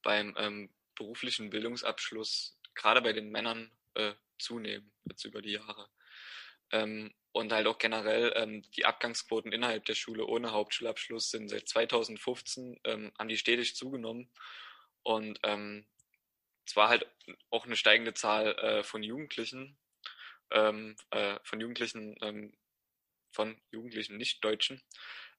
[0.02, 5.88] beim ähm, beruflichen Bildungsabschluss gerade bei den Männern äh, zunehmen, jetzt über die Jahre.
[6.72, 11.68] Ähm, und halt auch generell ähm, die Abgangsquoten innerhalb der Schule ohne Hauptschulabschluss sind seit
[11.68, 14.30] 2015 ähm, haben die stetig zugenommen
[15.02, 15.38] und
[16.70, 17.06] zwar halt
[17.50, 19.76] auch eine steigende Zahl äh, von Jugendlichen,
[20.50, 22.52] ähm, äh, von Jugendlichen, ähm,
[23.32, 24.82] von Jugendlichen Nicht-Deutschen,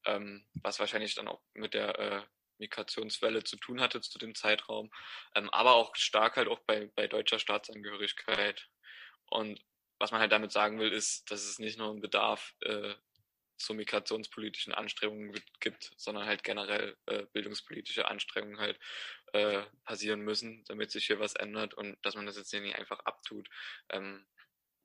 [0.05, 2.23] ähm, was wahrscheinlich dann auch mit der äh,
[2.59, 4.91] Migrationswelle zu tun hatte zu dem Zeitraum,
[5.35, 8.69] ähm, aber auch stark halt auch bei, bei deutscher Staatsangehörigkeit.
[9.25, 9.59] Und
[9.99, 12.95] was man halt damit sagen will, ist, dass es nicht nur einen Bedarf äh,
[13.57, 18.79] zu migrationspolitischen Anstrengungen gibt, sondern halt generell äh, bildungspolitische Anstrengungen halt
[19.33, 22.99] äh, passieren müssen, damit sich hier was ändert und dass man das jetzt nicht einfach
[23.01, 23.47] abtut.
[23.89, 24.25] Ähm,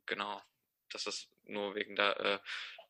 [0.06, 0.42] genau,
[0.90, 2.38] dass das nur wegen der äh,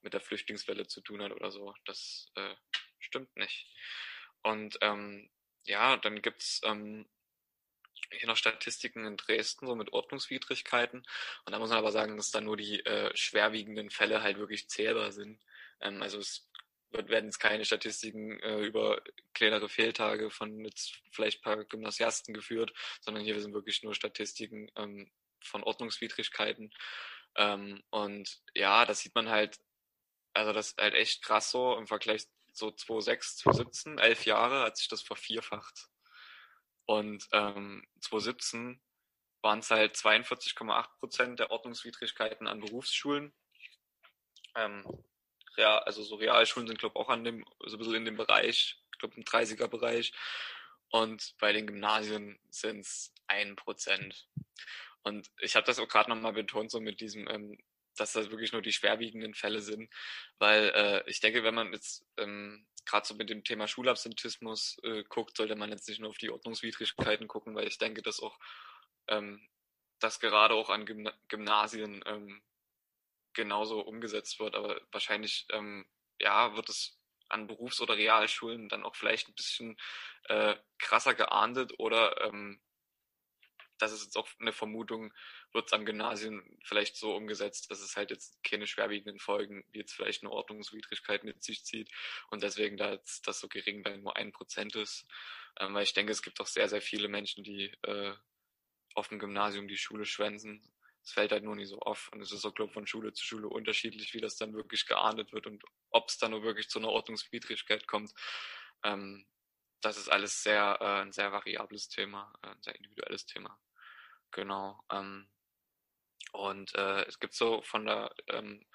[0.03, 2.55] mit der Flüchtlingswelle zu tun hat oder so, das äh,
[2.99, 3.67] stimmt nicht.
[4.43, 5.29] Und ähm,
[5.65, 7.07] ja, dann gibt's ähm,
[8.13, 11.01] hier noch Statistiken in Dresden, so mit Ordnungswidrigkeiten.
[11.45, 14.69] Und da muss man aber sagen, dass da nur die äh, schwerwiegenden Fälle halt wirklich
[14.69, 15.41] zählbar sind.
[15.81, 16.49] Ähm, also es
[16.91, 19.03] wird, werden jetzt keine Statistiken äh, über
[19.35, 25.11] kleinere Fehltage von jetzt vielleicht paar Gymnasiasten geführt, sondern hier sind wirklich nur Statistiken ähm,
[25.47, 26.73] von Ordnungswidrigkeiten.
[27.37, 29.59] Ähm, und ja, das sieht man halt,
[30.35, 34.77] also das ist halt echt krass so im Vergleich so 2006, 2017, elf Jahre hat
[34.77, 35.89] sich das vervierfacht.
[36.87, 38.81] Und ähm, 2017
[39.43, 43.35] waren es halt 42,8 Prozent der Ordnungswidrigkeiten an Berufsschulen.
[44.55, 44.85] Ähm,
[45.57, 48.17] ja, also so Realschulen sind, glaube ich, auch an dem, so ein bisschen in dem
[48.17, 50.13] Bereich, ich glaube im 30er-Bereich.
[50.91, 54.29] Und bei den Gymnasien sind es ein Prozent.
[55.07, 57.57] Und ich habe das auch gerade nochmal betont, so mit diesem, ähm,
[57.97, 59.89] dass das wirklich nur die schwerwiegenden Fälle sind.
[60.41, 65.05] Weil äh, ich denke, wenn man jetzt ähm, gerade so mit dem Thema Schulabsentismus äh,
[65.05, 68.37] guckt, sollte man jetzt nicht nur auf die Ordnungswidrigkeiten gucken, weil ich denke, dass auch
[69.07, 69.49] ähm,
[70.01, 72.43] das gerade auch an Gymna Gymnasien ähm,
[73.33, 74.57] genauso umgesetzt wird.
[74.57, 75.87] Aber wahrscheinlich ähm,
[76.21, 79.77] ja wird es an Berufs- oder Realschulen dann auch vielleicht ein bisschen
[80.25, 82.61] äh, krasser geahndet oder ähm,
[83.79, 85.13] das ist jetzt auch eine Vermutung,
[85.53, 89.79] wird es am Gymnasium vielleicht so umgesetzt, dass es halt jetzt keine schwerwiegenden Folgen, wie
[89.79, 91.91] jetzt vielleicht eine Ordnungswidrigkeit mit sich zieht
[92.31, 95.07] und deswegen da jetzt das so gering bei nur ein Prozent ist.
[95.59, 98.15] Ähm, weil ich denke, es gibt auch sehr, sehr viele Menschen, die äh,
[98.95, 100.73] auf dem Gymnasium die Schule schwänzen.
[101.03, 103.13] Es fällt halt nur nicht so auf und es ist auch, glaube ich, von Schule
[103.13, 106.69] zu Schule unterschiedlich, wie das dann wirklich geahndet wird und ob es dann nur wirklich
[106.69, 108.13] zu einer Ordnungswidrigkeit kommt.
[108.83, 109.27] Ähm,
[109.81, 113.59] das ist alles sehr, äh, ein sehr variables Thema, äh, ein sehr individuelles Thema.
[114.37, 114.79] Genau.
[114.93, 115.27] Ähm,
[116.33, 118.67] und äh, es gibt so von der ähm,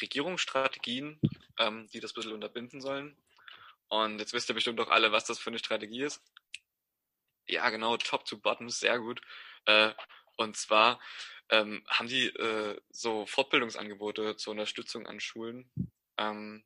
[0.00, 1.20] Regierungsstrategien,
[1.58, 3.14] ähm, die das ein bisschen unterbinden sollen.
[3.88, 6.22] Und jetzt wisst ihr bestimmt auch alle, was das für eine Strategie ist.
[7.46, 9.20] Ja, genau, Top to Bottom, sehr gut.
[9.66, 9.92] Äh,
[10.38, 10.98] und zwar
[11.50, 15.70] ähm, haben die äh, so Fortbildungsangebote zur Unterstützung an Schulen
[16.16, 16.64] ähm,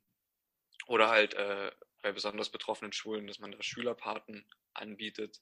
[0.85, 5.41] oder halt äh, bei besonders betroffenen Schulen, dass man da Schülerpaten anbietet,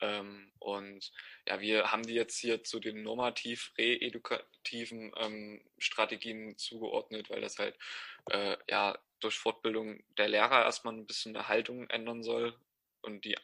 [0.00, 1.12] ähm, und
[1.46, 7.58] ja, wir haben die jetzt hier zu den normativ reedukativen ähm, Strategien zugeordnet, weil das
[7.58, 7.76] halt
[8.30, 12.56] äh, ja durch Fortbildung der Lehrer erstmal ein bisschen eine Haltung ändern soll
[13.02, 13.36] und die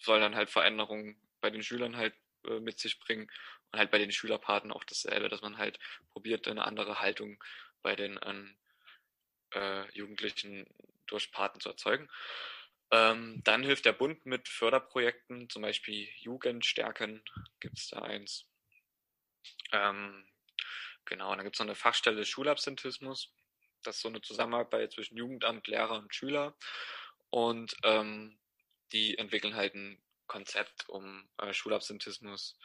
[0.00, 2.14] soll dann halt Veränderungen bei den Schülern halt
[2.46, 3.30] äh, mit sich bringen
[3.72, 5.78] und halt bei den Schülerpaten auch dasselbe, dass man halt
[6.10, 7.42] probiert, eine andere Haltung
[7.82, 8.54] bei den ähm,
[9.54, 10.66] äh, Jugendlichen
[11.06, 12.08] durch Paten zu erzeugen.
[12.92, 17.24] Ähm, dann hilft der Bund mit Förderprojekten, zum Beispiel Jugendstärken
[17.58, 18.46] gibt es da eins.
[19.72, 20.28] Ähm,
[21.06, 23.32] genau, und dann gibt es noch eine Fachstelle Schulabsentismus.
[23.82, 26.54] Das ist so eine Zusammenarbeit zwischen Jugendamt, Lehrer und Schüler.
[27.30, 28.38] Und ähm,
[28.92, 32.58] die entwickeln halt ein Konzept, um äh, Schulabsentismus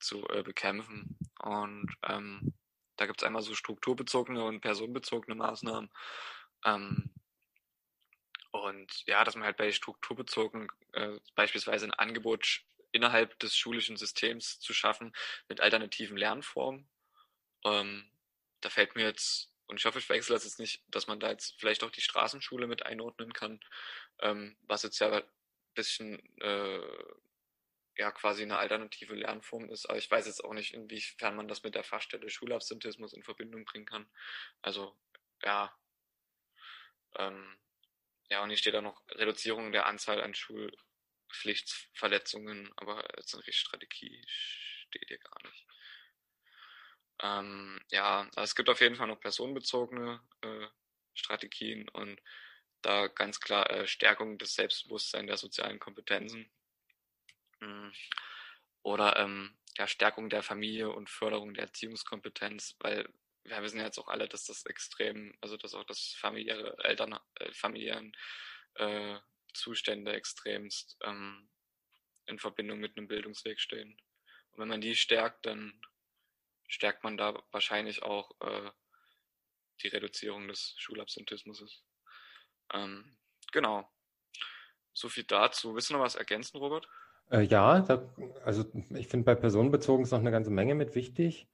[0.00, 1.18] zu äh, bekämpfen.
[1.40, 2.54] Und ähm,
[2.96, 5.90] da gibt es einmal so strukturbezogene und personenbezogene Maßnahmen.
[6.64, 7.12] Ähm,
[8.62, 12.62] und ja, dass man halt bei strukturbezogen äh, beispielsweise ein Angebot
[12.92, 15.14] innerhalb des schulischen Systems zu schaffen
[15.48, 16.88] mit alternativen Lernformen.
[17.64, 18.10] Ähm,
[18.60, 21.30] da fällt mir jetzt, und ich hoffe, ich wechsle das jetzt nicht, dass man da
[21.30, 23.60] jetzt vielleicht auch die Straßenschule mit einordnen kann,
[24.20, 25.22] ähm, was jetzt ja ein
[25.74, 26.80] bisschen äh,
[27.98, 29.86] ja quasi eine alternative Lernform ist.
[29.86, 33.64] Aber ich weiß jetzt auch nicht, inwiefern man das mit der Fachstelle Schulabsentismus in Verbindung
[33.64, 34.08] bringen kann.
[34.62, 34.96] Also
[35.42, 35.74] ja,
[37.18, 37.56] ähm,
[38.28, 43.56] ja, und hier steht auch noch Reduzierung der Anzahl an Schulpflichtverletzungen, aber jetzt eine richtige
[43.56, 45.66] Strategie steht hier gar nicht.
[47.22, 50.66] Ähm, ja, also es gibt auf jeden Fall noch personenbezogene äh,
[51.14, 52.20] Strategien und
[52.82, 56.50] da ganz klar äh, Stärkung des Selbstbewusstseins der sozialen Kompetenzen.
[57.60, 57.92] Mhm.
[58.82, 63.08] Oder ähm, ja, Stärkung der Familie und Förderung der Erziehungskompetenz, weil
[63.48, 67.52] wir wissen jetzt auch alle, dass das extrem, also dass auch das familiäre Eltern, äh,
[67.52, 68.12] familiären
[68.74, 69.18] äh,
[69.54, 71.48] Zustände extremst ähm,
[72.26, 73.96] in Verbindung mit einem Bildungsweg stehen.
[74.52, 75.80] Und wenn man die stärkt, dann
[76.68, 78.70] stärkt man da wahrscheinlich auch äh,
[79.82, 81.84] die Reduzierung des Schulabsentismus.
[82.72, 83.16] Ähm,
[83.52, 83.88] genau.
[84.92, 85.74] So viel dazu.
[85.74, 86.88] Willst du noch was ergänzen, Robert?
[87.30, 88.14] Äh, ja, da,
[88.44, 88.64] also
[88.94, 91.48] ich finde bei personenbezogen ist noch eine ganze Menge mit wichtig.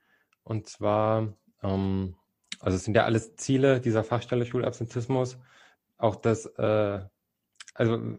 [0.44, 2.14] Und zwar ähm,
[2.60, 5.38] also es sind ja alles Ziele dieser Fachstelle Schulabsentismus.
[5.98, 7.00] Auch das, äh,
[7.74, 8.18] also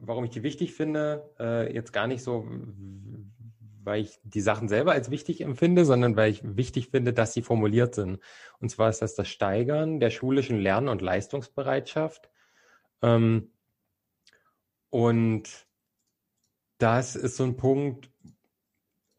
[0.00, 2.46] warum ich die wichtig finde, äh, jetzt gar nicht so,
[3.84, 7.42] weil ich die Sachen selber als wichtig empfinde, sondern weil ich wichtig finde, dass sie
[7.42, 8.20] formuliert sind.
[8.60, 12.30] Und zwar ist das das Steigern der schulischen Lern- und Leistungsbereitschaft.
[13.02, 13.52] Ähm,
[14.90, 15.66] und
[16.78, 18.10] das ist so ein Punkt,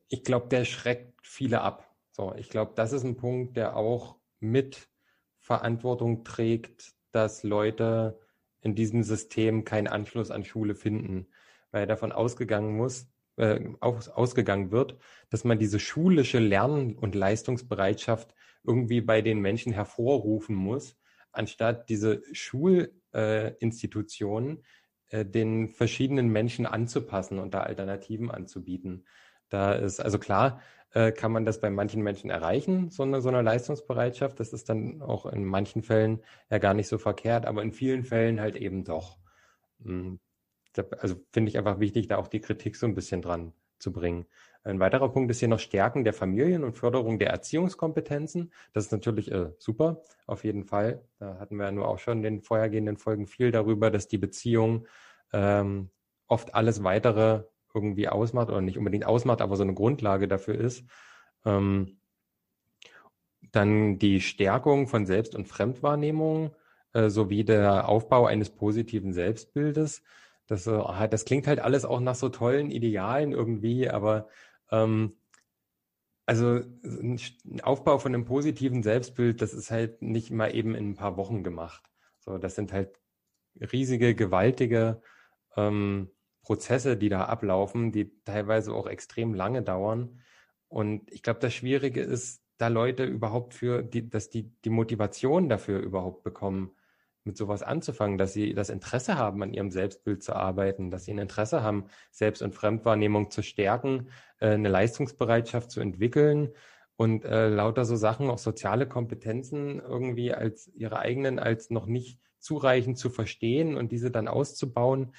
[0.08, 1.89] ich glaube, der schreckt viele ab.
[2.20, 4.90] So, ich glaube, das ist ein Punkt, der auch mit
[5.38, 8.20] Verantwortung trägt, dass Leute
[8.60, 11.30] in diesem System keinen Anschluss an Schule finden,
[11.72, 14.98] weil davon ausgegangen muss, äh, aus, ausgegangen wird,
[15.30, 18.36] dass man diese schulische Lern- und Leistungsbereitschaft
[18.66, 20.98] irgendwie bei den Menschen hervorrufen muss,
[21.32, 24.66] anstatt diese Schulinstitutionen
[25.10, 29.06] äh, äh, den verschiedenen Menschen anzupassen und da Alternativen anzubieten.
[29.48, 30.62] Da ist also klar,
[30.94, 34.40] äh, kann man das bei manchen Menschen erreichen, so eine, so eine Leistungsbereitschaft.
[34.40, 38.04] Das ist dann auch in manchen Fällen ja gar nicht so verkehrt, aber in vielen
[38.04, 39.18] Fällen halt eben doch.
[39.84, 40.20] Hm,
[41.00, 44.26] also finde ich einfach wichtig, da auch die Kritik so ein bisschen dran zu bringen.
[44.64, 48.52] Ein weiterer Punkt ist hier noch Stärken der Familien und Förderung der Erziehungskompetenzen.
[48.74, 51.02] Das ist natürlich äh, super, auf jeden Fall.
[51.18, 54.18] Da hatten wir ja nur auch schon in den vorhergehenden Folgen viel darüber, dass die
[54.18, 54.86] Beziehung
[55.32, 55.90] ähm,
[56.28, 57.44] oft alles weitere
[57.74, 60.86] irgendwie ausmacht oder nicht unbedingt ausmacht, aber so eine Grundlage dafür ist.
[61.46, 62.00] Ähm,
[63.52, 66.56] dann die Stärkung von Selbst- und Fremdwahrnehmung
[66.94, 70.04] äh, sowie der Aufbau eines positiven Selbstbildes.
[70.48, 74.28] Das, äh, das klingt halt alles auch nach so tollen Idealen irgendwie, aber
[74.72, 75.16] ähm,
[76.26, 77.20] also ein
[77.64, 81.44] Aufbau von einem positiven Selbstbild, das ist halt nicht mal eben in ein paar Wochen
[81.44, 81.90] gemacht.
[82.20, 83.00] So, das sind halt
[83.56, 85.02] riesige, gewaltige
[85.56, 90.20] ähm, Prozesse, die da ablaufen, die teilweise auch extrem lange dauern.
[90.68, 95.50] Und ich glaube, das Schwierige ist, da Leute überhaupt für, die, dass die die Motivation
[95.50, 96.72] dafür überhaupt bekommen,
[97.24, 101.14] mit sowas anzufangen, dass sie das Interesse haben, an ihrem Selbstbild zu arbeiten, dass sie
[101.14, 104.10] ein Interesse haben, Selbst- und Fremdwahrnehmung zu stärken,
[104.40, 106.50] äh, eine Leistungsbereitschaft zu entwickeln
[106.96, 112.20] und äh, lauter so Sachen, auch soziale Kompetenzen irgendwie als ihre eigenen als noch nicht
[112.40, 115.14] zureichend zu verstehen und diese dann auszubauen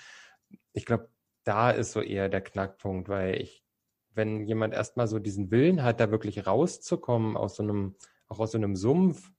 [0.72, 1.08] ich glaube,
[1.44, 3.64] da ist so eher der Knackpunkt, weil ich,
[4.12, 7.96] wenn jemand erstmal so diesen Willen hat, da wirklich rauszukommen aus so einem,
[8.28, 9.30] auch aus so einem Sumpf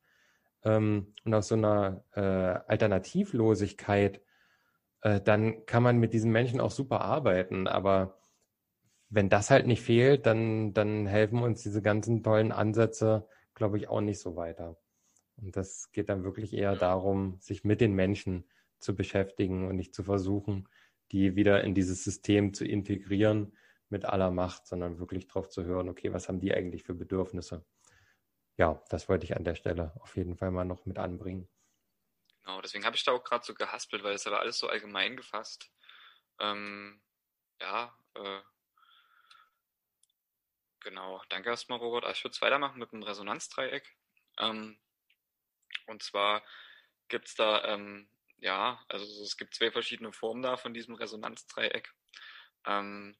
[0.63, 4.21] ähm, und aus so einer äh, Alternativlosigkeit,
[5.01, 7.67] äh, dann kann man mit diesen Menschen auch super arbeiten.
[7.67, 8.17] Aber
[9.09, 13.89] wenn das halt nicht fehlt, dann, dann helfen uns diese ganzen tollen Ansätze, glaube ich,
[13.89, 14.77] auch nicht so weiter.
[15.37, 18.45] Und das geht dann wirklich eher darum, sich mit den Menschen
[18.79, 20.67] zu beschäftigen und nicht zu versuchen,
[21.11, 23.57] die wieder in dieses System zu integrieren
[23.89, 27.65] mit aller Macht, sondern wirklich drauf zu hören, okay, was haben die eigentlich für Bedürfnisse?
[28.57, 31.49] Ja, das wollte ich an der Stelle auf jeden Fall mal noch mit anbringen.
[32.43, 35.17] genau, deswegen habe ich da auch gerade so gehaspelt, weil es aber alles so allgemein
[35.17, 35.71] gefasst.
[36.39, 37.01] Ähm,
[37.59, 38.41] ja, äh,
[40.79, 41.21] genau.
[41.29, 42.05] Danke erstmal, Robert.
[42.15, 43.95] Ich würde es weitermachen mit einem Resonanzdreieck.
[44.39, 44.77] Ähm,
[45.87, 46.43] und zwar
[47.07, 48.09] gibt es da, ähm,
[48.41, 51.93] ja, also es gibt zwei verschiedene Formen da von diesem Resonanzdreieck.
[52.65, 53.15] Ähm,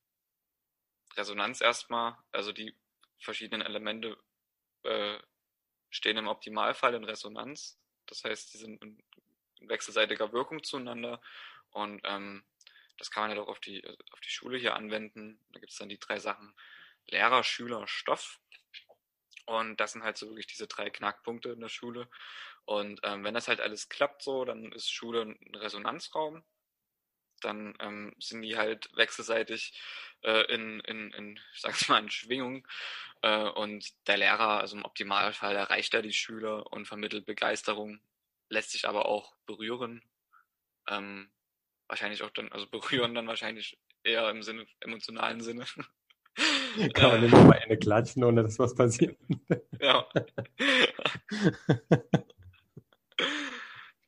[1.16, 2.76] Resonanz erstmal, also die
[3.20, 4.18] verschiedenen Elemente
[4.84, 5.20] äh,
[5.90, 7.80] stehen im Optimalfall in Resonanz.
[8.08, 9.02] Das heißt, sie sind in
[9.62, 11.22] wechselseitiger Wirkung zueinander
[11.70, 12.44] und ähm,
[12.98, 15.40] das kann man ja doch auf die, auf die Schule hier anwenden.
[15.54, 16.54] Da gibt es dann die drei Sachen
[17.08, 18.40] Lehrer, Schüler, Stoff.
[19.46, 22.08] Und das sind halt so wirklich diese drei Knackpunkte in der Schule.
[22.72, 26.42] Und ähm, wenn das halt alles klappt so, dann ist Schule ein Resonanzraum.
[27.42, 29.78] Dann ähm, sind die halt wechselseitig
[30.22, 32.66] äh, in, in, in, ich sag's mal, in Schwingung.
[33.24, 38.00] Äh, und der Lehrer, also im Optimalfall, erreicht er die Schüler und vermittelt Begeisterung,
[38.48, 40.02] lässt sich aber auch berühren.
[40.88, 41.30] Ähm,
[41.88, 45.66] wahrscheinlich auch dann, also berühren dann wahrscheinlich eher im Sinne, emotionalen Sinne.
[46.94, 49.18] Kann man nicht mal eine klatschen, ohne dass was passiert.
[49.82, 50.08] ja.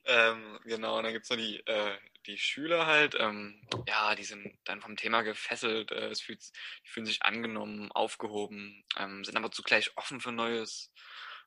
[0.06, 4.58] ähm, genau, und dann gibt's noch die, äh, die Schüler halt, ähm, ja, die sind
[4.66, 6.42] dann vom Thema gefesselt, äh, es fühlt,
[6.86, 10.92] die fühlen sich angenommen, aufgehoben, ähm, sind aber zugleich offen für Neues,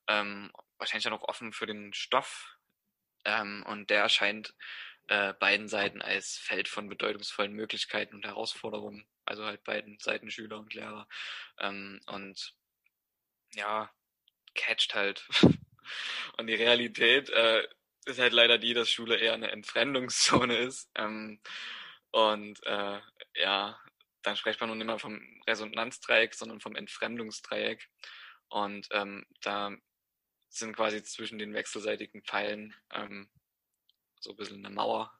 [0.09, 2.57] ähm, wahrscheinlich dann auch offen für den Stoff.
[3.24, 4.55] Ähm, und der erscheint
[5.09, 10.59] äh, beiden Seiten als Feld von bedeutungsvollen Möglichkeiten und Herausforderungen, also halt beiden Seiten Schüler
[10.59, 11.09] und Lehrer.
[11.59, 12.55] Ähm, und
[13.55, 13.91] ja,
[14.55, 15.27] catcht halt.
[16.39, 17.66] und die Realität äh,
[18.07, 20.91] ist halt leider die, dass Schule eher eine Entfremdungszone ist.
[20.95, 21.41] Ähm,
[22.11, 23.01] und äh,
[23.35, 23.78] ja,
[24.23, 27.89] dann spricht man nun immer vom Resonanzdreieck, sondern vom Entfremdungsdreieck.
[28.49, 29.73] Und ähm, da
[30.49, 33.28] sind quasi zwischen den wechselseitigen Pfeilen ähm,
[34.20, 35.12] so ein bisschen eine Mauer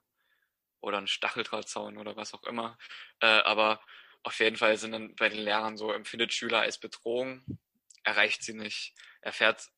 [0.81, 2.79] oder ein Stacheldrahtzaun oder was auch immer.
[3.21, 3.81] Äh, aber
[4.23, 7.45] auf jeden Fall sind dann bei den Lehrern so, empfindet Schüler als Bedrohung,
[8.03, 9.69] erreicht sie nicht, erfährt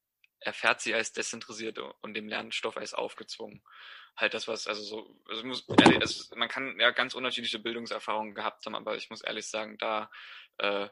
[0.40, 3.62] erfährt sie als desinteressiert und dem Lernstoff als aufgezwungen.
[4.16, 8.35] Halt das, was, also so, also muss, ehrlich, also man kann ja ganz unterschiedliche Bildungserfahrungen
[8.35, 10.10] gehabt haben, aber ich muss ehrlich sagen, da
[10.59, 10.89] äh,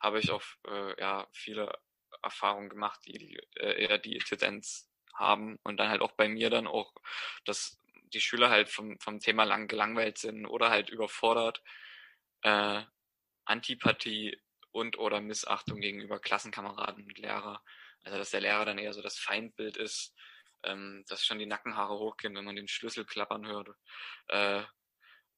[0.00, 1.72] habe ich auch äh, ja, viele
[2.22, 6.48] Erfahrungen gemacht, die, die äh, eher die Tendenz haben und dann halt auch bei mir
[6.50, 6.94] dann auch,
[7.44, 7.78] dass
[8.12, 11.62] die Schüler halt vom, vom Thema lang gelangweilt sind oder halt überfordert,
[12.42, 12.82] äh,
[13.44, 14.40] Antipathie
[14.72, 17.62] und oder Missachtung gegenüber Klassenkameraden und Lehrer
[18.04, 20.14] also dass der Lehrer dann eher so das Feindbild ist,
[20.62, 23.68] ähm, dass schon die Nackenhaare hochgehen, wenn man den Schlüssel klappern hört.
[24.28, 24.62] Äh,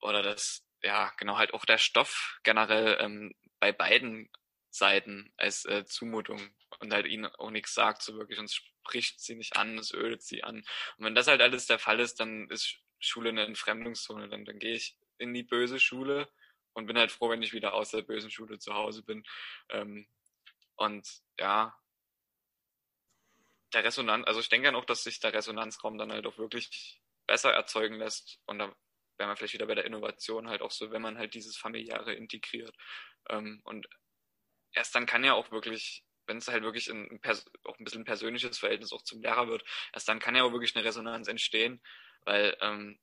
[0.01, 4.31] oder dass, ja, genau, halt auch der Stoff generell ähm, bei beiden
[4.71, 9.21] Seiten als äh, Zumutung und halt ihnen auch nichts sagt, so wirklich, und es spricht
[9.21, 10.65] sie nicht an, es ödet sie an.
[10.97, 14.59] Und wenn das halt alles der Fall ist, dann ist Schule eine Entfremdungszone, dann, dann
[14.59, 16.29] gehe ich in die böse Schule
[16.73, 19.25] und bin halt froh, wenn ich wieder aus der bösen Schule zu Hause bin.
[19.69, 20.07] Ähm,
[20.77, 21.07] und
[21.39, 21.77] ja,
[23.75, 27.01] der Resonanz, also ich denke ja noch, dass sich der Resonanzraum dann halt auch wirklich
[27.27, 28.41] besser erzeugen lässt.
[28.47, 28.75] Und da
[29.19, 32.15] wäre man vielleicht wieder bei der Innovation halt auch so, wenn man halt dieses familiäre
[32.15, 32.75] integriert.
[33.29, 33.87] Ähm, und
[34.73, 37.21] erst dann kann ja auch wirklich, wenn es halt wirklich ein,
[37.65, 40.53] auch ein bisschen ein persönliches Verhältnis auch zum Lehrer wird, erst dann kann ja auch
[40.53, 41.81] wirklich eine Resonanz entstehen,
[42.25, 42.99] weil ähm,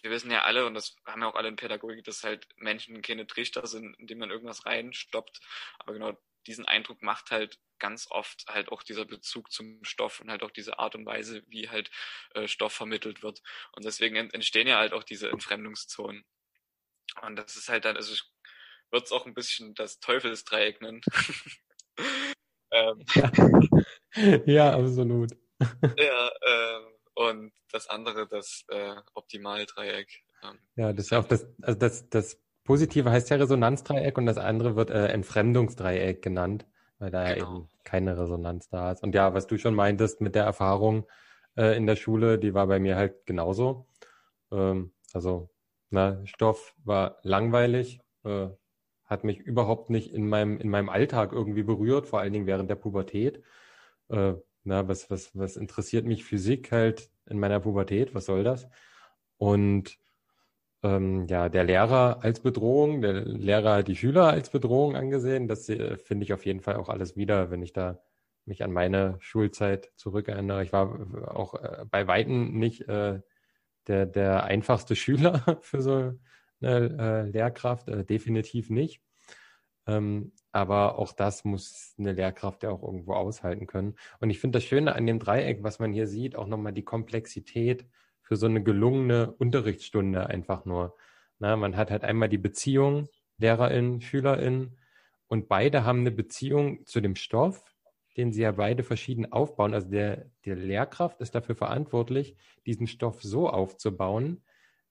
[0.00, 3.02] wir wissen ja alle, und das haben ja auch alle in Pädagogik, dass halt Menschen
[3.02, 5.40] keine Trichter sind, indem man irgendwas reinstoppt.
[5.78, 10.30] Aber genau diesen Eindruck macht halt ganz oft halt auch dieser Bezug zum Stoff und
[10.30, 11.90] halt auch diese Art und Weise, wie halt
[12.34, 13.42] äh, Stoff vermittelt wird.
[13.72, 16.24] Und deswegen entstehen ja halt auch diese Entfremdungszonen.
[17.22, 18.22] Und das ist halt dann, also ich
[18.90, 21.00] würde es auch ein bisschen das Teufelsdreieck nennen.
[22.70, 23.32] ähm, ja.
[24.46, 25.32] ja, absolut.
[25.96, 26.80] ja, äh,
[27.14, 30.22] und das andere, das äh, Optimaldreieck.
[30.42, 34.38] Ähm, ja, das ist auch das, also das, das Positive heißt ja Resonanzdreieck und das
[34.38, 36.66] andere wird äh, Entfremdungsdreieck genannt,
[36.98, 37.46] weil da genau.
[37.46, 39.02] ja eben keine Resonanz da ist.
[39.02, 41.06] Und ja, was du schon meintest mit der Erfahrung
[41.56, 43.86] äh, in der Schule, die war bei mir halt genauso.
[44.52, 45.50] Ähm, also,
[45.90, 48.48] na, Stoff war langweilig, äh,
[49.04, 52.70] hat mich überhaupt nicht in meinem, in meinem Alltag irgendwie berührt, vor allen Dingen während
[52.70, 53.42] der Pubertät.
[54.08, 54.34] Äh,
[54.64, 58.14] na, was, was, was interessiert mich Physik halt in meiner Pubertät?
[58.14, 58.68] Was soll das?
[59.36, 59.98] Und
[60.82, 65.48] ähm, ja, der Lehrer als Bedrohung, der Lehrer hat die Schüler als Bedrohung angesehen.
[65.48, 68.00] Das äh, finde ich auf jeden Fall auch alles wieder, wenn ich da
[68.44, 70.64] mich an meine Schulzeit zurückerinnere.
[70.64, 73.20] Ich war auch äh, bei Weitem nicht äh,
[73.86, 76.14] der, der einfachste Schüler für so
[76.60, 79.02] eine äh, Lehrkraft, äh, definitiv nicht.
[79.86, 83.96] Ähm, aber auch das muss eine Lehrkraft ja auch irgendwo aushalten können.
[84.20, 86.84] Und ich finde das Schöne an dem Dreieck, was man hier sieht, auch nochmal die
[86.84, 87.86] Komplexität
[88.32, 90.96] für so eine gelungene Unterrichtsstunde einfach nur.
[91.38, 94.78] Na, man hat halt einmal die Beziehung Lehrerin, Schülerin
[95.26, 97.74] und beide haben eine Beziehung zu dem Stoff,
[98.16, 99.74] den sie ja beide verschieden aufbauen.
[99.74, 104.42] Also der, der Lehrkraft ist dafür verantwortlich, diesen Stoff so aufzubauen,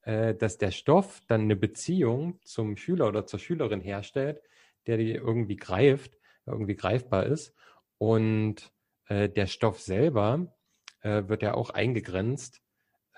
[0.03, 4.39] äh, dass der Stoff dann eine Beziehung zum Schüler oder zur Schülerin herstellt,
[4.85, 7.55] der die irgendwie greift, irgendwie greifbar ist.
[7.97, 8.71] Und
[9.07, 10.53] äh, der Stoff selber
[10.99, 12.60] äh, wird ja auch eingegrenzt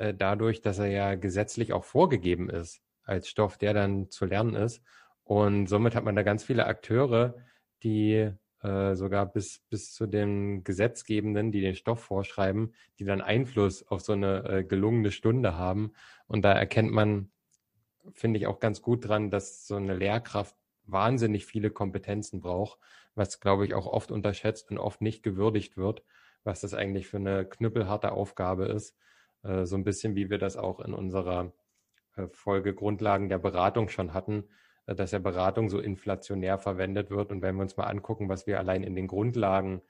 [0.03, 4.55] äh, dadurch, dass er ja gesetzlich auch vorgegeben ist als Stoff, der dann zu lernen
[4.55, 4.81] ist.
[5.23, 7.35] Und somit hat man da ganz viele Akteure,
[7.83, 8.31] die
[8.61, 14.01] äh, sogar bis, bis zu den Gesetzgebenden, die den Stoff vorschreiben, die dann Einfluss auf
[14.01, 15.93] so eine äh, gelungene Stunde haben.
[16.27, 17.31] Und da erkennt man,
[18.13, 20.55] finde ich, auch ganz gut dran, dass so eine Lehrkraft
[20.85, 22.79] wahnsinnig viele Kompetenzen braucht,
[23.15, 26.03] was, glaube ich, auch oft unterschätzt und oft nicht gewürdigt wird,
[26.43, 28.97] was das eigentlich für eine knüppelharte Aufgabe ist.
[29.43, 31.53] Äh, so ein bisschen wie wir das auch in unserer
[32.15, 34.45] äh, Folge Grundlagen der Beratung schon hatten,
[34.87, 37.31] äh, dass ja Beratung so inflationär verwendet wird.
[37.31, 39.81] Und wenn wir uns mal angucken, was wir allein in den Grundlagen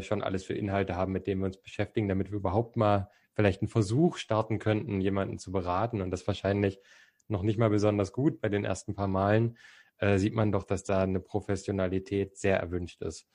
[0.00, 3.60] schon alles für Inhalte haben, mit denen wir uns beschäftigen, damit wir überhaupt mal vielleicht
[3.60, 6.80] einen Versuch starten könnten, jemanden zu beraten und das wahrscheinlich
[7.28, 9.58] noch nicht mal besonders gut bei den ersten paar Malen,
[9.98, 13.28] äh, sieht man doch, dass da eine Professionalität sehr erwünscht ist.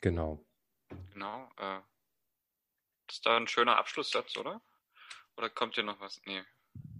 [0.00, 0.44] Genau.
[1.12, 1.48] Genau.
[1.58, 1.80] Äh,
[3.10, 4.60] ist da ein schöner Abschlusssatz, oder?
[5.36, 6.20] Oder kommt hier noch was?
[6.24, 6.42] Nee,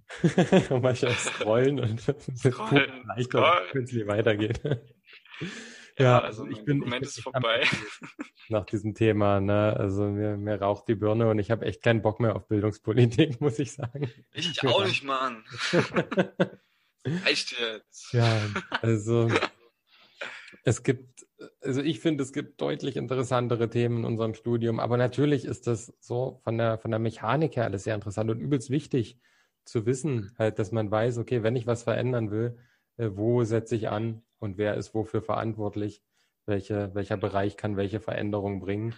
[0.70, 2.00] mal schnell scrollen und
[2.36, 3.34] scrollen, vielleicht
[3.74, 4.60] wenn es weitergeht.
[5.98, 7.66] Ja, ja, also ich bin, Moment ich bin ist vorbei.
[8.48, 9.74] Nach diesem Thema, ne?
[9.76, 13.40] Also mir, mir raucht die Birne und ich habe echt keinen Bock mehr auf Bildungspolitik,
[13.40, 14.10] muss ich sagen.
[14.32, 15.44] Ich auch nicht, Mann.
[17.04, 18.12] Reicht jetzt.
[18.12, 18.40] Ja,
[18.82, 19.28] also
[20.64, 21.15] es gibt,
[21.60, 25.92] also ich finde, es gibt deutlich interessantere Themen in unserem Studium, aber natürlich ist das
[26.00, 29.18] so von der, von der Mechanik her alles sehr interessant und übelst wichtig
[29.64, 32.58] zu wissen, halt, dass man weiß, okay, wenn ich was verändern will,
[32.96, 36.02] äh, wo setze ich an und wer ist wofür verantwortlich,
[36.46, 38.94] welche, welcher Bereich kann welche Veränderung bringen.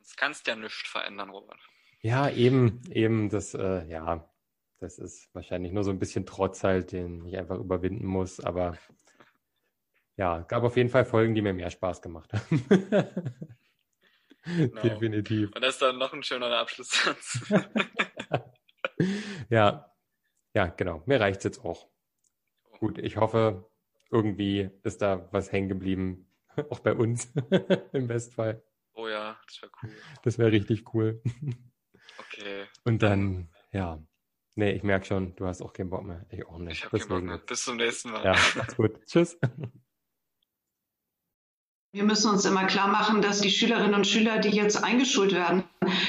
[0.00, 1.58] Das kannst ja nichts verändern, Robert.
[2.00, 4.28] Ja, eben, eben, das, äh, ja,
[4.80, 8.76] das ist wahrscheinlich nur so ein bisschen Trotz halt, den ich einfach überwinden muss, aber
[10.16, 12.64] ja, gab auf jeden Fall Folgen, die mir mehr Spaß gemacht haben.
[14.44, 14.82] genau.
[14.82, 15.52] Definitiv.
[15.54, 17.40] Und das ist dann noch ein schöner Abschlusssatz.
[19.48, 19.92] ja,
[20.54, 21.02] ja, genau.
[21.06, 21.88] Mir reicht es jetzt auch.
[22.78, 23.70] Gut, ich hoffe,
[24.10, 26.28] irgendwie ist da was hängen geblieben.
[26.70, 27.32] Auch bei uns
[27.92, 28.62] im Bestfall.
[28.94, 29.90] Oh ja, das wäre cool.
[30.22, 31.22] Das wäre richtig cool.
[32.18, 32.66] Okay.
[32.84, 34.02] Und dann, ja.
[34.54, 36.26] Nee, ich merke schon, du hast auch keinen Bock mehr.
[36.28, 36.76] Ich auch nicht.
[36.76, 37.38] Ich habe keinen Bock mehr.
[37.38, 38.22] Bis zum nächsten Mal.
[38.22, 38.36] Ja,
[38.76, 39.02] gut.
[39.06, 39.38] Tschüss.
[41.94, 45.62] Wir müssen uns immer klar machen, dass die Schülerinnen und Schüler, die jetzt eingeschult werden,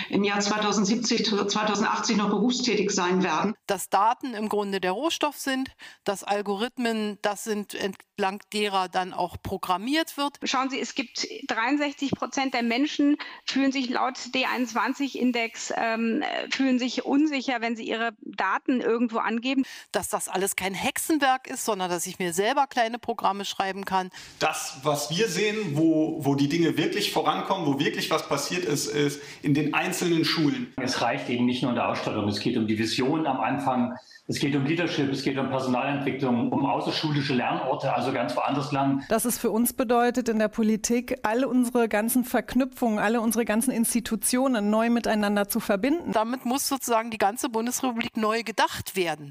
[0.09, 3.53] im Jahr 2070, 2080 noch berufstätig sein werden.
[3.67, 5.71] Dass Daten im Grunde der Rohstoff sind,
[6.05, 10.37] dass Algorithmen das sind, entlang derer dann auch programmiert wird.
[10.43, 17.03] Schauen Sie, es gibt 63 Prozent der Menschen fühlen sich laut D21-Index ähm, fühlen sich
[17.03, 19.65] unsicher, wenn sie ihre Daten irgendwo angeben.
[19.91, 24.11] Dass das alles kein Hexenwerk ist, sondern dass ich mir selber kleine Programme schreiben kann.
[24.39, 28.87] Das, was wir sehen, wo, wo die Dinge wirklich vorankommen, wo wirklich was passiert ist,
[28.87, 30.73] ist in den einzelnen Schulen.
[30.81, 33.93] Es reicht eben nicht nur in der Ausstattung, es geht um die Vision am Anfang,
[34.25, 39.03] es geht um Leadership, es geht um Personalentwicklung, um außerschulische Lernorte, also ganz woanders lernen.
[39.09, 43.71] Das es für uns bedeutet, in der Politik alle unsere ganzen Verknüpfungen, alle unsere ganzen
[43.71, 46.13] Institutionen neu miteinander zu verbinden.
[46.13, 49.21] Damit muss sozusagen die ganze Bundesrepublik neu gedacht werden.